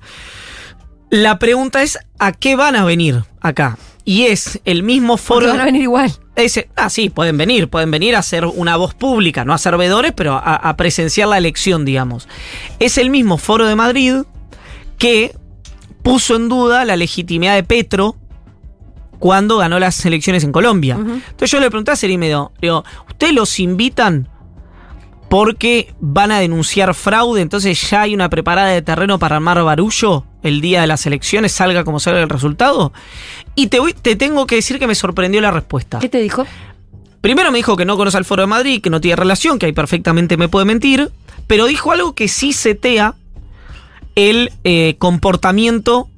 la 1.12 1.38
pregunta 1.38 1.84
es 1.84 2.00
¿a 2.18 2.32
qué 2.32 2.56
van 2.56 2.76
a 2.76 2.84
venir 2.84 3.24
acá? 3.40 3.78
Y 4.04 4.24
es 4.24 4.60
el 4.66 4.82
mismo 4.82 5.18
Porque 5.18 5.46
foro. 5.46 5.48
van 5.50 5.60
a 5.60 5.66
venir 5.66 5.84
igual. 5.84 6.12
Ese, 6.36 6.70
ah, 6.76 6.90
sí, 6.90 7.12
pueden 7.12 7.38
venir, 7.38 7.68
pueden 7.68 7.92
venir 7.92 8.16
a 8.16 8.24
ser 8.24 8.46
una 8.46 8.76
voz 8.78 8.96
pública, 8.96 9.46
no 9.46 9.54
a 9.54 9.60
ser 9.60 9.78
veedores, 9.78 10.14
pero 10.16 10.34
a, 10.34 10.56
a 10.56 10.76
presenciar 10.76 11.28
la 11.28 11.38
elección, 11.38 11.86
digamos. 11.86 12.28
Es 12.80 12.98
el 12.98 13.12
mismo 13.12 13.38
foro 13.38 13.68
de 13.68 13.76
Madrid 13.76 14.16
que 14.98 15.36
puso 16.02 16.36
en 16.36 16.50
duda 16.50 16.84
la 16.86 16.96
legitimidad 16.96 17.54
de 17.54 17.64
Petro 17.64 18.16
cuando 19.20 19.58
ganó 19.58 19.78
las 19.78 20.04
elecciones 20.06 20.44
en 20.44 20.52
Colombia. 20.52 20.96
Entonces 20.96 21.52
yo 21.52 21.60
le 21.60 21.70
pregunté 21.70 21.92
a 21.92 21.96
Cerimedo, 21.96 22.52
digo, 22.60 22.84
¿ustedes 23.08 23.34
los 23.34 23.60
invitan 23.60 24.28
porque 25.32 25.94
van 26.02 26.30
a 26.34 26.40
denunciar 26.40 26.94
fraude? 26.94 27.40
Entonces 27.40 27.90
ya 27.90 28.02
hay 28.02 28.14
una 28.14 28.30
preparada 28.30 28.68
de 28.68 28.82
terreno 28.82 29.18
para 29.18 29.38
armar 29.38 29.64
barullo 29.64 30.26
el 30.44 30.60
día 30.60 30.82
de 30.82 30.88
las 30.88 31.06
elecciones, 31.06 31.54
salga 31.54 31.86
como 31.86 32.02
salga 32.02 32.22
el 32.22 32.28
resultado. 32.28 32.92
Y 33.56 33.68
te, 33.68 33.80
voy- 33.80 33.94
te 33.94 34.18
tengo 34.18 34.46
que 34.46 34.56
decir 34.56 34.78
que 34.78 34.88
me 34.88 34.94
sorprendió 34.96 35.40
la 35.40 35.50
respuesta. 35.52 36.00
¿Qué 36.00 36.10
te 36.10 36.18
dijo? 36.20 36.46
Primero 37.22 37.50
me 37.50 37.60
dijo 37.60 37.78
que 37.78 37.86
no 37.86 37.96
conoce 37.96 38.18
al 38.18 38.26
Foro 38.26 38.42
de 38.42 38.48
Madrid, 38.48 38.82
que 38.82 38.90
no 38.90 39.00
tiene 39.00 39.16
relación, 39.16 39.58
que 39.58 39.68
ahí 39.68 39.72
perfectamente 39.72 40.36
me 40.36 40.50
puede 40.50 40.66
mentir, 40.66 41.10
pero 41.48 41.66
dijo 41.66 41.94
algo 41.94 42.14
que 42.14 42.28
sí 42.28 42.52
setea 42.52 43.16
el 44.16 44.52
eh, 44.66 44.96
comportamiento 45.00 46.10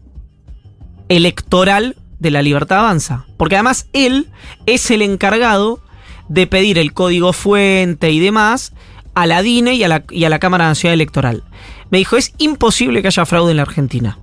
electoral 1.09 1.97
de 2.17 2.31
la 2.31 2.41
Libertad 2.41 2.79
Avanza. 2.79 3.25
Porque 3.37 3.57
además 3.57 3.87
él 3.93 4.27
es 4.65 4.89
el 4.89 5.03
encargado 5.03 5.81
de 6.29 6.47
pedir 6.47 6.79
el 6.79 6.93
código 6.93 7.31
fuente 7.33 8.09
y 8.11 8.19
demás 8.19 8.73
a 9.15 9.25
la 9.27 9.41
DINE 9.41 9.73
y 9.75 9.83
a 9.83 9.87
la, 9.87 10.03
y 10.09 10.23
a 10.25 10.29
la 10.29 10.39
Cámara 10.39 10.65
Nacional 10.65 10.95
Electoral. 10.95 11.43
Me 11.89 11.97
dijo, 11.99 12.17
es 12.17 12.33
imposible 12.37 13.01
que 13.01 13.07
haya 13.09 13.25
fraude 13.25 13.51
en 13.51 13.57
la 13.57 13.63
Argentina. 13.63 14.17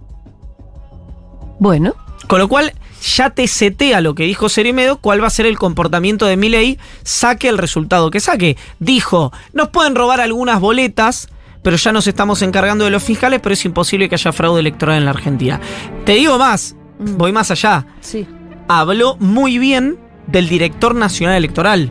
Bueno, 1.59 1.95
Con 2.26 2.38
lo 2.38 2.49
cual, 2.49 2.72
ya 3.16 3.30
te 3.30 3.47
setea 3.49 4.01
lo 4.01 4.14
que 4.14 4.24
dijo 4.24 4.49
Cerimedo, 4.49 4.99
cuál 4.99 5.22
va 5.22 5.26
a 5.26 5.30
ser 5.30 5.47
el 5.47 5.59
comportamiento 5.59 6.26
de 6.26 6.36
Milei, 6.36 6.78
saque 7.03 7.49
el 7.49 7.59
resultado 7.59 8.11
que 8.11 8.20
saque. 8.20 8.57
Dijo, 8.78 9.32
nos 9.53 9.68
pueden 9.68 9.95
robar 9.95 10.20
algunas 10.20 10.61
boletas, 10.61 11.28
pero 11.62 11.76
ya 11.76 11.93
nos 11.93 12.07
estamos 12.07 12.43
encargando 12.43 12.84
de 12.84 12.91
los 12.91 13.03
fiscales, 13.03 13.41
pero 13.43 13.53
es 13.55 13.64
imposible 13.64 14.09
que 14.09 14.14
haya 14.14 14.32
fraude 14.32 14.61
electoral 14.61 14.99
en 14.99 15.05
la 15.07 15.11
Argentina. 15.11 15.61
Te 16.05 16.12
digo 16.12 16.38
más, 16.38 16.76
Mm. 16.99 17.16
voy 17.16 17.32
más 17.32 17.51
allá. 17.51 17.86
Sí. 18.01 18.26
Habló 18.68 19.16
muy 19.18 19.59
bien 19.59 19.99
del 20.26 20.49
director 20.49 20.95
nacional 20.95 21.36
electoral. 21.36 21.91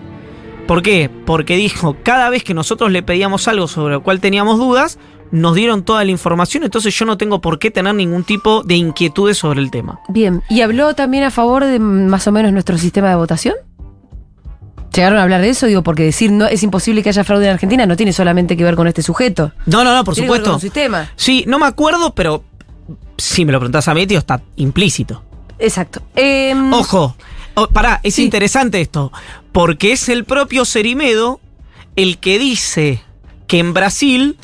¿Por 0.70 0.84
qué? 0.84 1.10
Porque 1.26 1.56
dijo, 1.56 1.98
cada 2.04 2.30
vez 2.30 2.44
que 2.44 2.54
nosotros 2.54 2.92
le 2.92 3.02
pedíamos 3.02 3.48
algo 3.48 3.68
sobre 3.68 3.96
lo 3.96 4.04
cual 4.04 4.20
teníamos 4.20 4.60
dudas, 4.60 5.00
nos 5.32 5.56
dieron 5.56 5.82
toda 5.82 6.06
la 6.06 6.12
información, 6.12 6.64
entonces 6.64 6.94
yo 6.94 7.08
no 7.08 7.18
tengo 7.18 7.42
por 7.42 7.58
qué 7.58 7.72
tener 7.72 7.96
ningún 7.96 8.24
tipo 8.24 8.62
de 8.62 8.76
inquietudes 8.76 9.36
sobre 9.40 9.62
el 9.62 9.72
tema. 9.72 10.00
Bien. 10.10 10.44
¿Y 10.48 10.62
habló 10.62 10.94
también 10.94 11.24
a 11.24 11.32
favor 11.32 11.66
de 11.66 11.80
más 11.80 12.28
o 12.28 12.32
menos 12.32 12.54
nuestro 12.54 12.78
sistema 12.78 13.10
de 13.10 13.16
votación? 13.16 13.56
¿Llegaron 14.94 15.18
a 15.18 15.24
hablar 15.24 15.42
de 15.42 15.50
eso? 15.50 15.66
Digo, 15.66 15.82
porque 15.82 16.04
decir 16.04 16.32
no 16.32 16.46
es 16.46 16.62
imposible 16.62 17.02
que 17.02 17.10
haya 17.10 17.24
fraude 17.24 17.48
en 17.48 17.54
Argentina 17.54 17.88
no 17.88 17.98
tiene 17.98 18.14
solamente 18.14 18.56
que 18.56 18.64
ver 18.64 18.76
con 18.76 18.86
este 18.86 19.02
sujeto. 19.02 19.52
No, 19.66 19.84
no, 19.84 19.96
no, 19.96 20.04
por 20.04 20.14
Tiene 20.14 20.28
que 20.28 20.34
ver 20.34 20.42
con 20.44 20.60
supuesto. 20.60 20.68
sistema. 20.68 21.10
Sí, 21.16 21.46
no 21.48 21.58
me 21.58 21.66
acuerdo, 21.66 22.14
pero 22.14 22.44
si 23.18 23.44
me 23.44 23.52
lo 23.54 23.58
preguntás 23.58 23.88
a 23.88 23.96
mí, 23.96 24.06
tío, 24.06 24.20
está 24.20 24.40
implícito. 24.58 25.24
Exacto. 25.58 26.04
Em, 26.16 26.72
Ojo, 26.72 27.16
oh, 27.64 27.68
pará, 27.70 28.00
es 28.04 28.16
Sí. 28.16 28.24
interesante 28.24 28.82
esto, 28.82 29.12
porque 29.52 29.92
es 29.92 30.10
el 30.10 30.26
propio 30.26 30.66
Cerimedo 30.66 31.40
el 31.96 32.18
que 32.20 32.40
dice 32.40 33.02
que 33.48 33.60
en 33.60 33.74
Brasil, 33.74 34.38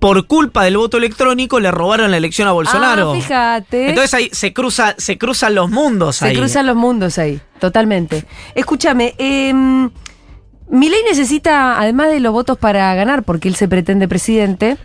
por 0.00 0.26
culpa 0.26 0.64
del 0.64 0.76
voto 0.76 0.96
electrónico, 0.98 1.60
le 1.60 1.70
robaron 1.70 2.10
la 2.10 2.16
elección 2.18 2.46
a 2.48 2.52
Bolsonaro. 2.52 3.12
Ah, 3.12 3.14
fíjate. 3.14 3.88
Entonces 3.88 4.12
ahí 4.14 4.28
se, 4.32 4.52
cruza, 4.52 4.94
se 4.98 5.16
cruzan 5.18 5.54
los 5.54 5.70
mundos 5.70 6.16
Se 6.16 6.26
ahí. 6.26 6.36
cruzan 6.36 6.66
los 6.66 6.76
mundos 6.76 7.16
ahí, 7.18 7.40
totalmente. 7.58 8.26
Escúchame, 8.54 9.14
eh, 9.18 9.52
Milei 10.68 11.02
necesita, 11.08 11.78
además 11.80 12.08
de 12.10 12.20
los 12.20 12.32
votos 12.32 12.58
para 12.58 12.94
ganar, 12.94 13.22
porque 13.22 13.48
él 13.48 13.54
se 13.54 13.68
pretende 13.68 14.08
presidente, 14.08 14.76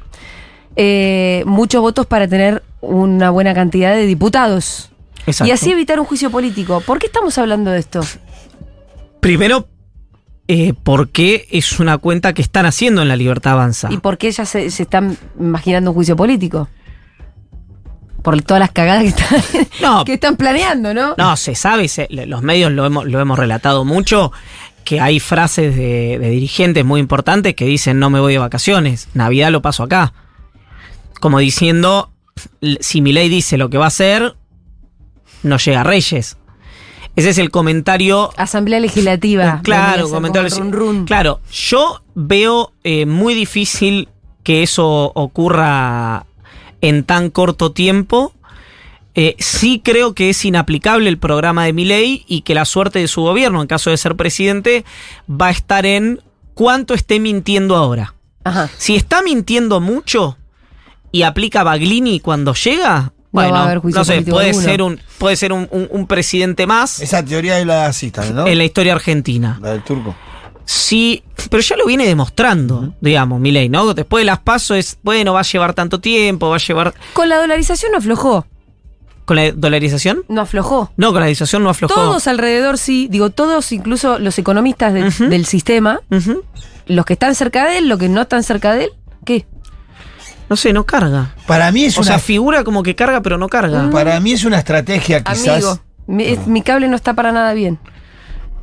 eh, 0.75 1.43
muchos 1.45 1.81
votos 1.81 2.05
para 2.05 2.27
tener 2.27 2.63
una 2.81 3.29
buena 3.31 3.53
cantidad 3.53 3.93
de 3.95 4.05
diputados. 4.05 4.91
Exacto. 5.29 5.49
Y 5.49 5.51
así 5.51 5.71
evitar 5.71 5.99
un 5.99 6.05
juicio 6.05 6.29
político. 6.29 6.81
¿Por 6.81 6.99
qué 6.99 7.07
estamos 7.07 7.37
hablando 7.37 7.71
de 7.71 7.79
esto? 7.79 8.01
Primero, 9.19 9.67
eh, 10.47 10.73
porque 10.83 11.47
es 11.51 11.79
una 11.79 11.97
cuenta 11.97 12.33
que 12.33 12.41
están 12.41 12.65
haciendo 12.65 13.01
en 13.01 13.07
la 13.07 13.15
Libertad 13.15 13.53
Avanza. 13.53 13.89
¿Y 13.91 13.97
por 13.97 14.17
qué 14.17 14.31
ya 14.31 14.45
se, 14.45 14.69
se 14.71 14.83
están 14.83 15.17
imaginando 15.39 15.91
un 15.91 15.95
juicio 15.95 16.15
político? 16.15 16.67
Por 18.23 18.41
todas 18.41 18.59
las 18.59 18.71
cagadas 18.71 19.03
que 19.03 19.09
están, 19.09 19.67
No. 19.81 20.03
que 20.05 20.13
están 20.13 20.35
planeando, 20.35 20.93
¿no? 20.93 21.15
No, 21.17 21.37
se 21.37 21.55
sabe, 21.55 21.87
se- 21.87 22.07
los 22.09 22.41
medios 22.41 22.71
lo 22.71 22.85
hemos, 22.85 23.05
lo 23.05 23.19
hemos 23.19 23.39
relatado 23.39 23.85
mucho, 23.85 24.31
que 24.83 24.99
hay 24.99 25.19
frases 25.21 25.75
de, 25.75 26.17
de 26.19 26.29
dirigentes 26.29 26.83
muy 26.83 26.99
importantes 26.99 27.53
que 27.55 27.65
dicen 27.65 27.97
no 27.99 28.09
me 28.09 28.19
voy 28.19 28.33
de 28.33 28.39
vacaciones, 28.39 29.07
Navidad 29.13 29.51
lo 29.51 29.61
paso 29.61 29.83
acá. 29.83 30.13
Como 31.21 31.39
diciendo, 31.39 32.11
si 32.81 33.01
mi 33.01 33.13
ley 33.13 33.29
dice 33.29 33.57
lo 33.57 33.69
que 33.69 33.77
va 33.77 33.85
a 33.85 33.89
hacer, 33.89 34.35
no 35.43 35.57
llega 35.57 35.81
a 35.81 35.83
Reyes. 35.83 36.37
Ese 37.15 37.29
es 37.31 37.37
el 37.37 37.51
comentario 37.51 38.31
Asamblea 38.37 38.79
Legislativa. 38.79 39.61
Claro, 39.63 40.09
comentario 40.09 40.49
como 40.49 40.71
run, 40.71 40.73
run. 40.73 41.05
Claro, 41.05 41.41
yo 41.51 42.01
veo 42.15 42.71
eh, 42.83 43.05
muy 43.05 43.33
difícil 43.33 44.09
que 44.43 44.63
eso 44.63 45.11
ocurra 45.15 46.25
en 46.81 47.03
tan 47.03 47.29
corto 47.29 47.71
tiempo. 47.71 48.33
Eh, 49.15 49.35
sí 49.39 49.81
creo 49.83 50.13
que 50.13 50.29
es 50.29 50.45
inaplicable 50.45 51.09
el 51.09 51.17
programa 51.17 51.65
de 51.65 51.73
Milei 51.73 52.23
y 52.27 52.41
que 52.41 52.55
la 52.55 52.65
suerte 52.65 52.99
de 52.99 53.07
su 53.07 53.21
gobierno, 53.21 53.61
en 53.61 53.67
caso 53.67 53.89
de 53.89 53.97
ser 53.97 54.15
presidente, 54.15 54.85
va 55.29 55.47
a 55.47 55.51
estar 55.51 55.85
en 55.85 56.21
cuánto 56.53 56.93
esté 56.93 57.19
mintiendo 57.19 57.75
ahora. 57.75 58.15
Ajá. 58.43 58.69
Si 58.77 58.95
está 58.95 59.21
mintiendo 59.21 59.81
mucho 59.81 60.37
y 61.11 61.23
aplica 61.23 61.63
Baglini 61.63 62.19
cuando 62.19 62.53
llega, 62.53 63.11
No 63.31 63.41
bueno, 63.41 63.53
va 63.53 63.59
a 63.59 63.65
haber 63.65 63.77
juicio 63.79 63.99
no 63.99 64.05
sé, 64.05 64.13
político 64.13 64.35
puede 64.37 64.47
alguno. 64.49 64.65
ser 64.65 64.81
un 64.81 64.99
puede 65.19 65.35
ser 65.35 65.53
un, 65.53 65.67
un- 65.71 65.87
un 65.91 66.07
presidente 66.07 66.65
más 66.65 66.99
Esa 66.99 67.23
teoría 67.23 67.59
es 67.59 67.65
la 67.67 67.91
también, 68.11 68.35
¿no? 68.35 68.47
en 68.47 68.57
la 68.57 68.63
historia 68.63 68.93
argentina. 68.93 69.59
La 69.61 69.71
del 69.71 69.83
turco. 69.83 70.15
Sí, 70.65 71.23
pero 71.49 71.61
ya 71.63 71.75
lo 71.77 71.85
viene 71.87 72.05
demostrando, 72.05 72.93
digamos, 73.01 73.39
Milei, 73.39 73.69
¿no? 73.69 73.93
Después 73.93 74.21
de 74.21 74.25
las 74.25 74.39
pasos 74.39 74.77
es, 74.77 74.97
bueno, 75.03 75.33
va 75.33 75.39
a 75.39 75.43
llevar 75.43 75.73
tanto 75.73 75.99
tiempo, 75.99 76.49
va 76.49 76.57
a 76.57 76.59
llevar... 76.59 76.93
Con 77.13 77.27
la 77.29 77.37
dolarización 77.37 77.91
no 77.91 77.97
aflojó. 77.97 78.45
¿Con 79.25 79.35
la 79.37 79.51
dolarización? 79.51 80.23
No 80.27 80.41
aflojó. 80.41 80.91
No, 80.97 81.07
con 81.07 81.15
la 81.15 81.19
dolarización 81.21 81.63
no 81.63 81.69
aflojó. 81.71 81.93
Todos 81.95 82.27
alrededor 82.27 82.77
sí, 82.77 83.07
digo 83.09 83.29
todos, 83.31 83.71
incluso 83.71 84.19
los 84.19 84.37
economistas 84.37 84.93
de- 84.93 85.27
del 85.27 85.45
sistema, 85.47 86.01
los 86.85 87.05
que 87.05 87.13
están 87.13 87.33
cerca 87.35 87.67
de 87.67 87.79
él, 87.79 87.89
los 87.89 87.97
que 87.99 88.09
no 88.09 88.21
están 88.21 88.43
cerca 88.43 88.73
de 88.73 88.85
él, 88.85 88.89
¿qué? 89.25 89.45
No 90.49 90.55
sé, 90.55 90.73
no 90.73 90.85
carga. 90.85 91.33
Para 91.45 91.71
mí 91.71 91.83
es 91.85 91.97
O 91.97 92.01
una, 92.01 92.07
sea, 92.07 92.19
figura 92.19 92.63
como 92.63 92.81
que 92.83 92.95
carga, 92.95 93.21
pero 93.21 93.37
no 93.37 93.47
carga. 93.49 93.89
para 93.91 94.19
mí 94.19 94.31
es 94.33 94.43
una 94.45 94.57
estrategia 94.57 95.23
quizás. 95.23 95.47
Amigo, 95.63 95.79
mi, 96.07 96.23
es- 96.25 96.47
mi 96.47 96.61
cable 96.61 96.87
no 96.87 96.95
está 96.95 97.13
para 97.13 97.31
nada 97.31 97.53
bien. 97.53 97.77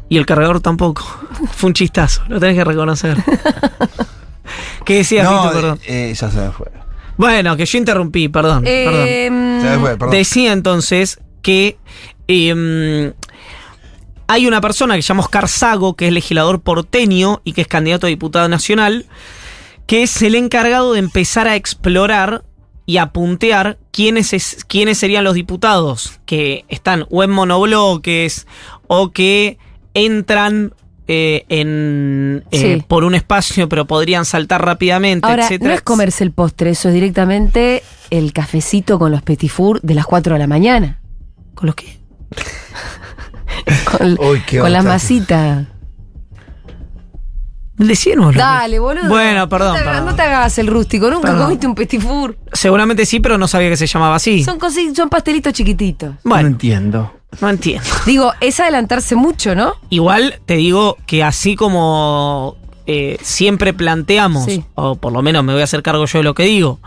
Y 0.08 0.18
el 0.18 0.26
cargador 0.26 0.60
tampoco. 0.60 1.04
Fue 1.52 1.68
un 1.68 1.74
chistazo, 1.74 2.22
lo 2.28 2.38
tenés 2.40 2.56
que 2.56 2.64
reconocer. 2.64 3.16
¿Qué 4.84 4.96
decías, 4.98 5.24
no, 5.28 5.42
Fito? 5.42 5.54
Perdón. 5.54 5.80
eh, 5.86 6.14
ya 6.16 6.30
se 6.30 6.36
me 6.38 6.50
fue. 6.50 6.70
Bueno, 7.16 7.56
que 7.56 7.66
yo 7.66 7.78
interrumpí, 7.78 8.28
perdón. 8.28 8.62
perdón. 8.62 9.04
Eh, 9.06 9.26
Se 9.62 9.70
me 9.70 9.78
fue, 9.78 9.90
perdón. 9.96 10.10
Decía 10.10 10.52
entonces 10.52 11.18
que 11.42 11.76
em, 12.28 13.12
hay 14.28 14.46
una 14.46 14.60
persona 14.60 14.94
que 14.96 15.02
se 15.02 15.08
llama 15.08 15.22
Oscar 15.22 15.48
Sago, 15.48 15.96
que 15.96 16.06
es 16.06 16.12
legislador 16.12 16.60
porteño 16.60 17.40
y 17.42 17.52
que 17.52 17.62
es 17.62 17.68
candidato 17.68 18.06
a 18.06 18.10
diputado 18.10 18.48
nacional, 18.48 19.06
que 19.86 20.02
es 20.02 20.20
el 20.22 20.34
encargado 20.34 20.92
de 20.92 20.98
empezar 20.98 21.46
a 21.48 21.56
explorar 21.56 22.44
y 22.86 22.98
a 22.98 23.06
puntear 23.12 23.78
quiénes, 23.92 24.32
es- 24.32 24.64
quiénes 24.68 24.98
serían 24.98 25.24
los 25.24 25.34
diputados 25.34 26.20
que 26.26 26.64
están 26.68 27.06
o 27.10 27.22
en 27.24 27.30
monobloques 27.30 28.46
o 28.86 29.10
que 29.10 29.58
entran 29.94 30.72
eh, 31.08 31.44
en 31.48 32.44
eh, 32.50 32.76
Sí. 32.78 32.84
por 32.88 33.04
un 33.04 33.14
espacio 33.14 33.68
pero 33.68 33.86
podrían 33.86 34.24
saltar 34.24 34.64
rápidamente, 34.64 35.26
ahora, 35.28 35.44
etcétera. 35.44 35.70
no 35.70 35.74
es 35.76 35.82
comerse 35.82 36.24
el 36.24 36.32
postre, 36.32 36.70
eso 36.70 36.88
es 36.88 36.94
directamente 36.94 37.84
el 38.10 38.32
cafecito 38.32 38.98
con 38.98 39.12
los 39.12 39.22
petit 39.22 39.50
four 39.50 39.80
de 39.82 39.94
las 39.94 40.04
4 40.06 40.32
de 40.34 40.38
la 40.40 40.46
mañana. 40.48 41.00
¿Con 41.54 41.66
los 41.66 41.76
qué? 41.76 41.96
Con, 43.84 44.16
Uy, 44.20 44.42
qué 44.46 44.58
con 44.60 44.72
la 44.72 44.82
masita. 44.82 45.66
Decínoslo. 47.78 48.40
Dale, 48.40 48.78
boludo. 48.78 49.08
Bueno, 49.08 49.48
perdón, 49.48 49.68
No 49.68 49.74
te, 49.74 49.80
hagas- 49.80 49.92
perdón. 49.96 50.06
no 50.10 50.14
te 50.16 50.22
hagas 50.22 50.58
el 50.58 50.66
rústico, 50.68 51.10
nunca 51.10 51.28
Perdón. 51.28 51.44
comiste 51.44 51.66
un 51.66 51.74
petit 51.74 52.00
four. 52.00 52.36
Seguramente 52.52 53.04
sí, 53.06 53.20
pero 53.20 53.36
no 53.38 53.46
sabía 53.48 53.68
que 53.68 53.76
se 53.76 53.86
llamaba 53.86 54.16
así. 54.16 54.42
Son, 54.44 54.58
son 54.94 55.08
pastelitos 55.10 55.52
chiquititos. 55.52 56.10
No 56.10 56.18
Bueno, 56.24 56.48
entiendo. 56.48 57.12
no 57.40 57.50
entiendo. 57.50 57.86
Digo, 58.06 58.32
es 58.40 58.58
adelantarse 58.60 59.14
mucho, 59.14 59.54
¿no? 59.54 59.74
Igual 59.90 60.40
te 60.46 60.56
digo 60.56 60.96
que 61.06 61.22
así 61.22 61.54
como 61.54 62.56
eh, 62.86 63.18
siempre 63.20 63.74
planteamos, 63.74 64.44
Sí. 64.44 64.64
o 64.74 64.94
por 64.96 65.12
lo 65.12 65.20
menos 65.20 65.44
me 65.44 65.52
voy 65.52 65.60
a 65.60 65.64
hacer 65.64 65.82
cargo 65.82 66.06
yo 66.06 66.18
de 66.20 66.24
lo 66.24 66.34
que 66.34 66.44
digo, 66.44 66.78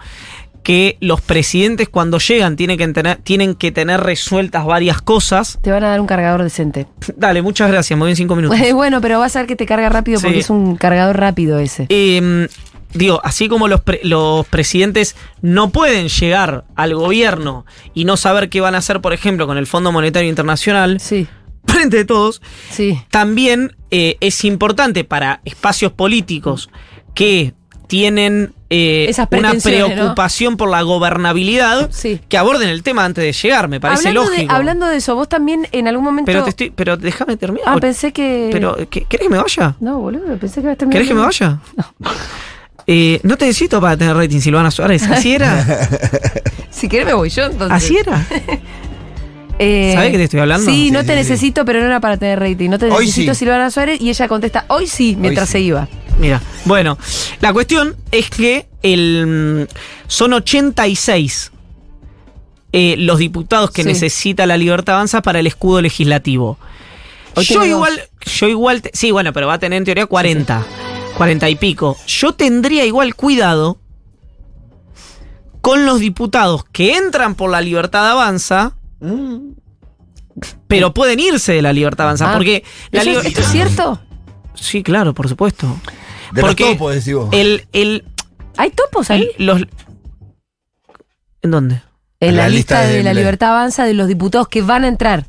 que 0.63 0.97
los 0.99 1.21
presidentes 1.21 1.89
cuando 1.89 2.19
llegan 2.19 2.55
tienen 2.55 2.77
que 2.77 2.87
tener, 2.89 3.17
tienen 3.17 3.55
que 3.55 3.71
tener 3.71 4.01
resueltas 4.01 4.65
varias 4.65 5.01
cosas. 5.01 5.57
Te 5.61 5.71
van 5.71 5.83
a 5.83 5.89
dar 5.89 6.01
un 6.01 6.07
cargador 6.07 6.43
decente. 6.43 6.87
Dale, 7.17 7.41
muchas 7.41 7.71
gracias, 7.71 7.97
me 7.97 8.03
voy 8.03 8.11
en 8.11 8.15
cinco 8.17 8.35
minutos. 8.35 8.59
bueno, 8.73 9.01
pero 9.01 9.19
vas 9.19 9.35
a 9.35 9.39
ver 9.39 9.47
que 9.47 9.55
te 9.55 9.65
carga 9.65 9.89
rápido 9.89 10.19
porque 10.21 10.39
es 10.39 10.49
un 10.49 10.75
cargador 10.75 11.17
rápido 11.17 11.59
ese. 11.59 11.85
Eh, 11.89 12.47
digo, 12.93 13.21
así 13.23 13.47
como 13.47 13.67
los, 13.67 13.81
pre- 13.81 14.01
los 14.03 14.45
presidentes 14.47 15.15
no 15.41 15.69
pueden 15.71 16.07
llegar 16.09 16.65
al 16.75 16.93
gobierno 16.95 17.65
y 17.93 18.05
no 18.05 18.17
saber 18.17 18.49
qué 18.49 18.61
van 18.61 18.75
a 18.75 18.79
hacer, 18.79 18.99
por 19.01 19.13
ejemplo, 19.13 19.47
con 19.47 19.57
el 19.57 19.65
Fondo 19.67 19.91
Monetario 19.91 20.29
Internacional, 20.29 20.99
Sí, 20.99 21.27
frente 21.65 21.97
de 21.97 22.05
todos, 22.05 22.41
sí. 22.69 22.99
También 23.09 23.75
eh, 23.91 24.17
es 24.19 24.43
importante 24.43 25.03
para 25.03 25.41
espacios 25.45 25.91
políticos 25.93 26.69
que 27.13 27.53
tienen 27.89 28.53
eh, 28.69 29.07
Esas 29.09 29.27
una 29.31 29.51
¿no? 29.53 29.59
preocupación 29.59 30.55
por 30.55 30.69
la 30.69 30.83
gobernabilidad 30.83 31.89
Sí. 31.91 32.21
que 32.29 32.37
aborden 32.37 32.69
el 32.69 32.83
tema 32.83 33.03
antes 33.03 33.23
de 33.23 33.33
llegar, 33.33 33.67
me 33.67 33.79
parece 33.79 34.09
hablando, 34.09 34.29
lógico. 34.29 34.47
De, 34.53 34.55
hablando 34.57 34.85
de 34.85 34.97
eso, 34.97 35.15
vos 35.15 35.27
también 35.27 35.67
en 35.71 35.87
algún 35.87 36.05
momento. 36.05 36.27
pero 36.27 36.43
te 36.43 36.51
estoy, 36.51 36.69
pero 36.69 36.95
déjame 36.95 37.35
terminar. 37.35 37.67
Ah, 37.67 37.77
pensé 37.77 38.13
que. 38.13 38.49
pero 38.51 38.77
¿qué- 38.89 39.05
¿querés 39.05 39.25
que 39.27 39.29
me 39.33 39.37
vaya? 39.41 39.75
No, 39.79 39.99
boludo, 39.99 40.37
pensé 40.37 40.61
que 40.61 40.67
ibas 40.67 40.73
a 40.73 40.77
terminar. 40.77 40.93
¿Querés 41.01 41.07
que 41.07 41.15
me 41.15 41.21
vaya? 41.21 41.59
Eh, 42.91 43.19
no 43.21 43.37
te 43.37 43.45
necesito 43.45 43.79
para 43.79 43.95
tener 43.95 44.15
rating, 44.17 44.39
Silvana 44.39 44.71
Suárez. 44.71 45.03
Así 45.03 45.33
era. 45.35 45.63
Si 46.71 46.87
querés 46.89 47.05
me 47.05 47.13
voy 47.13 47.29
yo, 47.29 47.43
entonces. 47.45 47.71
Así 47.71 47.97
era. 47.97 48.25
Eh, 49.61 49.91
¿Sabés 49.93 50.11
que 50.11 50.17
te 50.17 50.23
estoy 50.23 50.39
hablando? 50.39 50.65
Sí, 50.71 50.85
Sí, 50.85 50.91
no 50.91 51.01
sí, 51.01 51.05
te 51.07 51.11
sí. 51.11 51.17
necesito, 51.19 51.65
pero 51.65 51.81
no 51.81 51.85
era 51.87 51.99
para 51.99 52.15
tener 52.15 52.39
rating. 52.39 52.69
No 52.69 52.79
te 52.79 52.85
Hoy 52.85 53.07
necesito, 53.07 53.33
sí. 53.33 53.39
Silvana 53.39 53.69
Suárez. 53.69 53.99
Y 53.99 54.09
ella 54.09 54.27
contesta, 54.29 54.63
hoy 54.69 54.87
sí, 54.87 55.17
mientras 55.19 55.49
sí. 55.49 55.51
se 55.53 55.59
iba. 55.59 55.89
Mira, 56.19 56.41
bueno, 56.65 56.97
la 57.41 57.51
cuestión 57.53 57.95
es 58.11 58.29
que 58.29 58.67
el, 58.83 59.67
mm, 59.67 59.73
son 60.07 60.33
86 60.33 61.51
eh, 62.71 62.95
los 62.97 63.17
diputados 63.17 63.71
que 63.71 63.81
Sí. 63.81 63.87
necesita 63.87 64.45
la 64.45 64.55
libertad 64.57 64.95
avanza 64.95 65.21
para 65.23 65.39
el 65.39 65.47
escudo 65.47 65.81
legislativo. 65.81 66.59
Hoy 67.35 67.45
yo 67.45 67.65
igual, 67.65 67.99
yo 68.25 68.47
igual, 68.47 68.81
te- 68.83 68.91
sí, 68.93 69.09
bueno, 69.11 69.33
pero 69.33 69.47
va 69.47 69.53
a 69.55 69.59
tener 69.59 69.77
en 69.77 69.85
teoría 69.85 70.05
40, 70.05 70.63
40 71.17 71.49
y 71.49 71.55
pico. 71.55 71.97
Yo 72.05 72.33
tendría 72.33 72.85
igual 72.85 73.15
cuidado 73.15 73.79
con 75.61 75.85
los 75.85 75.99
diputados 75.99 76.63
que 76.71 76.95
entran 76.95 77.35
por 77.35 77.49
la 77.49 77.61
libertad 77.61 78.07
avanza, 78.11 78.75
pero 80.67 80.93
pueden 80.93 81.19
irse 81.19 81.53
de 81.53 81.61
la 81.61 81.73
libertad 81.73 82.05
avanza, 82.07 82.31
Ah, 82.31 82.35
porque 82.35 82.63
la 82.91 83.01
¿Eso- 83.01 83.09
liber- 83.11 83.25
¿Esto 83.27 83.41
es 83.41 83.47
cierto? 83.47 83.99
Sí, 84.55 84.83
claro, 84.83 85.13
por 85.13 85.27
supuesto. 85.29 85.75
De 86.31 86.41
Porque 86.41 86.63
los 86.63 86.71
topos, 86.73 86.95
decís 86.95 87.13
vos. 87.13 87.29
El, 87.31 87.67
el, 87.73 88.05
¿Hay 88.57 88.71
topos 88.71 89.09
ahí? 89.09 89.29
los, 89.37 89.61
¿En 91.41 91.51
dónde? 91.51 91.81
En 92.19 92.35
la, 92.35 92.43
la 92.43 92.49
lista, 92.49 92.75
lista 92.81 92.87
de, 92.91 92.97
de 92.97 93.03
la 93.03 93.13
libertad 93.13 93.49
avanza 93.51 93.85
de 93.85 93.93
los 93.93 94.07
diputados 94.07 94.47
que 94.49 94.61
van 94.61 94.83
a 94.83 94.87
entrar. 94.87 95.25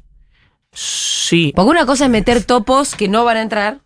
Sí. 0.73 1.53
Porque 1.55 1.71
una 1.71 1.87
cosa 1.87 2.05
es 2.07 2.11
meter 2.11 2.43
topos 2.45 2.95
que 2.97 3.09
no 3.09 3.25
van 3.25 3.37
a 3.37 3.43
entrar. 3.43 3.79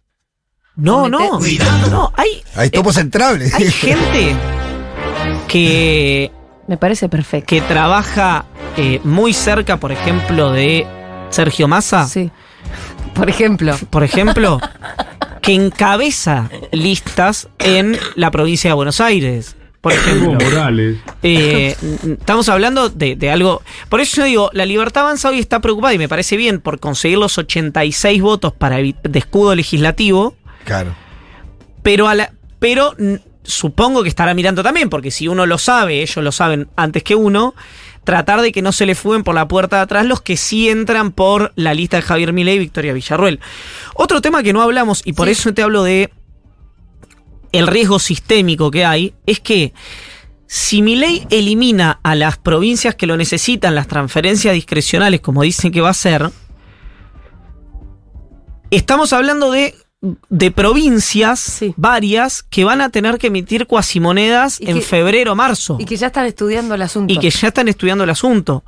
No, 0.76 1.08
no. 1.08 1.38
meter- 1.40 1.66
No, 1.90 2.12
hay, 2.16 2.42
Hay 2.56 2.70
topos 2.70 2.96
entrables. 2.96 3.54
hay 3.54 3.70
gente 3.70 4.34
que, 5.48 6.32
Me 6.66 6.76
parece 6.76 7.08
perfecto. 7.08 7.46
que 7.46 7.60
trabaja 7.60 8.46
eh, 8.76 9.00
muy 9.04 9.32
cerca, 9.32 9.78
por 9.78 9.92
ejemplo, 9.92 10.50
de 10.50 10.86
Sergio 11.30 11.68
Massa, 11.68 12.06
Sí. 12.08 12.30
Por 13.14 13.28
ejemplo. 13.30 13.76
por 13.90 14.02
ejemplo, 14.02 14.58
que 15.44 15.52
encabeza 15.52 16.50
listas 16.72 17.48
en 17.58 17.98
la 18.16 18.30
provincia 18.30 18.70
de 18.70 18.74
Buenos 18.74 19.00
Aires. 19.00 19.56
Por 19.80 19.92
ejemplo. 19.98 20.32
Morales. 20.32 20.98
Eh, 21.22 21.76
estamos 22.18 22.48
hablando 22.48 22.88
de, 22.88 23.16
de 23.16 23.30
algo. 23.30 23.62
Por 23.90 24.00
eso 24.00 24.16
yo 24.22 24.24
digo, 24.24 24.50
la 24.54 24.64
libertad 24.64 25.02
avanza 25.04 25.28
hoy 25.28 25.38
está 25.38 25.60
preocupada 25.60 25.92
y 25.94 25.98
me 25.98 26.08
parece 26.08 26.36
bien 26.38 26.60
por 26.60 26.80
conseguir 26.80 27.18
los 27.18 27.36
86 27.36 28.22
votos 28.22 28.52
para 28.52 28.76
de 28.78 28.94
escudo 29.14 29.54
legislativo, 29.54 30.34
Claro. 30.64 30.94
pero 31.82 32.08
a 32.08 32.14
la, 32.14 32.32
pero 32.58 32.94
supongo 33.42 34.02
que 34.02 34.08
estará 34.08 34.32
mirando 34.32 34.62
también, 34.62 34.88
porque 34.88 35.10
si 35.10 35.28
uno 35.28 35.44
lo 35.44 35.58
sabe, 35.58 36.00
ellos 36.00 36.24
lo 36.24 36.32
saben 36.32 36.68
antes 36.76 37.02
que 37.02 37.14
uno, 37.14 37.54
tratar 38.04 38.42
de 38.42 38.52
que 38.52 38.62
no 38.62 38.72
se 38.72 38.86
le 38.86 38.94
fuguen 38.94 39.24
por 39.24 39.34
la 39.34 39.48
puerta 39.48 39.76
de 39.76 39.82
atrás 39.82 40.06
los 40.06 40.20
que 40.20 40.36
sí 40.36 40.68
entran 40.68 41.12
por 41.12 41.52
la 41.56 41.74
lista 41.74 41.96
de 41.96 42.02
Javier 42.02 42.32
Milei 42.32 42.56
y 42.56 42.60
Victoria 42.60 42.92
Villarruel. 42.92 43.40
Otro 43.94 44.20
tema 44.20 44.42
que 44.42 44.52
no 44.52 44.62
hablamos, 44.62 45.02
y 45.04 45.14
por 45.14 45.26
Sí. 45.26 45.32
eso 45.32 45.54
te 45.54 45.62
hablo 45.62 45.82
de 45.82 46.10
el 47.52 47.66
riesgo 47.66 47.98
sistémico 47.98 48.70
que 48.70 48.84
hay, 48.84 49.14
es 49.26 49.40
que 49.40 49.72
si 50.46 50.82
Milei 50.82 51.26
elimina 51.30 51.98
a 52.02 52.14
las 52.14 52.36
provincias 52.36 52.94
que 52.94 53.06
lo 53.06 53.16
necesitan, 53.16 53.74
las 53.74 53.88
transferencias 53.88 54.54
discrecionales, 54.54 55.20
como 55.20 55.42
dicen 55.42 55.72
que 55.72 55.80
va 55.80 55.88
a 55.88 55.92
hacer, 55.92 56.30
estamos 58.70 59.12
hablando 59.12 59.50
de, 59.50 59.74
de 60.28 60.50
provincias, 60.50 61.40
Sí. 61.40 61.74
varias, 61.76 62.42
que 62.42 62.64
van 62.64 62.80
a 62.80 62.90
tener 62.90 63.18
que 63.18 63.28
emitir 63.28 63.66
cuasimonedas 63.66 64.60
Y 64.60 64.70
en 64.70 64.76
que- 64.76 64.82
febrero 64.82 65.32
o 65.32 65.34
marzo. 65.34 65.76
Y 65.80 65.84
que 65.84 65.96
ya 65.96 66.08
están 66.08 66.26
estudiando 66.26 66.74
el 66.74 66.82
asunto. 66.82 67.12
Y 67.12 67.18
que 67.18 67.30
ya 67.30 67.48
están 67.48 67.68
estudiando 67.68 68.04
el 68.04 68.10
asunto. 68.10 68.64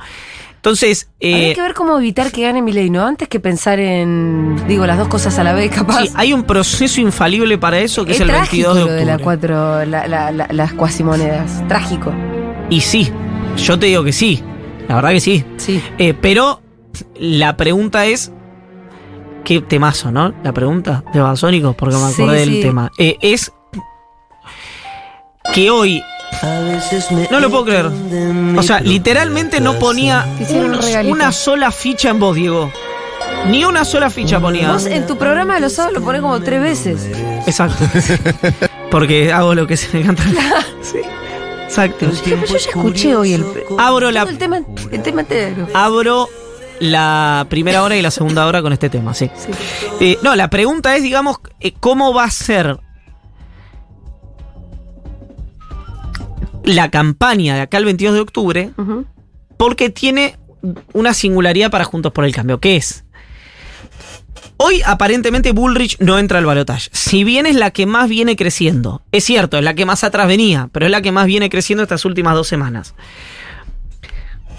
Entonces, 0.57 1.09
eh, 1.21 1.53
que 1.55 1.61
ver 1.63 1.75
cómo 1.75 1.97
evitar 1.99 2.33
que 2.33 2.43
gane 2.43 2.61
Milei, 2.61 2.91
¿no? 2.91 3.07
Antes 3.07 3.29
que 3.29 3.39
pensar 3.39 3.79
en, 3.79 4.57
digo, 4.67 4.85
las 4.87 4.99
dos 4.99 5.07
cosas 5.07 5.39
a 5.39 5.45
la 5.45 5.53
vez, 5.53 5.71
capaz. 5.71 6.03
sí, 6.07 6.11
hay 6.17 6.33
un 6.33 6.43
proceso 6.43 7.01
infalible 7.01 7.57
para 7.59 7.79
eso 7.79 8.05
que 8.05 8.13
es, 8.13 8.21
el 8.21 8.27
trágico 8.29 8.73
22 8.73 8.75
de 8.75 8.81
lo 8.81 8.87
octubre. 8.87 9.01
de 9.01 9.07
la 9.07 9.19
cuatro, 9.19 9.85
la- 9.85 10.09
la- 10.09 10.33
la- 10.33 10.49
las 10.51 10.73
cuasimonedas. 10.73 11.63
Trágico. 11.69 12.13
Y 12.69 12.81
sí, 12.81 13.13
yo 13.59 13.79
te 13.79 13.87
digo 13.87 14.03
que 14.03 14.13
sí. 14.13 14.43
La 14.89 14.97
verdad 14.97 15.11
que 15.11 15.21
sí. 15.21 15.45
Sí. 15.59 15.81
Eh, 15.99 16.15
pero 16.21 16.63
la 17.21 17.57
pregunta 17.57 18.07
es. 18.07 18.33
Qué 19.47 19.61
temazo, 19.61 20.11
¿no? 20.11 20.35
La 20.43 20.53
pregunta 20.53 21.05
de 21.15 21.21
Babasónicos, 21.21 21.77
porque 21.77 21.95
me 21.97 22.11
Sí, 22.11 22.23
acordé 22.23 22.41
del 22.41 22.49
sí. 22.55 22.61
tema. 22.63 22.91
Eh, 22.99 23.17
es 23.23 23.53
que 25.55 25.71
hoy. 25.71 26.03
No 27.31 27.39
lo 27.39 27.49
puedo 27.49 27.65
creer. 27.65 27.87
O 28.59 28.63
sea, 28.63 28.81
literalmente 28.81 29.61
no 29.61 29.79
ponía 29.79 30.27
un 30.51 31.09
una 31.13 31.31
sola 31.31 31.71
ficha 31.71 32.11
en 32.11 32.19
vos, 32.19 32.35
Diego. 32.35 32.73
Ni 33.49 33.65
una 33.65 33.85
sola 33.85 34.11
ficha 34.11 34.41
ponía. 34.41 34.73
Vos 34.73 34.87
en 34.87 35.07
tu 35.07 35.17
programa 35.17 35.55
de 35.55 35.61
los 35.61 35.75
sábados 35.75 35.99
lo 36.01 36.05
ponés 36.05 36.21
como 36.23 36.41
tres 36.41 36.61
veces. 36.61 37.09
Exacto. 37.47 37.85
Porque 38.91 39.33
hago 39.33 39.55
lo 39.55 39.67
que 39.69 39.77
se 39.77 39.97
me 39.97 40.05
canta. 40.05 40.25
Sí. 40.83 40.99
Exacto. 41.63 42.07
Pero 42.25 42.41
yo 42.45 42.47
ya 42.47 42.57
escuché 42.57 43.15
hoy 43.15 43.35
el, 43.35 43.45
Abro 43.79 44.11
la 44.11 44.23
todo 44.23 44.31
el 44.31 44.39
tema, 44.39 44.61
el 44.91 45.03
tema 45.03 45.21
entero. 45.21 45.69
abro 45.75 46.29
la 46.81 47.47
primera 47.49 47.83
hora 47.83 47.97
y 47.97 48.03
la 48.03 48.11
segunda 48.11 48.47
hora 48.47 48.63
con 48.63 48.73
este 48.73 48.89
tema, 48.91 49.15
sí. 49.15 49.31
Sí. 49.37 49.51
Eh, 50.01 50.19
no, 50.23 50.37
la 50.37 50.51
pregunta 50.51 50.97
es, 50.97 51.03
digamos, 51.03 51.39
eh, 51.61 51.73
¿cómo 51.79 52.13
va 52.13 52.25
a 52.25 52.31
ser 52.31 52.79
la 56.65 56.91
campaña 56.91 57.55
de 57.55 57.61
acá 57.63 57.79
el 57.79 57.85
22 57.85 58.15
de 58.15 58.21
octubre? 58.21 58.71
Porque 59.57 59.89
tiene 59.89 60.37
una 60.93 61.15
singularidad 61.15 61.71
para 61.71 61.85
Juntos 61.85 62.13
por 62.13 62.25
el 62.25 62.35
Cambio, 62.35 62.61
que 62.61 62.77
es... 62.77 63.05
Hoy 64.59 64.81
aparentemente 64.87 65.53
Bullrich 65.53 65.99
no 66.01 66.19
entra 66.19 66.39
al 66.39 66.47
balotaje. 66.47 66.89
Si 66.91 67.25
bien 67.25 67.45
es 67.45 67.57
la 67.57 67.73
que 67.73 67.85
más 67.85 68.09
viene 68.09 68.37
creciendo. 68.37 69.03
Es 69.13 69.25
cierto, 69.25 69.59
es 69.59 69.65
la 69.65 69.75
que 69.75 69.85
más 69.85 70.03
atrás 70.03 70.27
venía, 70.27 70.71
pero 70.73 70.87
es 70.87 70.93
la 70.93 71.03
que 71.03 71.13
más 71.13 71.27
viene 71.27 71.51
creciendo 71.51 71.83
estas 71.83 72.07
últimas 72.07 72.35
dos 72.35 72.49
semanas. 72.49 72.95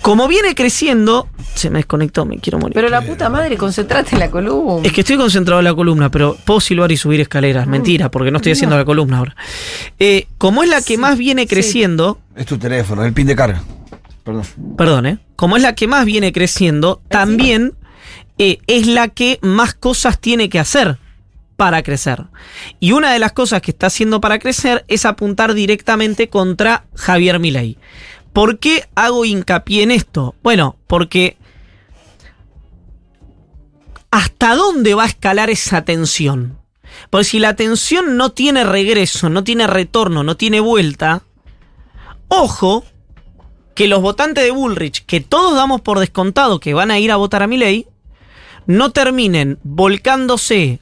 Como 0.07 0.29
viene 0.29 0.55
creciendo... 0.55 1.27
Se 1.53 1.69
me 1.69 1.79
desconectó, 1.79 2.23
me 2.25 2.37
quiero 2.37 2.59
morir. 2.59 2.73
Pero 2.73 2.87
la 2.87 3.01
puta 3.01 3.29
madre, 3.29 3.57
concentrate 3.57 4.11
en 4.13 4.19
la 4.19 4.31
columna. 4.31 4.87
Es 4.87 4.93
que 4.93 5.01
estoy 5.01 5.17
concentrado 5.17 5.59
en 5.59 5.65
la 5.65 5.73
columna, 5.73 6.09
pero 6.09 6.37
puedo 6.45 6.61
silbar 6.61 6.89
y 6.93 6.95
subir 6.95 7.19
escaleras. 7.19 7.67
Mentira, 7.67 8.09
porque 8.09 8.31
no 8.31 8.37
estoy 8.37 8.53
haciendo 8.53 8.77
la 8.77 8.85
columna 8.85 9.17
ahora. 9.17 9.35
Eh, 9.99 10.27
como 10.37 10.63
es 10.63 10.69
la 10.69 10.77
que 10.77 10.95
Sí, 10.95 10.97
más 10.97 11.17
viene 11.17 11.41
sí. 11.41 11.49
creciendo, 11.49 12.21
Es 12.37 12.45
tu 12.45 12.57
teléfono, 12.57 13.03
el 13.03 13.11
pin 13.11 13.27
de 13.27 13.35
carga. 13.35 13.61
Perdón. 14.23 14.43
perdón, 14.77 15.05
¿eh? 15.07 15.19
Como 15.35 15.57
es 15.57 15.61
la 15.61 15.75
que 15.75 15.89
más 15.89 16.05
viene 16.05 16.31
creciendo, 16.31 17.01
también 17.09 17.73
eh, 18.37 18.59
es 18.67 18.87
la 18.87 19.09
que 19.09 19.39
más 19.41 19.73
cosas 19.73 20.19
tiene 20.21 20.47
que 20.47 20.59
hacer 20.59 20.99
para 21.57 21.83
crecer. 21.83 22.23
Y 22.79 22.93
una 22.93 23.11
de 23.11 23.19
las 23.19 23.33
cosas 23.33 23.61
que 23.61 23.71
está 23.71 23.87
haciendo 23.87 24.21
para 24.21 24.39
crecer 24.39 24.85
es 24.87 25.05
apuntar 25.05 25.53
directamente 25.53 26.29
contra 26.29 26.85
Javier 26.95 27.39
Milei. 27.39 27.77
¿Por 28.37 28.59
qué 28.59 28.87
hago 28.93 29.25
hincapié 29.25 29.81
en 29.81 29.89
esto? 29.89 30.35
Bueno, 30.43 30.75
porque 30.85 31.37
¿hasta 34.11 34.53
dónde 34.53 34.93
va 34.93 35.05
a 35.05 35.07
escalar 35.07 35.49
esa 35.49 35.85
tensión? 35.85 36.59
Porque 37.09 37.23
si 37.23 37.39
la 37.39 37.55
tensión 37.55 38.15
no 38.15 38.33
tiene 38.33 38.63
regreso, 38.63 39.29
no 39.29 39.43
tiene 39.43 39.65
retorno, 39.65 40.23
no 40.23 40.37
tiene 40.37 40.59
vuelta, 40.59 41.23
ojo 42.27 42.85
que 43.73 43.87
los 43.87 44.03
votantes 44.03 44.43
de 44.43 44.51
Bullrich, 44.51 45.03
que 45.07 45.19
todos 45.19 45.55
damos 45.55 45.81
por 45.81 45.97
descontado 45.97 46.59
que 46.59 46.75
van 46.75 46.91
a 46.91 46.99
ir 46.99 47.11
a 47.11 47.15
votar 47.15 47.41
a 47.41 47.47
Milei, 47.47 47.87
no 48.67 48.91
terminen 48.91 49.57
volcándose 49.63 50.79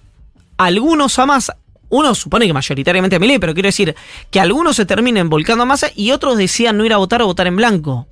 algunos 0.58 1.20
a 1.20 1.26
Massa, 1.26 1.58
uno 1.98 2.16
supone 2.16 2.48
que 2.48 2.54
mayoritariamente 2.54 3.16
a 3.16 3.20
Milei, 3.20 3.40
pero 3.40 3.54
quiero 3.54 3.68
decir 3.68 3.96
que 4.32 4.40
algunos 4.40 4.76
se 4.76 4.86
terminen 4.86 5.30
volcando 5.30 5.64
a 5.64 5.66
Massa 5.66 5.90
y 5.96 6.12
otros 6.12 6.38
decidan 6.38 6.78
no 6.78 6.86
ir 6.86 6.94
a 6.94 6.98
votar 6.98 7.22
o 7.22 7.26
votar 7.26 7.48
en 7.48 7.56
blanco, 7.56 8.08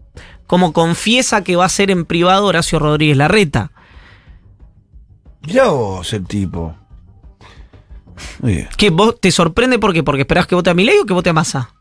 como 0.47 0.73
confiesa 0.73 1.43
que 1.43 1.55
va 1.55 1.65
a 1.65 1.69
ser 1.69 1.91
en 1.91 2.05
privado 2.05 2.45
Horacio 2.45 2.79
Rodríguez 2.79 3.17
Larreta. 3.17 3.71
Mirá 5.45 5.67
vos 5.67 6.11
el 6.13 6.25
tipo. 6.25 6.75
Muy 8.41 8.55
bien. 8.55 8.69
¿Qué 8.77 8.89
vos 8.89 9.19
te 9.19 9.31
sorprende 9.31 9.79
por 9.79 9.93
qué? 9.93 10.03
¿Porque 10.03 10.21
esperás 10.21 10.47
que 10.47 10.55
vote 10.55 10.69
a 10.69 10.73
Milei 10.73 10.99
o 10.99 11.05
que 11.05 11.13
vote 11.13 11.29
a 11.29 11.33
Massa? 11.33 11.73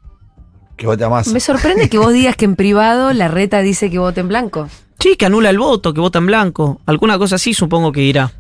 Que 0.77 0.87
vota 0.87 1.09
más. 1.09 1.29
Me 1.29 1.39
sorprende 1.41 1.89
que 1.89 1.99
vos 1.99 2.13
digas 2.13 2.35
que 2.35 2.45
en 2.45 2.57
privado 2.57 3.13
la 3.13 3.29
reta 3.29 3.61
dice 3.61 3.91
que 3.91 3.99
vote 3.99 4.21
en 4.21 4.29
blanco. 4.29 4.69
Sí, 4.99 5.17
que 5.17 5.27
anula 5.27 5.51
el 5.51 5.59
voto, 5.59 5.93
que 5.95 6.01
vota 6.01 6.19
en 6.19 6.27
blanco. 6.27 6.81
Alguna 6.87 7.19
cosa 7.19 7.37
así 7.37 7.55
supongo 7.55 7.93
que 7.93 8.01
dirá. 8.01 8.33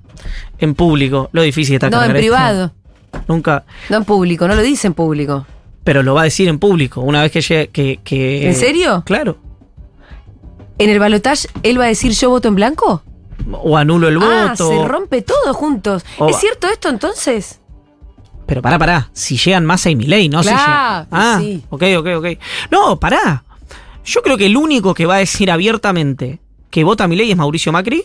En 0.58 0.74
público. 0.74 1.28
Lo 1.32 1.42
difícil 1.42 1.74
está 1.74 1.90
No, 1.90 2.02
en 2.02 2.12
privado. 2.12 2.72
Nunca. 3.28 3.64
No 3.90 3.98
en 3.98 4.04
público, 4.04 4.46
no 4.48 4.54
lo 4.54 4.62
dice 4.62 4.86
en 4.86 4.94
público. 4.94 5.46
Pero 5.84 6.02
lo 6.02 6.14
va 6.14 6.22
a 6.22 6.24
decir 6.24 6.48
en 6.48 6.58
público. 6.58 7.00
Una 7.00 7.22
vez 7.22 7.32
que 7.32 7.40
llegue. 7.40 7.68
Que, 7.68 8.00
que- 8.04 8.46
¿En 8.48 8.54
serio? 8.54 9.02
Claro. 9.04 9.38
¿En 10.78 10.90
el 10.90 10.98
balotaje 10.98 11.48
él 11.62 11.78
va 11.78 11.84
a 11.84 11.88
decir 11.88 12.12
yo 12.12 12.30
voto 12.30 12.48
en 12.48 12.54
blanco? 12.54 13.02
O 13.52 13.76
anulo 13.76 14.08
el 14.08 14.18
Ah, 14.22 14.48
voto. 14.50 14.68
se 14.68 14.88
rompe 14.88 15.22
todo 15.22 15.52
juntos. 15.54 16.04
O 16.18 16.28
¿Es 16.28 16.36
va- 16.36 16.40
cierto 16.40 16.68
esto 16.68 16.88
entonces? 16.88 17.58
Pero 18.46 18.62
pará, 18.62 18.78
pará. 18.78 19.10
Si 19.12 19.36
llegan 19.36 19.64
Massa 19.64 19.90
y 19.90 19.96
Milei, 19.96 20.28
¿no? 20.28 20.42
Si 20.42 20.48
Claro, 20.48 20.62
llegan- 20.62 21.08
Ah, 21.10 21.36
sí. 21.40 21.64
ok, 21.70 21.82
ok, 21.98 22.06
ok. 22.18 22.26
No, 22.70 22.98
pará. 23.00 23.44
Yo 24.04 24.22
creo 24.22 24.36
que 24.36 24.46
el 24.46 24.56
único 24.56 24.94
que 24.94 25.06
va 25.06 25.16
a 25.16 25.18
decir 25.18 25.50
abiertamente 25.50 26.40
que 26.70 26.84
vota 26.84 27.04
a 27.04 27.08
Milei 27.08 27.30
es 27.30 27.36
Mauricio 27.36 27.72
Macri. 27.72 28.04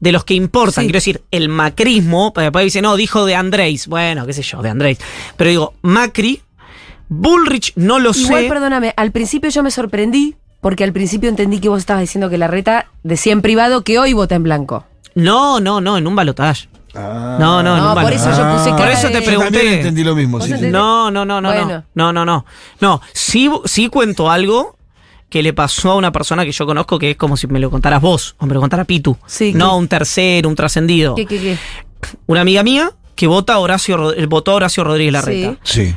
De 0.00 0.12
los 0.12 0.24
que 0.24 0.34
importan, 0.34 0.82
Sí. 0.84 0.88
quiero 0.88 0.96
decir, 0.96 1.22
el 1.30 1.48
macrismo, 1.50 2.32
después 2.34 2.64
dice, 2.64 2.80
no, 2.82 2.96
dijo 2.96 3.26
de 3.26 3.34
Andrés. 3.34 3.86
Bueno, 3.86 4.26
qué 4.26 4.32
sé 4.32 4.42
yo, 4.42 4.62
de 4.62 4.70
Andrés. 4.70 4.98
Pero 5.36 5.50
digo, 5.50 5.74
Macri, 5.82 6.40
Bullrich 7.08 7.72
no 7.76 7.98
lo 7.98 8.12
Igual, 8.12 8.42
sé. 8.44 8.48
perdóname, 8.48 8.94
al 8.96 9.10
principio 9.12 9.50
yo 9.50 9.62
me 9.62 9.70
sorprendí 9.70 10.36
Porque 10.60 10.84
al 10.84 10.92
principio 10.92 11.28
entendí 11.30 11.58
que 11.58 11.70
vos 11.70 11.78
estabas 11.78 12.02
diciendo 12.02 12.28
que 12.28 12.36
la 12.36 12.46
reta 12.46 12.86
decía 13.02 13.32
en 13.32 13.40
privado 13.40 13.82
que 13.82 13.98
hoy 13.98 14.12
vota 14.12 14.34
en 14.34 14.42
blanco. 14.42 14.84
No, 15.14 15.58
no, 15.58 15.80
no, 15.80 15.96
en 15.96 16.06
un 16.06 16.14
balotaje. 16.14 16.68
Ah. 16.94 17.38
No, 17.40 17.62
no, 17.62 17.78
en 17.78 17.82
No, 17.82 17.94
por 17.94 18.12
eso 18.12 18.28
yo 18.30 18.36
puse 18.52 18.68
Ah. 18.70 18.76
cara 18.76 18.76
Por 18.76 18.88
eso 18.90 19.08
te 19.08 19.20
Yo 19.20 19.24
pregunté. 19.24 19.76
entendí 19.76 20.04
lo 20.04 20.14
mismo. 20.14 20.38
No, 20.38 21.10
no, 21.10 21.24
no, 21.24 21.40
no, 21.40 21.48
Bueno. 21.50 21.84
no, 21.94 22.12
no, 22.12 22.12
no, 22.12 22.24
no. 22.26 22.44
No, 22.80 23.00
sí, 23.14 23.50
sí 23.64 23.88
cuento 23.88 24.30
algo 24.30 24.76
que 25.30 25.42
le 25.42 25.52
pasó 25.54 25.92
a 25.92 25.96
una 25.96 26.12
persona 26.12 26.44
que 26.44 26.52
yo 26.52 26.66
conozco 26.66 26.98
que 26.98 27.12
es 27.12 27.16
como 27.16 27.36
si 27.36 27.46
me 27.46 27.58
lo 27.60 27.70
contaras 27.70 28.02
vos 28.02 28.34
o 28.38 28.46
me 28.46 28.52
lo 28.54 28.60
contara 28.60 28.84
Pitu. 28.84 29.16
Sí, 29.26 29.52
no 29.54 29.70
¿qué? 29.70 29.76
un 29.76 29.88
tercero, 29.88 30.48
un 30.48 30.56
trascendido. 30.56 31.14
¿Qué, 31.14 31.24
qué, 31.24 31.38
qué? 31.40 31.56
Una 32.26 32.40
amiga 32.42 32.62
mía 32.62 32.92
que 33.14 33.26
vota 33.26 33.54
a 33.54 33.58
Horacio, 33.60 34.14
votó 34.28 34.50
a 34.50 34.54
Horacio 34.56 34.84
Rodríguez 34.84 35.12
Larreta. 35.12 35.56
Sí. 35.62 35.86
Sí. 35.86 35.94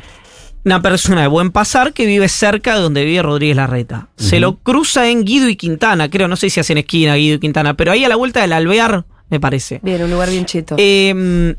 Una 0.65 0.81
persona 0.81 1.21
de 1.21 1.27
buen 1.27 1.51
pasar 1.51 1.91
que 1.91 2.05
vive 2.05 2.29
cerca 2.29 2.75
de 2.75 2.81
donde 2.81 3.03
vive 3.03 3.21
Rodríguez 3.21 3.57
Larreta. 3.57 4.07
Se 4.15 4.39
lo 4.39 4.57
cruza 4.59 5.09
en 5.09 5.25
Guido 5.25 5.49
y 5.49 5.57
Quintana, 5.57 6.09
creo, 6.09 6.29
no 6.29 6.38
sé 6.38 6.49
si 6.49 6.59
hacen 6.61 6.77
esquina 6.77 7.15
Guido 7.15 7.36
y 7.36 7.39
Quintana, 7.39 7.73
pero 7.73 7.91
ahí 7.91 8.05
a 8.05 8.09
la 8.09 8.15
vuelta 8.15 8.39
del 8.41 8.53
Alvear, 8.53 9.03
me 9.29 9.39
parece. 9.41 9.81
Bien, 9.84 10.01
un 10.03 10.11
lugar 10.11 10.29
bien 10.29 10.45
cheto. 10.45 10.75
Eh, 10.77 11.55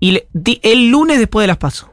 y 0.00 0.10
le- 0.12 0.28
di- 0.32 0.60
el 0.62 0.88
lunes 0.88 1.18
después 1.18 1.42
de 1.44 1.48
las 1.48 1.58
paso. 1.58 1.92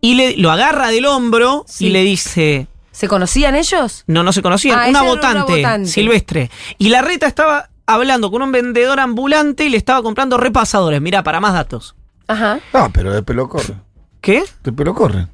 Y 0.00 0.14
le, 0.14 0.36
lo 0.36 0.50
agarra 0.50 0.88
del 0.88 1.06
hombro 1.06 1.64
Sí. 1.68 1.86
y 1.86 1.90
le 1.90 2.02
dice. 2.02 2.66
¿Se 2.92 3.08
conocían 3.08 3.54
ellos? 3.56 4.04
No, 4.06 4.22
no 4.22 4.32
se 4.32 4.42
conocían. 4.42 4.78
Ah, 4.78 4.82
una, 4.88 5.00
era 5.00 5.02
una 5.02 5.10
votante, 5.14 5.56
votante. 5.56 5.88
silvestre. 5.90 6.50
Y 6.78 6.90
la 6.90 7.02
reta 7.02 7.26
estaba 7.26 7.70
hablando 7.86 8.30
con 8.30 8.42
un 8.42 8.52
vendedor 8.52 9.00
ambulante 9.00 9.64
y 9.64 9.70
le 9.70 9.76
estaba 9.78 10.02
comprando 10.02 10.36
repasadores. 10.36 11.00
Mirá, 11.00 11.22
para 11.22 11.40
más 11.40 11.54
datos. 11.54 11.94
Ajá. 12.28 12.60
Ah, 12.72 12.90
pero 12.92 13.12
de 13.12 13.22
pelo 13.22 13.48
corre. 13.48 13.74
¿Qué? 14.20 14.44
De 14.62 14.72
pelo 14.72 14.94
corre. 14.94 15.26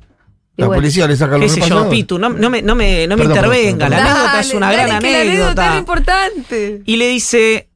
Y 0.57 0.63
La 0.63 0.67
bueno. 0.69 0.81
policía 0.81 1.07
le 1.07 1.17
saca 1.17 1.35
¿Qué 1.35 1.43
los 1.43 1.53
sé 1.53 1.61
yo, 1.61 1.67
repasadores. 1.67 1.91
Pitu? 1.99 2.19
No, 2.19 2.29
no 2.31 2.49
me, 2.51 2.63
no 2.63 2.75
me, 2.75 3.07
no 3.07 3.17
me 3.17 3.23
Perdón, 3.25 3.37
intervenga. 3.37 3.87
perdón, 3.89 4.05
La 4.05 4.11
anécdota 4.13 4.41
es 4.41 4.55
una 4.55 4.73
gran 4.73 4.85
que 4.87 4.91
la 4.91 4.97
anécdota 4.97 5.23
era 5.23 5.31
anécdota. 5.73 5.77
importante. 5.79 6.83
Y 6.87 6.97
le 6.97 7.09
dice, 7.09 7.69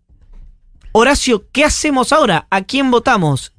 Horacio, 0.92 1.44
¿qué 1.52 1.64
hacemos 1.64 2.12
ahora? 2.12 2.46
¿A 2.50 2.62
quién 2.62 2.90
votamos? 2.90 3.52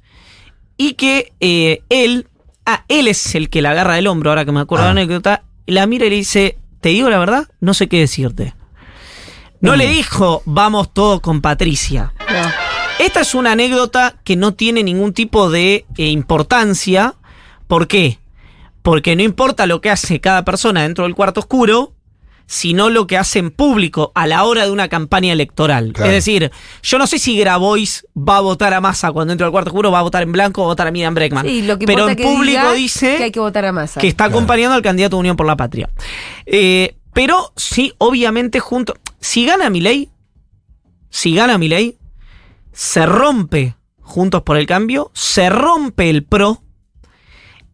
Y 0.76 0.94
que 0.94 1.32
eh, 1.40 1.82
él, 1.88 2.28
ah, 2.66 2.84
él 2.88 3.08
es 3.08 3.34
el 3.34 3.48
que 3.50 3.62
la 3.62 3.70
agarra 3.70 3.94
del 3.94 4.06
hombro, 4.08 4.30
ahora 4.30 4.44
que 4.44 4.52
me 4.52 4.60
acuerdo 4.60 4.84
de 4.84 4.90
Ah. 4.90 4.94
la 4.94 5.00
anécdota, 5.00 5.42
la 5.66 5.86
mira 5.86 6.06
y 6.06 6.10
le 6.10 6.16
dice, 6.16 6.58
te 6.80 6.90
digo 6.90 7.08
la 7.10 7.18
verdad, 7.18 7.48
no 7.60 7.74
sé 7.74 7.88
qué 7.88 8.00
decirte. 8.00 8.54
No 9.60 9.76
le 9.76 9.88
dijo, 9.88 10.42
vamos 10.44 10.92
todos 10.92 11.22
con 11.22 11.40
Patricia. 11.40 12.12
No. 12.30 12.50
Esta 12.98 13.20
es 13.20 13.34
una 13.34 13.52
anécdota 13.52 14.16
que 14.22 14.36
no 14.36 14.52
tiene 14.52 14.82
ningún 14.82 15.14
tipo 15.14 15.50
de 15.50 15.86
eh, 15.96 16.08
importancia. 16.08 17.14
¿Por 17.66 17.88
qué? 17.88 18.18
Porque 18.82 19.16
no 19.16 19.22
importa 19.22 19.66
lo 19.66 19.80
que 19.80 19.88
hace 19.88 20.20
cada 20.20 20.44
persona 20.44 20.82
dentro 20.82 21.04
del 21.04 21.14
cuarto 21.14 21.40
oscuro, 21.40 21.93
sino 22.46 22.90
lo 22.90 23.06
que 23.06 23.16
hace 23.16 23.38
en 23.38 23.50
público 23.50 24.12
a 24.14 24.26
la 24.26 24.44
hora 24.44 24.64
de 24.64 24.70
una 24.70 24.88
campaña 24.88 25.32
electoral. 25.32 25.92
Claro. 25.92 26.10
Es 26.10 26.16
decir, 26.16 26.50
yo 26.82 26.98
no 26.98 27.06
sé 27.06 27.18
si 27.18 27.38
Grabois 27.38 28.06
va 28.16 28.38
a 28.38 28.40
votar 28.40 28.74
a 28.74 28.80
Massa 28.80 29.12
cuando 29.12 29.32
entre 29.32 29.44
al 29.44 29.52
cuarto 29.52 29.70
oscuro, 29.70 29.90
va 29.90 30.00
a 30.00 30.02
votar 30.02 30.22
en 30.22 30.32
blanco 30.32 30.62
o 30.62 30.64
va 30.64 30.70
a 30.70 30.72
votar 30.72 30.86
a 30.86 30.90
Miriam 30.90 31.14
Breckman. 31.14 31.46
Sí, 31.46 31.62
lo 31.62 31.78
que 31.78 31.86
Pero 31.86 32.08
en 32.08 32.16
que 32.16 32.22
público 32.22 32.72
dice 32.72 33.16
que 33.16 33.24
hay 33.24 33.32
que 33.32 33.40
votar 33.40 33.64
a 33.64 33.72
masa. 33.72 34.00
que 34.00 34.08
está 34.08 34.24
acompañando 34.24 34.74
al 34.74 34.82
candidato 34.82 35.16
de 35.16 35.20
Unión 35.20 35.36
por 35.36 35.46
la 35.46 35.56
Patria. 35.56 35.90
Eh, 36.46 36.96
pero 37.12 37.52
sí, 37.56 37.94
obviamente, 37.98 38.60
junto. 38.60 38.94
Si 39.20 39.46
gana 39.46 39.70
Milei, 39.70 40.10
si 41.08 41.34
gana 41.34 41.56
Milei, 41.58 41.96
se 42.72 43.06
rompe 43.06 43.76
Juntos 44.00 44.42
por 44.42 44.58
el 44.58 44.66
Cambio, 44.66 45.10
se 45.14 45.48
rompe 45.48 46.10
el 46.10 46.24
PRO. 46.24 46.62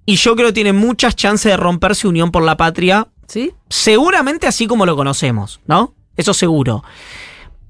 Y 0.07 0.16
yo 0.16 0.37
creo 0.37 0.49
que 0.49 0.53
tiene 0.55 0.73
muchas 0.73 1.16
chances 1.16 1.51
de 1.51 1.57
romperse 1.57 2.07
Unión 2.07 2.31
por 2.31 2.43
la 2.43 2.57
Patria. 2.57 3.09
¿Sí? 3.31 3.53
Seguramente 3.68 4.49
así 4.49 4.66
como 4.66 4.85
lo 4.87 4.97
conocemos, 4.97 5.61
¿no? 5.66 5.95
Eso 6.16 6.35
seguro. 6.35 6.83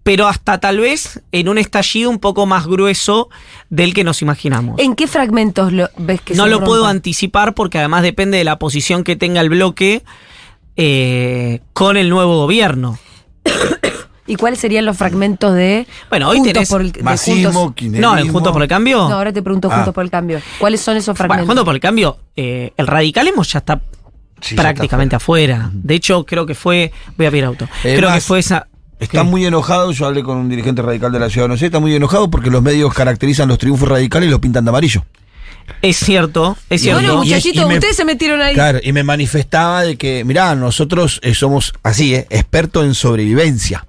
Pero 0.02 0.26
hasta 0.26 0.58
tal 0.58 0.78
vez 0.78 1.20
en 1.32 1.50
un 1.50 1.58
estallido 1.58 2.08
un 2.08 2.18
poco 2.18 2.46
más 2.46 2.66
grueso 2.66 3.28
del 3.68 3.92
que 3.92 4.02
nos 4.02 4.22
imaginamos. 4.22 4.80
¿En 4.80 4.94
qué 4.94 5.06
fragmentos 5.06 5.70
lo 5.74 5.90
ves 5.98 6.22
que 6.22 6.34
No 6.34 6.44
se 6.44 6.50
lo 6.50 6.64
puedo 6.64 6.86
anticipar 6.86 7.52
porque 7.52 7.76
además 7.78 8.02
depende 8.02 8.38
de 8.38 8.44
la 8.44 8.58
posición 8.58 9.04
que 9.04 9.16
tenga 9.16 9.42
el 9.42 9.50
bloque 9.50 10.02
eh, 10.76 11.60
con 11.74 11.98
el 11.98 12.08
nuevo 12.08 12.38
gobierno. 12.38 12.98
¿Y 14.26 14.36
cuáles 14.36 14.60
serían 14.60 14.86
los 14.86 14.96
fragmentos 14.96 15.54
de 15.54 15.86
Bueno, 16.08 16.28
hoy 16.30 16.38
Juntos 16.38 16.54
tenés- 16.62 16.70
por 16.70 16.80
el, 16.80 16.92
Masismo, 17.02 17.74
Juntos-. 17.74 18.00
No, 18.00 18.16
en 18.16 18.32
Juntos 18.32 18.52
por 18.52 18.62
el 18.62 18.68
Cambio. 18.68 19.08
No, 19.08 19.16
ahora 19.16 19.32
te 19.32 19.42
pregunto 19.42 19.68
Ah. 19.70 19.74
Juntos 19.76 19.92
por 19.92 20.04
el 20.04 20.10
Cambio. 20.10 20.40
¿Cuáles 20.58 20.80
son 20.80 20.96
esos 20.96 21.08
bueno, 21.08 21.16
fragmentos? 21.18 21.46
Juntos 21.48 21.64
por 21.66 21.74
el 21.74 21.80
Cambio, 21.80 22.16
eh, 22.34 22.72
el 22.78 22.86
radicalismo 22.86 23.42
ya 23.42 23.58
está 23.58 23.80
Sí, 24.40 24.54
prácticamente 24.54 25.16
afuera. 25.16 25.70
De 25.72 25.94
hecho, 25.94 26.24
creo 26.24 26.46
que 26.46 26.54
fue. 26.54 26.92
Voy 27.16 27.26
a 27.26 27.30
pedir 27.30 27.44
auto. 27.44 27.66
Eh, 27.84 27.94
creo 27.96 28.12
que 28.12 28.20
fue 28.20 28.38
esa. 28.40 28.66
Está 28.98 29.22
¿Qué? 29.22 29.24
muy 29.24 29.46
enojado, 29.46 29.92
yo 29.92 30.06
hablé 30.06 30.22
con 30.22 30.36
un 30.36 30.48
dirigente 30.50 30.82
radical 30.82 31.10
de 31.10 31.18
la 31.18 31.30
ciudad, 31.30 31.48
no 31.48 31.56
sé, 31.56 31.66
está 31.66 31.80
muy 31.80 31.94
enojado 31.94 32.30
porque 32.30 32.50
los 32.50 32.62
medios 32.62 32.92
caracterizan 32.92 33.48
los 33.48 33.56
triunfos 33.56 33.88
radicales 33.88 34.26
y 34.26 34.30
los 34.30 34.40
pintan 34.40 34.64
de 34.64 34.68
amarillo. 34.68 35.04
Es 35.80 35.96
cierto, 35.96 36.58
es 36.68 36.82
Y 36.82 36.84
cierto. 36.84 37.00
bueno, 37.00 37.16
muchachitos, 37.22 37.66
me- 37.66 37.74
ustedes 37.74 37.96
se 37.96 38.04
metieron 38.04 38.42
ahí. 38.42 38.52
Claro, 38.52 38.78
y 38.82 38.92
me 38.92 39.02
manifestaba 39.02 39.82
de 39.84 39.96
que, 39.96 40.22
mirá, 40.24 40.54
nosotros 40.54 41.18
eh, 41.22 41.32
somos 41.34 41.72
así, 41.82 42.14
eh, 42.14 42.26
expertos 42.28 42.84
en 42.84 42.94
sobrevivencia. 42.94 43.86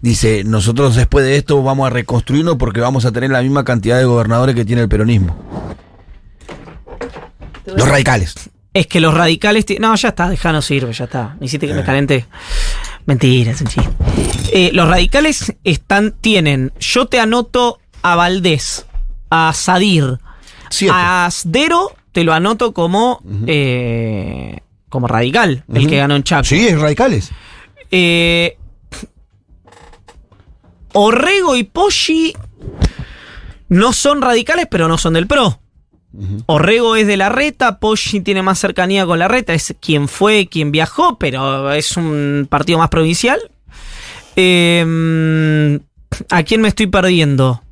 Dice, 0.00 0.42
nosotros 0.44 0.94
después 0.96 1.26
de 1.26 1.36
esto 1.36 1.62
vamos 1.62 1.86
a 1.86 1.90
reconstruirnos 1.90 2.56
porque 2.56 2.80
vamos 2.80 3.04
a 3.04 3.12
tener 3.12 3.28
la 3.30 3.42
misma 3.42 3.62
cantidad 3.64 3.98
de 3.98 4.04
gobernadores 4.06 4.54
que 4.54 4.64
tiene 4.64 4.80
el 4.82 4.88
peronismo. 4.88 5.36
Los 7.66 7.88
radicales. 7.88 8.34
Es 8.76 8.86
que 8.86 9.00
los 9.00 9.14
radicales. 9.14 9.64
No, 9.80 9.94
ya 9.94 10.10
está, 10.10 10.28
dejá, 10.28 10.52
no 10.52 10.60
sirve, 10.60 10.92
ya 10.92 11.04
está. 11.04 11.34
Me 11.40 11.46
hiciste 11.46 11.66
que 11.66 11.72
me 11.72 11.82
calenté. 11.82 12.26
Mentira, 13.06 13.52
es 13.52 13.60
un 13.62 13.68
chiste. 13.68 13.90
Eh, 14.52 14.70
los 14.74 14.86
radicales 14.86 15.54
están, 15.64 16.12
tienen. 16.20 16.74
Yo 16.78 17.06
te 17.06 17.18
anoto 17.18 17.78
a 18.02 18.16
Valdés, 18.16 18.84
a 19.30 19.54
Sadir, 19.54 20.18
a 20.92 21.24
Asdero, 21.24 21.94
te 22.12 22.22
lo 22.22 22.34
anoto 22.34 22.74
como. 22.74 23.22
eh, 23.46 24.58
como 24.90 25.08
radical, 25.08 25.64
el 25.72 25.86
que 25.88 25.96
ganó 25.96 26.14
en 26.14 26.22
Chaco. 26.22 26.44
Sí, 26.44 26.68
es 26.68 26.78
radicales. 26.78 27.30
Eh, 27.90 28.58
Orrego 30.92 31.56
y 31.56 31.64
Poggi 31.64 32.34
no 33.70 33.94
son 33.94 34.20
radicales, 34.20 34.66
pero 34.70 34.86
no 34.86 34.98
son 34.98 35.14
del 35.14 35.26
PRO. 35.26 35.60
Orrego 36.46 36.96
es 36.96 37.06
de 37.06 37.16
la 37.16 37.28
reta, 37.28 37.78
Poggi 37.78 38.20
tiene 38.20 38.42
más 38.42 38.58
cercanía 38.58 39.04
con 39.04 39.18
la 39.18 39.28
reta, 39.28 39.54
es 39.54 39.74
quien 39.80 40.08
fue, 40.08 40.46
quien 40.46 40.72
viajó, 40.72 41.18
pero 41.18 41.72
es 41.72 41.96
un 41.96 42.46
partido 42.48 42.78
más 42.78 42.88
provincial. 42.88 43.38
Eh, 44.36 45.78
¿A 46.30 46.42
quién 46.42 46.60
me 46.60 46.68
estoy 46.68 46.86
perdiendo? 46.86 47.62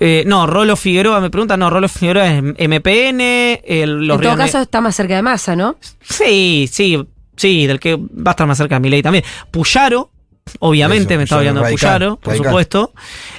Eh, 0.00 0.24
no, 0.26 0.46
Rolo 0.46 0.76
Figueroa 0.76 1.20
me 1.20 1.30
pregunta, 1.30 1.56
no, 1.56 1.70
Rolo 1.70 1.88
Figueroa 1.88 2.26
es 2.26 2.42
MPN, 2.42 3.20
el, 3.64 4.06
los 4.06 4.16
en 4.18 4.22
todo 4.22 4.36
caso 4.36 4.60
está 4.60 4.80
más 4.80 4.96
cerca 4.96 5.14
de 5.14 5.22
masa, 5.22 5.54
¿no? 5.54 5.76
Sí, 6.02 6.68
sí, 6.70 6.98
sí, 7.36 7.66
del 7.66 7.78
que 7.78 7.96
va 7.96 8.30
a 8.30 8.30
estar 8.32 8.46
más 8.46 8.58
cerca 8.58 8.76
de 8.76 8.80
mi 8.80 8.90
ley 8.90 9.02
también. 9.02 9.24
Puyaro, 9.50 10.10
obviamente 10.60 11.14
Eso, 11.14 11.18
me 11.18 11.24
estaba 11.24 11.40
hablando 11.40 11.62
de 11.62 11.70
Puyaro, 11.72 12.16
por 12.16 12.28
radical. 12.28 12.48
supuesto. 12.50 12.92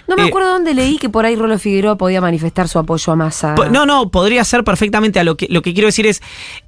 No 0.08 0.16
me 0.16 0.24
Eh, 0.24 0.28
acuerdo 0.28 0.49
dónde 0.49 0.74
leí 0.74 0.97
que 0.97 1.10
por 1.10 1.26
ahí 1.26 1.36
Rolo 1.36 1.58
Figueroa 1.60 1.97
podía 1.97 2.20
manifestar 2.22 2.68
su 2.68 2.80
apoyo 2.80 3.14
a 3.14 3.16
masa. 3.16 3.56
Po- 3.56 3.66
No, 3.66 3.86
no, 3.86 4.10
podría 4.10 4.43
ser 4.43 4.64
perfectamente 4.64 5.20
a 5.20 5.24
lo 5.24 5.38
que 5.38 5.47
lo 5.49 5.62
que 5.62 5.74
quiero 5.74 5.88
decir 5.88 6.08
es 6.08 6.22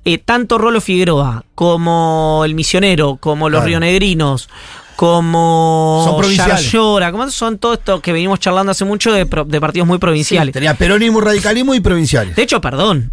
eh, 0.06 0.18
tanto 0.18 0.58
Rolo 0.58 0.80
Figueroa 0.82 1.44
como 1.56 2.44
el 2.46 2.56
misionero, 2.56 3.18
como 3.20 3.50
los 3.50 3.60
Claro. 3.60 3.68
rionegrinos, 3.68 4.50
como 4.96 6.04
Son 6.06 6.18
provinciales. 6.18 6.72
Como 7.12 7.30
son 7.32 7.58
todo 7.60 7.74
esto 7.74 8.02
que 8.02 8.12
venimos 8.14 8.40
charlando 8.40 8.72
hace 8.72 8.86
mucho 8.86 9.12
de, 9.12 9.26
partidos 9.26 9.88
muy 9.88 9.98
provinciales. 10.00 10.54
Tenía 10.54 10.74
peronismo, 10.76 11.22
radicalismo 11.22 11.74
y 11.76 11.80
provinciales. 11.80 12.36
de 12.36 12.42
hecho, 12.44 12.62
perdón. 12.62 13.12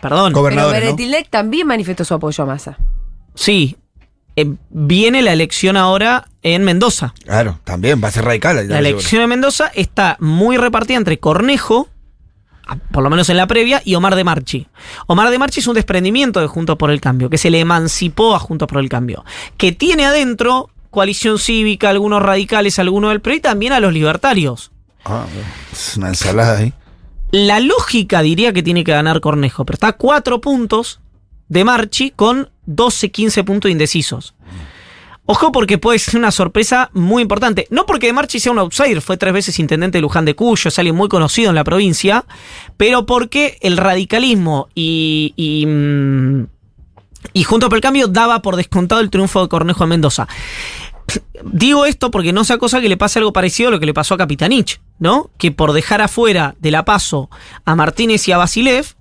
Perdón. 0.00 0.32
Pero 0.32 0.40
Gobernadores, 0.40 0.94
¿no? 0.94 1.16
También 1.30 1.66
manifestó 1.66 2.04
su 2.04 2.12
apoyo 2.14 2.44
a 2.44 2.46
masa. 2.46 2.76
Sí. 3.34 3.76
Eh, 4.36 4.54
viene 4.68 5.22
la 5.22 5.32
elección 5.32 5.76
ahora 5.76 6.28
en 6.42 6.62
Mendoza. 6.62 7.14
Claro, 7.24 7.58
también 7.64 8.02
va 8.02 8.08
a 8.08 8.12
ser 8.12 8.24
radical. 8.24 8.68
La 8.68 8.78
elección 8.78 9.22
de 9.22 9.26
Mendoza 9.26 9.70
está 9.74 10.16
muy 10.20 10.58
repartida 10.58 10.98
entre 10.98 11.18
Cornejo, 11.18 11.88
por 12.92 13.02
lo 13.02 13.08
menos 13.10 13.30
en 13.30 13.38
la 13.38 13.46
previa, 13.46 13.80
y 13.84 13.94
Omar 13.94 14.14
de 14.14 14.24
Marchi. 14.24 14.68
Omar 15.06 15.30
de 15.30 15.38
Marchi 15.38 15.60
es 15.60 15.66
un 15.66 15.74
desprendimiento 15.74 16.40
de 16.40 16.48
Juntos 16.48 16.76
por 16.76 16.90
el 16.90 17.00
Cambio, 17.00 17.30
que 17.30 17.38
se 17.38 17.50
le 17.50 17.60
emancipó 17.60 18.34
a 18.34 18.38
Juntos 18.38 18.68
por 18.68 18.78
el 18.78 18.90
Cambio, 18.90 19.24
que 19.56 19.72
tiene 19.72 20.04
adentro 20.04 20.70
coalición 20.90 21.38
cívica, 21.38 21.90
algunos 21.90 22.22
radicales, 22.22 22.78
algunos 22.78 23.10
del 23.10 23.20
PRI 23.20 23.36
y 23.36 23.40
también 23.40 23.72
a 23.72 23.80
los 23.80 23.92
libertarios. 23.92 24.70
Ah, 25.04 25.24
es 25.72 25.96
una 25.96 26.08
ensalada 26.08 26.58
ahí. 26.58 26.72
La 27.30 27.60
lógica 27.60 28.22
diría 28.22 28.52
que 28.52 28.62
tiene 28.62 28.84
que 28.84 28.92
ganar 28.92 29.20
Cornejo, 29.20 29.64
pero 29.64 29.74
está 29.74 29.88
a 29.88 29.92
cuatro 29.92 30.40
puntos 30.40 31.00
de 31.48 31.64
Marchi 31.64 32.10
con 32.10 32.50
12, 32.66 33.10
15 33.10 33.44
puntos 33.44 33.70
indecisos. 33.70 34.34
Ojo 35.28 35.50
porque 35.50 35.76
puede 35.78 35.98
ser 35.98 36.16
una 36.16 36.30
sorpresa 36.30 36.88
muy 36.92 37.22
importante. 37.22 37.66
No 37.70 37.84
porque 37.84 38.06
de 38.06 38.12
Marchi 38.12 38.38
sea 38.38 38.52
un 38.52 38.60
outsider, 38.60 39.02
fue 39.02 39.16
tres 39.16 39.34
veces 39.34 39.58
intendente 39.58 39.98
de 39.98 40.02
Luján 40.02 40.24
de 40.24 40.36
Cuyo, 40.36 40.68
es 40.68 40.78
alguien 40.78 40.94
muy 40.94 41.08
conocido 41.08 41.48
en 41.48 41.56
la 41.56 41.64
provincia, 41.64 42.24
pero 42.76 43.06
porque 43.06 43.58
el 43.60 43.76
radicalismo 43.76 44.68
y, 44.74 45.34
y, 45.36 45.66
mm, 45.66 46.46
Y 47.32 47.42
Juntos 47.42 47.68
por 47.68 47.76
el 47.76 47.82
Cambio 47.82 48.06
daba 48.06 48.40
por 48.40 48.54
descontado 48.54 49.00
el 49.00 49.10
triunfo 49.10 49.42
de 49.42 49.48
Cornejo 49.48 49.82
en 49.82 49.90
Mendoza. 49.90 50.28
Digo 51.42 51.86
esto 51.86 52.12
porque 52.12 52.32
no 52.32 52.44
sea 52.44 52.58
cosa 52.58 52.80
que 52.80 52.88
le 52.88 52.96
pase 52.96 53.18
algo 53.18 53.32
parecido 53.32 53.68
a 53.68 53.72
lo 53.72 53.80
que 53.80 53.86
le 53.86 53.94
pasó 53.94 54.14
a 54.14 54.18
Capitanich, 54.18 54.80
¿no? 55.00 55.30
Que 55.38 55.50
por 55.50 55.72
dejar 55.72 56.02
afuera 56.02 56.54
de 56.60 56.70
la 56.70 56.84
paso 56.84 57.30
a 57.64 57.74
Martínez 57.74 58.26
y 58.28 58.32
a 58.32 58.38
Basilev, 58.38 58.94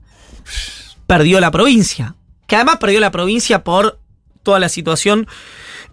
perdió 1.05 1.39
la 1.39 1.51
provincia. 1.51 2.15
Que 2.47 2.55
además 2.55 2.77
perdió 2.77 2.99
la 2.99 3.11
provincia 3.11 3.63
por 3.63 3.99
toda 4.43 4.59
la 4.59 4.69
situación 4.69 5.27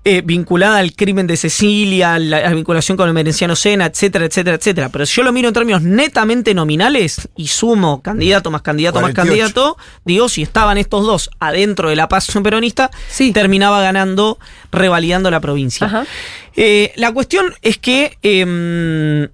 eh, 0.04 0.20
vinculada 0.24 0.78
al 0.78 0.94
crimen 0.94 1.28
de 1.28 1.36
Cecilia, 1.36 2.18
la, 2.18 2.40
la 2.40 2.52
vinculación 2.52 2.96
con 2.96 3.06
el 3.06 3.14
Merenciano 3.14 3.54
Sena, 3.54 3.86
etcétera, 3.86 4.24
etcétera, 4.26 4.56
etcétera. 4.56 4.88
Pero 4.88 5.06
si 5.06 5.14
yo 5.14 5.22
lo 5.22 5.32
miro 5.32 5.46
en 5.48 5.54
términos 5.54 5.82
netamente 5.82 6.52
nominales 6.54 7.28
y 7.36 7.46
sumo 7.46 8.02
candidato 8.02 8.50
más 8.50 8.62
candidato 8.62 8.98
48. 9.00 9.16
más 9.16 9.26
candidato, 9.28 9.76
digo, 10.04 10.28
si 10.28 10.42
estaban 10.42 10.76
estos 10.76 11.06
dos 11.06 11.30
adentro 11.38 11.88
de 11.88 11.96
la 11.96 12.08
paz 12.08 12.26
peronista, 12.42 12.90
Sí. 13.08 13.32
terminaba 13.32 13.80
ganando, 13.80 14.38
revalidando 14.72 15.30
la 15.30 15.40
provincia. 15.40 16.04
Eh, 16.56 16.92
la 16.96 17.12
cuestión 17.12 17.54
es 17.62 17.78
que 17.78 18.18
em, 18.22 19.28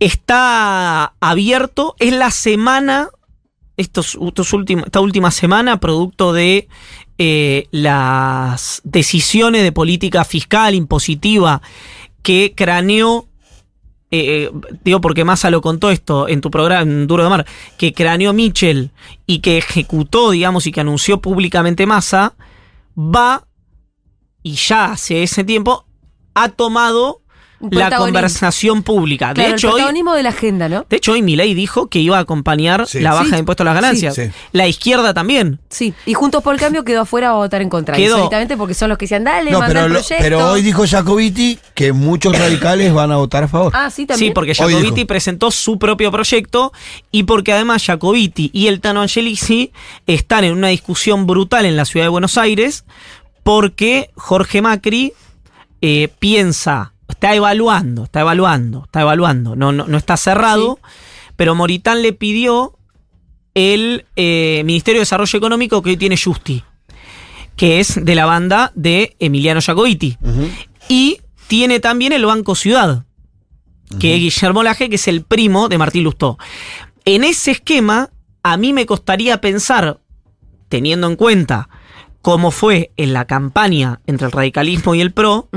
está 0.00 1.12
abierto, 1.20 1.96
es 1.98 2.12
la 2.12 2.30
semana, 2.30 3.10
estos, 3.76 4.18
estos 4.20 4.54
esta 4.68 5.00
última 5.00 5.30
semana, 5.30 5.80
producto 5.80 6.32
de 6.32 6.68
eh, 7.18 7.66
las 7.70 8.80
decisiones 8.84 9.62
de 9.62 9.72
política 9.72 10.24
fiscal 10.24 10.74
impositiva 10.74 11.62
que 12.22 12.52
craneó. 12.54 13.26
eh, 14.10 14.50
digo 14.84 15.00
porque 15.00 15.24
Massa 15.24 15.50
lo 15.50 15.62
contó 15.62 15.90
esto 15.90 16.28
en 16.28 16.40
tu 16.40 16.50
programa, 16.50 16.82
en 16.82 17.06
Duro 17.06 17.24
de 17.24 17.30
Mar, 17.30 17.46
que 17.78 17.92
craneó 17.92 18.32
Mitchell 18.32 18.90
y 19.26 19.38
que 19.38 19.58
ejecutó, 19.58 20.30
digamos, 20.30 20.66
y 20.66 20.72
que 20.72 20.80
anunció 20.80 21.20
públicamente 21.20 21.86
Massa, 21.86 22.34
va 22.96 23.46
y 24.42 24.54
ya 24.54 24.92
hace 24.92 25.22
ese 25.22 25.44
tiempo 25.44 25.86
ha 26.34 26.48
tomado 26.48 27.21
la 27.70 27.90
conversación 27.96 28.82
pública. 28.82 29.32
Claro, 29.34 29.50
de 29.50 29.54
hecho, 29.54 29.68
el 29.68 29.72
hoy, 29.74 29.78
protagonismo 29.80 30.14
de 30.14 30.22
la 30.22 30.28
agenda, 30.30 30.68
¿no? 30.68 30.86
de 30.88 30.96
hecho, 30.96 31.12
hoy 31.12 31.22
Milei 31.22 31.54
dijo 31.54 31.86
que 31.88 31.98
iba 32.00 32.18
a 32.18 32.20
acompañar 32.20 32.86
Sí. 32.86 33.00
la 33.00 33.12
baja 33.12 33.24
Sí. 33.26 33.30
de 33.32 33.38
impuestos 33.38 33.64
a 33.64 33.72
las 33.72 33.74
ganancias. 33.74 34.14
Sí. 34.14 34.26
Sí. 34.26 34.30
La 34.52 34.66
izquierda 34.66 35.14
también. 35.14 35.60
Sí. 35.70 35.94
Y 36.06 36.14
Juntos 36.14 36.42
por 36.42 36.54
el 36.54 36.60
Cambio 36.60 36.84
quedó 36.84 37.02
afuera 37.02 37.30
a 37.30 37.34
votar 37.34 37.62
en 37.62 37.68
contra. 37.68 37.96
Quedó. 37.96 38.28
Porque 38.58 38.74
son 38.74 38.88
los 38.88 38.98
que 38.98 39.04
decían, 39.04 39.24
dale, 39.24 39.50
No, 39.50 39.60
manda 39.60 39.74
pero, 39.74 39.86
el 39.86 39.92
lo- 39.92 39.98
proyecto. 40.00 40.22
pero 40.22 40.50
hoy 40.50 40.62
dijo 40.62 40.84
Jacobiti 40.86 41.58
que 41.74 41.92
muchos 41.92 42.36
radicales 42.38 42.92
van 42.92 43.12
a 43.12 43.16
votar 43.16 43.44
a 43.44 43.48
favor. 43.48 43.72
Ah, 43.74 43.90
sí, 43.90 44.06
también. 44.06 44.30
Sí, 44.30 44.34
porque 44.34 44.50
Hoy 44.62 44.74
Jacobiti 44.74 45.04
presentó 45.04 45.50
su 45.50 45.78
propio 45.78 46.10
proyecto 46.12 46.72
y 47.10 47.22
porque 47.24 47.52
además 47.52 47.84
Jacobiti 47.84 48.50
y 48.52 48.66
el 48.66 48.80
Tano 48.80 49.00
Angelici 49.02 49.72
están 50.06 50.44
en 50.44 50.52
una 50.54 50.68
discusión 50.68 51.26
brutal 51.26 51.64
en 51.66 51.76
la 51.76 51.84
ciudad 51.84 52.06
de 52.06 52.10
Buenos 52.10 52.36
Aires 52.38 52.84
porque 53.42 54.10
Jorge 54.16 54.62
Macri 54.62 55.12
eh, 55.80 56.08
piensa, 56.18 56.92
está 57.12 57.34
evaluando, 57.34 58.04
está 58.04 58.20
evaluando, 58.20 58.84
está 58.84 59.02
evaluando, 59.02 59.56
no, 59.56 59.72
no, 59.72 59.86
no 59.86 59.96
está 59.96 60.16
cerrado, 60.16 60.78
pero 61.36 61.54
Moritán 61.54 62.02
le 62.02 62.12
pidió 62.12 62.76
el 63.54 64.06
eh, 64.16 64.62
Ministerio 64.64 65.00
de 65.00 65.02
Desarrollo 65.02 65.36
Económico 65.36 65.82
que 65.82 65.90
hoy 65.90 65.96
tiene 65.96 66.16
Justi, 66.16 66.62
que 67.56 67.80
es 67.80 68.04
de 68.04 68.14
la 68.14 68.26
banda 68.26 68.72
de 68.74 69.16
Emiliano 69.18 69.60
Jacobiti. 69.60 70.16
Ujú. 70.20 70.48
Y 70.88 71.20
tiene 71.48 71.80
también 71.80 72.12
el 72.12 72.26
Banco 72.26 72.54
Ciudad, 72.54 73.04
que 73.98 74.14
es 74.14 74.20
Guillermo 74.20 74.62
Laje, 74.62 74.88
que 74.88 74.96
es 74.96 75.06
el 75.06 75.22
primo 75.22 75.68
de 75.68 75.78
Martín 75.78 76.04
Lustó. 76.04 76.38
En 77.04 77.24
ese 77.24 77.50
esquema, 77.50 78.10
a 78.42 78.56
mí 78.56 78.72
me 78.72 78.86
costaría 78.86 79.40
pensar, 79.40 80.00
teniendo 80.68 81.06
en 81.06 81.16
cuenta 81.16 81.68
cómo 82.22 82.52
fue 82.52 82.92
en 82.96 83.12
la 83.12 83.26
campaña 83.26 84.00
entre 84.06 84.26
el 84.26 84.32
radicalismo 84.32 84.94
y 84.94 85.00
el 85.00 85.12
PRO. 85.12 85.48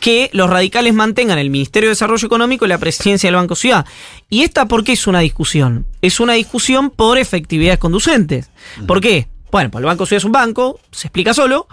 Que 0.00 0.30
los 0.32 0.50
radicales 0.50 0.94
mantengan 0.94 1.38
el 1.38 1.50
Ministerio 1.50 1.88
de 1.88 1.92
Desarrollo 1.92 2.26
Económico 2.26 2.64
y 2.64 2.68
la 2.68 2.78
presidencia 2.78 3.28
del 3.28 3.36
Banco 3.36 3.54
Ciudad. 3.54 3.86
¿Y 4.28 4.42
esta 4.42 4.66
por 4.66 4.84
qué 4.84 4.92
es 4.92 5.06
una 5.06 5.20
discusión? 5.20 5.86
Es 6.02 6.20
una 6.20 6.34
discusión 6.34 6.90
por 6.90 7.18
efectividades 7.18 7.78
conducentes. 7.78 8.50
¿Por 8.86 9.00
qué? 9.00 9.28
Bueno, 9.50 9.70
pues 9.70 9.80
el 9.82 9.86
Banco 9.86 10.06
Ciudad 10.06 10.18
es 10.18 10.24
un 10.24 10.32
banco, 10.32 10.78
se 10.92 11.08
explica 11.08 11.34
solo, 11.34 11.66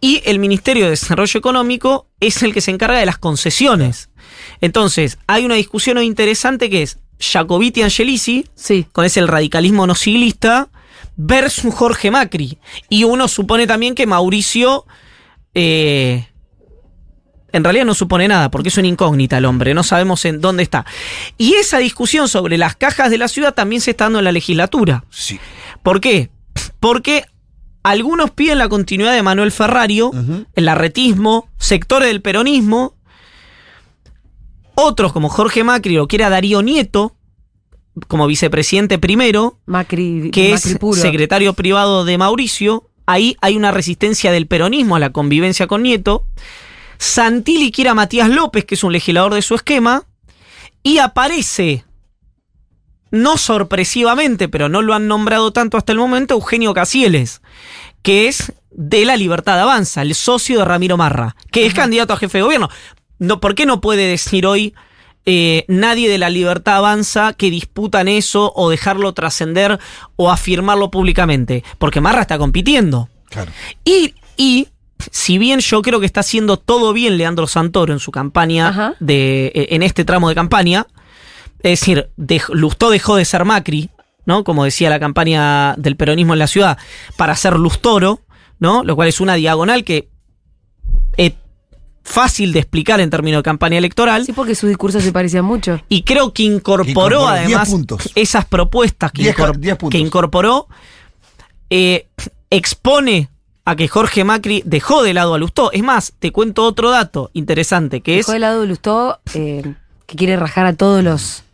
y 0.00 0.22
el 0.24 0.38
Ministerio 0.38 0.84
de 0.84 0.90
Desarrollo 0.90 1.38
Económico 1.38 2.06
es 2.20 2.42
el 2.42 2.52
que 2.54 2.60
se 2.60 2.70
encarga 2.70 2.98
de 2.98 3.06
las 3.06 3.18
concesiones. 3.18 4.10
Entonces, 4.60 5.18
hay 5.26 5.44
una 5.44 5.54
discusión 5.56 6.02
interesante 6.02 6.70
que 6.70 6.82
es 6.82 6.98
Jacobiti 7.18 7.82
Angelici, 7.82 8.46
Sí. 8.54 8.86
con 8.92 9.04
ese 9.04 9.20
el 9.20 9.28
radicalismo 9.28 9.86
no 9.86 9.94
siglista, 9.94 10.68
versus 11.16 11.74
Jorge 11.74 12.10
Macri. 12.10 12.58
Y 12.88 13.04
uno 13.04 13.28
supone 13.28 13.66
también 13.66 13.94
que 13.94 14.06
Mauricio. 14.06 14.86
eh, 15.54 16.28
en 17.52 17.64
realidad 17.64 17.84
no 17.84 17.94
supone 17.94 18.28
nada, 18.28 18.50
porque 18.50 18.68
es 18.68 18.78
una 18.78 18.88
incógnita 18.88 19.38
el 19.38 19.44
hombre, 19.44 19.74
no 19.74 19.82
sabemos 19.82 20.24
en 20.24 20.40
dónde 20.40 20.62
está. 20.62 20.84
Y 21.38 21.54
esa 21.54 21.78
discusión 21.78 22.28
sobre 22.28 22.58
las 22.58 22.76
cajas 22.76 23.10
de 23.10 23.18
la 23.18 23.28
ciudad 23.28 23.54
también 23.54 23.80
se 23.80 23.92
está 23.92 24.04
dando 24.04 24.18
en 24.18 24.24
la 24.24 24.32
legislatura. 24.32 25.04
Sí. 25.10 25.38
¿Por 25.82 26.00
qué? 26.00 26.30
Porque 26.78 27.24
algunos 27.82 28.30
piden 28.30 28.58
la 28.58 28.68
continuidad 28.68 29.12
de 29.12 29.22
Manuel 29.22 29.52
Ferrario, 29.52 30.12
el 30.54 30.68
arretismo, 30.68 31.48
sectores 31.58 32.08
del 32.08 32.22
peronismo. 32.22 32.94
Otros, 34.74 35.12
como 35.12 35.28
Jorge 35.28 35.64
Macri, 35.64 35.94
lo 35.94 36.08
quiere 36.08 36.24
a 36.24 36.30
Darío 36.30 36.62
Nieto, 36.62 37.16
como 38.08 38.26
vicepresidente 38.26 38.98
primero, 38.98 39.58
Macri, 39.66 40.30
que 40.30 40.52
Macri 40.52 40.70
es 40.72 40.78
puro. 40.78 41.00
secretario 41.00 41.54
privado 41.54 42.04
de 42.04 42.16
Mauricio. 42.18 42.88
Ahí 43.06 43.36
hay 43.40 43.56
una 43.56 43.72
resistencia 43.72 44.30
del 44.30 44.46
peronismo 44.46 44.96
a 44.96 45.00
la 45.00 45.10
convivencia 45.10 45.66
con 45.66 45.82
Nieto. 45.82 46.24
Santilli 47.00 47.72
quiere 47.72 47.88
a 47.88 47.94
Matías 47.94 48.28
López, 48.28 48.66
que 48.66 48.74
es 48.74 48.84
un 48.84 48.92
legislador 48.92 49.32
de 49.32 49.40
su 49.40 49.54
esquema. 49.54 50.04
Y 50.82 50.98
aparece, 50.98 51.84
no 53.10 53.38
sorpresivamente, 53.38 54.48
pero 54.48 54.68
no 54.68 54.82
lo 54.82 54.92
han 54.92 55.08
nombrado 55.08 55.50
tanto 55.50 55.78
hasta 55.78 55.92
el 55.92 55.98
momento, 55.98 56.34
Eugenio 56.34 56.74
Casieles, 56.74 57.40
que 58.02 58.28
es 58.28 58.52
de 58.70 59.06
la 59.06 59.16
Libertad 59.16 59.58
Avanza, 59.58 60.02
el 60.02 60.14
socio 60.14 60.58
de 60.58 60.64
Ramiro 60.66 60.98
Marra, 60.98 61.36
que 61.50 61.64
es 61.64 61.72
candidato 61.72 62.12
a 62.12 62.18
jefe 62.18 62.38
de 62.38 62.44
gobierno. 62.44 62.68
No, 63.18 63.40
¿Por 63.40 63.54
qué 63.54 63.64
no 63.64 63.80
puede 63.80 64.06
decir 64.06 64.46
hoy 64.46 64.74
eh, 65.24 65.64
nadie 65.68 66.10
de 66.10 66.18
la 66.18 66.28
Libertad 66.28 66.76
Avanza 66.76 67.32
que 67.32 67.50
disputan 67.50 68.08
eso 68.08 68.52
o 68.54 68.68
dejarlo 68.68 69.14
trascender 69.14 69.78
o 70.16 70.30
afirmarlo 70.30 70.90
públicamente? 70.90 71.64
Porque 71.78 72.02
Marra 72.02 72.22
está 72.22 72.36
compitiendo. 72.36 73.08
Claro. 73.30 73.50
Y, 73.84 74.14
y 74.36 74.68
si 75.10 75.38
bien 75.38 75.60
yo 75.60 75.82
creo 75.82 76.00
que 76.00 76.06
está 76.06 76.20
haciendo 76.20 76.56
todo 76.58 76.92
bien 76.92 77.16
Leandro 77.18 77.46
Santoro 77.46 77.92
en 77.92 77.98
su 77.98 78.10
campaña, 78.10 78.68
Ajá. 78.68 78.94
de, 79.00 79.46
eh, 79.54 79.68
en 79.70 79.82
este 79.82 80.04
tramo 80.04 80.28
de 80.28 80.34
campaña, 80.34 80.86
es 81.62 81.80
decir, 81.80 82.10
dej- 82.16 82.48
Lustó 82.52 82.90
dejó 82.90 83.16
de 83.16 83.24
ser 83.24 83.44
Macri, 83.44 83.90
¿no? 84.26 84.44
Como 84.44 84.64
decía 84.64 84.90
la 84.90 85.00
campaña 85.00 85.74
del 85.76 85.96
peronismo 85.96 86.32
en 86.34 86.38
la 86.38 86.46
ciudad, 86.46 86.78
para 87.16 87.34
ser 87.36 87.54
Lustoro, 87.58 88.20
¿no? 88.58 88.84
Lo 88.84 88.96
cual 88.96 89.08
es 89.08 89.20
una 89.20 89.34
diagonal 89.34 89.84
que 89.84 90.08
es 91.16 91.32
fácil 92.02 92.52
de 92.52 92.60
explicar 92.60 93.00
en 93.00 93.10
términos 93.10 93.40
de 93.40 93.42
campaña 93.42 93.78
electoral. 93.78 94.24
Sí, 94.24 94.32
porque 94.32 94.54
sus 94.54 94.68
discursos 94.68 95.02
se 95.04 95.12
parecían 95.12 95.44
mucho. 95.44 95.80
Y 95.88 96.02
creo 96.02 96.32
que 96.32 96.42
incorporó, 96.44 96.88
Incorporó 96.90 97.28
además 97.28 97.68
10 97.68 97.70
puntos. 97.70 98.10
esas 98.14 98.44
propuestas 98.46 99.12
que, 99.12 99.22
10 99.22 99.36
ca- 99.36 99.48
incor- 99.52 99.56
10 99.58 99.76
puntos. 99.76 99.92
que 99.92 99.98
incorporó, 99.98 100.66
eh, 101.68 102.08
expone 102.50 103.28
a 103.70 103.76
que 103.76 103.88
Jorge 103.88 104.24
Macri 104.24 104.62
dejó 104.66 105.02
de 105.02 105.14
lado 105.14 105.34
a 105.34 105.38
Lustó. 105.38 105.70
Es 105.72 105.82
más, 105.82 106.12
te 106.18 106.32
cuento 106.32 106.64
otro 106.64 106.90
dato 106.90 107.30
interesante, 107.34 108.00
que 108.00 108.16
Dejó 108.16 108.32
es... 108.32 108.34
de 108.34 108.38
lado 108.40 108.66
Lustó, 108.66 109.20
eh, 109.34 109.74
que 110.06 110.16
quiere 110.16 110.36
rajar 110.36 110.66
a 110.66 110.74
todos 110.74 111.04
los... 111.04 111.44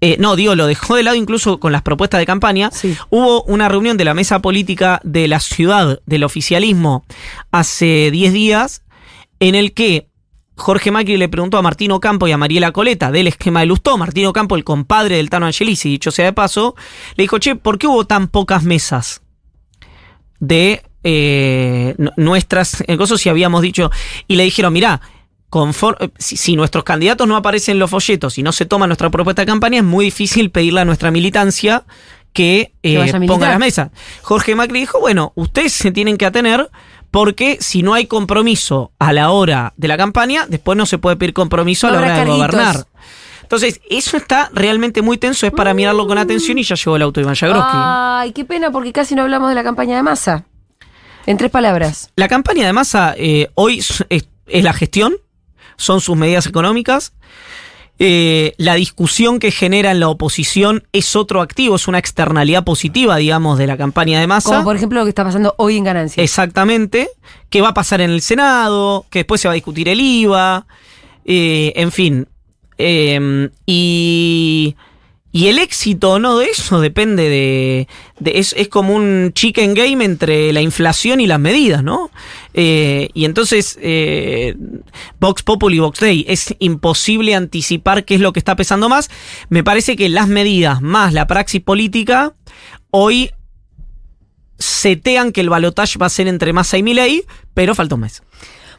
eh, 0.00 0.16
no, 0.20 0.36
digo, 0.36 0.54
lo 0.54 0.66
dejó 0.66 0.94
de 0.94 1.02
lado 1.02 1.16
incluso 1.16 1.58
con 1.58 1.72
las 1.72 1.82
propuestas 1.82 2.20
de 2.20 2.26
campaña. 2.26 2.70
Sí. 2.72 2.96
Hubo 3.10 3.42
una 3.42 3.68
reunión 3.68 3.96
de 3.96 4.04
la 4.04 4.14
mesa 4.14 4.40
política 4.40 5.00
de 5.02 5.26
la 5.26 5.40
ciudad 5.40 6.00
del 6.06 6.22
oficialismo 6.22 7.04
hace 7.50 8.10
10 8.12 8.32
días 8.32 8.82
en 9.40 9.56
el 9.56 9.74
que 9.74 10.08
Jorge 10.54 10.90
Macri 10.92 11.16
le 11.16 11.28
preguntó 11.28 11.58
a 11.58 11.62
Martino 11.62 11.98
Campo 11.98 12.28
y 12.28 12.32
a 12.32 12.38
Mariela 12.38 12.70
Coleta 12.72 13.10
del 13.10 13.26
esquema 13.26 13.60
de 13.60 13.66
Lustó. 13.66 13.98
Martino 13.98 14.32
Campo, 14.32 14.54
el 14.54 14.64
compadre 14.64 15.16
del 15.16 15.30
Tano 15.30 15.46
Angelici, 15.46 15.88
dicho 15.88 16.12
sea 16.12 16.26
de 16.26 16.32
paso, 16.32 16.76
le 17.16 17.24
dijo, 17.24 17.38
che, 17.38 17.56
¿por 17.56 17.78
qué 17.78 17.88
hubo 17.88 18.06
tan 18.06 18.28
pocas 18.28 18.62
mesas 18.62 19.22
de 20.40 20.82
eh, 21.04 21.94
nuestras 22.16 22.82
eh, 22.86 22.96
cosas 22.96 23.20
si 23.20 23.28
habíamos 23.28 23.62
dicho? 23.62 23.90
Y 24.26 24.36
le 24.36 24.44
dijeron, 24.44 24.72
mirá, 24.72 25.00
confor- 25.50 25.96
eh, 26.00 26.10
si, 26.18 26.36
si 26.36 26.56
nuestros 26.56 26.84
candidatos 26.84 27.26
no 27.26 27.36
aparecen 27.36 27.72
en 27.72 27.78
los 27.78 27.90
folletos 27.90 28.38
y 28.38 28.42
no 28.42 28.52
se 28.52 28.66
toma 28.66 28.86
nuestra 28.86 29.10
propuesta 29.10 29.42
de 29.42 29.46
campaña, 29.46 29.78
es 29.78 29.84
muy 29.84 30.04
difícil 30.06 30.50
pedirle 30.50 30.80
a 30.80 30.84
nuestra 30.84 31.10
militancia 31.10 31.84
que, 32.32 32.72
eh, 32.82 32.94
Que 33.06 33.26
ponga 33.26 33.46
las 33.48 33.58
mesas. 33.58 33.90
Jorge 34.22 34.54
Macri 34.54 34.80
dijo, 34.80 35.00
bueno, 35.00 35.32
ustedes 35.34 35.72
se 35.72 35.90
tienen 35.90 36.16
que 36.18 36.26
atener 36.26 36.70
porque 37.10 37.56
si 37.60 37.82
no 37.82 37.94
hay 37.94 38.06
compromiso 38.06 38.92
a 38.98 39.14
la 39.14 39.30
hora 39.30 39.72
de 39.78 39.88
la 39.88 39.96
campaña, 39.96 40.44
después 40.46 40.76
no 40.76 40.84
se 40.84 40.98
puede 40.98 41.16
pedir 41.16 41.32
compromiso 41.32 41.86
a 41.86 41.90
la 41.90 41.98
hora 41.98 42.08
de 42.18 42.30
gobernar. 42.36 42.76
Entonces, 43.42 43.80
eso 43.88 44.18
está 44.18 44.50
realmente 44.52 45.00
muy 45.00 45.16
tenso, 45.16 45.46
es 45.46 45.52
para 45.52 45.72
mirarlo 45.72 46.06
con 46.06 46.18
atención 46.18 46.58
y 46.58 46.64
ya 46.64 46.74
llegó 46.74 46.96
el 46.96 47.02
auto 47.02 47.18
de 47.20 47.24
Iván. 47.24 47.34
Ay, 48.20 48.32
qué 48.32 48.44
pena, 48.44 48.70
porque 48.70 48.92
casi 48.92 49.14
no 49.14 49.22
hablamos 49.22 49.48
de 49.48 49.54
la 49.54 49.64
campaña 49.64 49.96
de 49.96 50.02
masa. 50.02 50.44
En 51.28 51.36
tres 51.36 51.50
palabras. 51.50 52.10
La 52.16 52.26
campaña 52.26 52.64
de 52.64 52.72
masa 52.72 53.14
eh, 53.14 53.50
hoy 53.54 53.80
es, 53.80 54.02
es 54.08 54.64
la 54.64 54.72
gestión, 54.72 55.14
son 55.76 56.00
sus 56.00 56.16
medidas 56.16 56.46
económicas. 56.46 57.12
Eh, 57.98 58.54
la 58.56 58.76
discusión 58.76 59.38
que 59.38 59.50
genera 59.50 59.90
en 59.90 60.00
la 60.00 60.08
oposición 60.08 60.84
es 60.94 61.16
otro 61.16 61.42
activo, 61.42 61.76
es 61.76 61.86
una 61.86 61.98
externalidad 61.98 62.64
positiva, 62.64 63.16
digamos, 63.16 63.58
de 63.58 63.66
la 63.66 63.76
campaña 63.76 64.20
de 64.20 64.26
masa. 64.26 64.48
Como 64.48 64.64
por 64.64 64.76
ejemplo 64.76 65.00
lo 65.00 65.04
que 65.04 65.10
está 65.10 65.22
pasando 65.22 65.54
hoy 65.58 65.76
en 65.76 65.84
ganancias. 65.84 66.24
Exactamente. 66.24 67.10
¿Qué 67.50 67.60
va 67.60 67.68
a 67.68 67.74
pasar 67.74 68.00
en 68.00 68.08
el 68.08 68.22
Senado? 68.22 69.04
Que 69.10 69.18
después 69.18 69.38
se 69.38 69.48
va 69.48 69.52
a 69.52 69.54
discutir 69.54 69.90
el 69.90 70.00
IVA. 70.00 70.66
eh, 71.26 71.74
en 71.76 71.92
fin. 71.92 72.26
Y, 73.66 74.76
y 75.30 75.48
el 75.48 75.58
éxito 75.58 76.18
no 76.18 76.38
de 76.38 76.46
eso 76.46 76.80
depende 76.80 77.28
de. 77.28 77.88
de- 78.18 78.38
es, 78.38 78.54
es 78.56 78.68
como 78.68 78.94
un 78.94 79.32
chicken 79.34 79.74
game 79.74 80.04
entre 80.04 80.52
la 80.52 80.62
inflación 80.62 81.20
y 81.20 81.26
las 81.26 81.38
medidas, 81.38 81.82
¿no? 81.84 82.10
Eh, 82.54 83.10
y 83.12 83.24
entonces, 83.26 83.78
eh, 83.82 84.56
Vox 85.20 85.42
Populi, 85.42 85.78
Vox 85.80 86.00
Day, 86.00 86.24
es 86.28 86.54
imposible 86.60 87.34
anticipar 87.34 88.04
qué 88.04 88.14
es 88.14 88.20
lo 88.20 88.32
que 88.32 88.38
está 88.40 88.56
pesando 88.56 88.88
más. 88.88 89.10
Me 89.50 89.62
parece 89.62 89.96
que 89.96 90.08
las 90.08 90.28
medidas 90.28 90.80
más 90.80 91.12
la 91.12 91.26
praxis 91.26 91.60
política 91.60 92.34
hoy 92.90 93.30
setean 94.58 95.32
que 95.32 95.40
el 95.40 95.50
balotaje 95.50 95.98
va 95.98 96.06
a 96.06 96.10
ser 96.10 96.26
entre 96.26 96.52
Massa 96.52 96.78
y 96.78 96.82
Milei, 96.82 97.24
pero 97.54 97.74
falta 97.74 97.94
un 97.94 98.00
mes. 98.02 98.22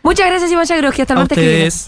Muchas 0.04 0.28
gracias, 0.28 0.52
Iván 0.52 0.66
Yagroski. 0.66 1.02
Hasta 1.02 1.14
el 1.14 1.20
martes 1.20 1.38
que 1.38 1.42
viene. 1.42 1.68
ustedes. 1.68 1.88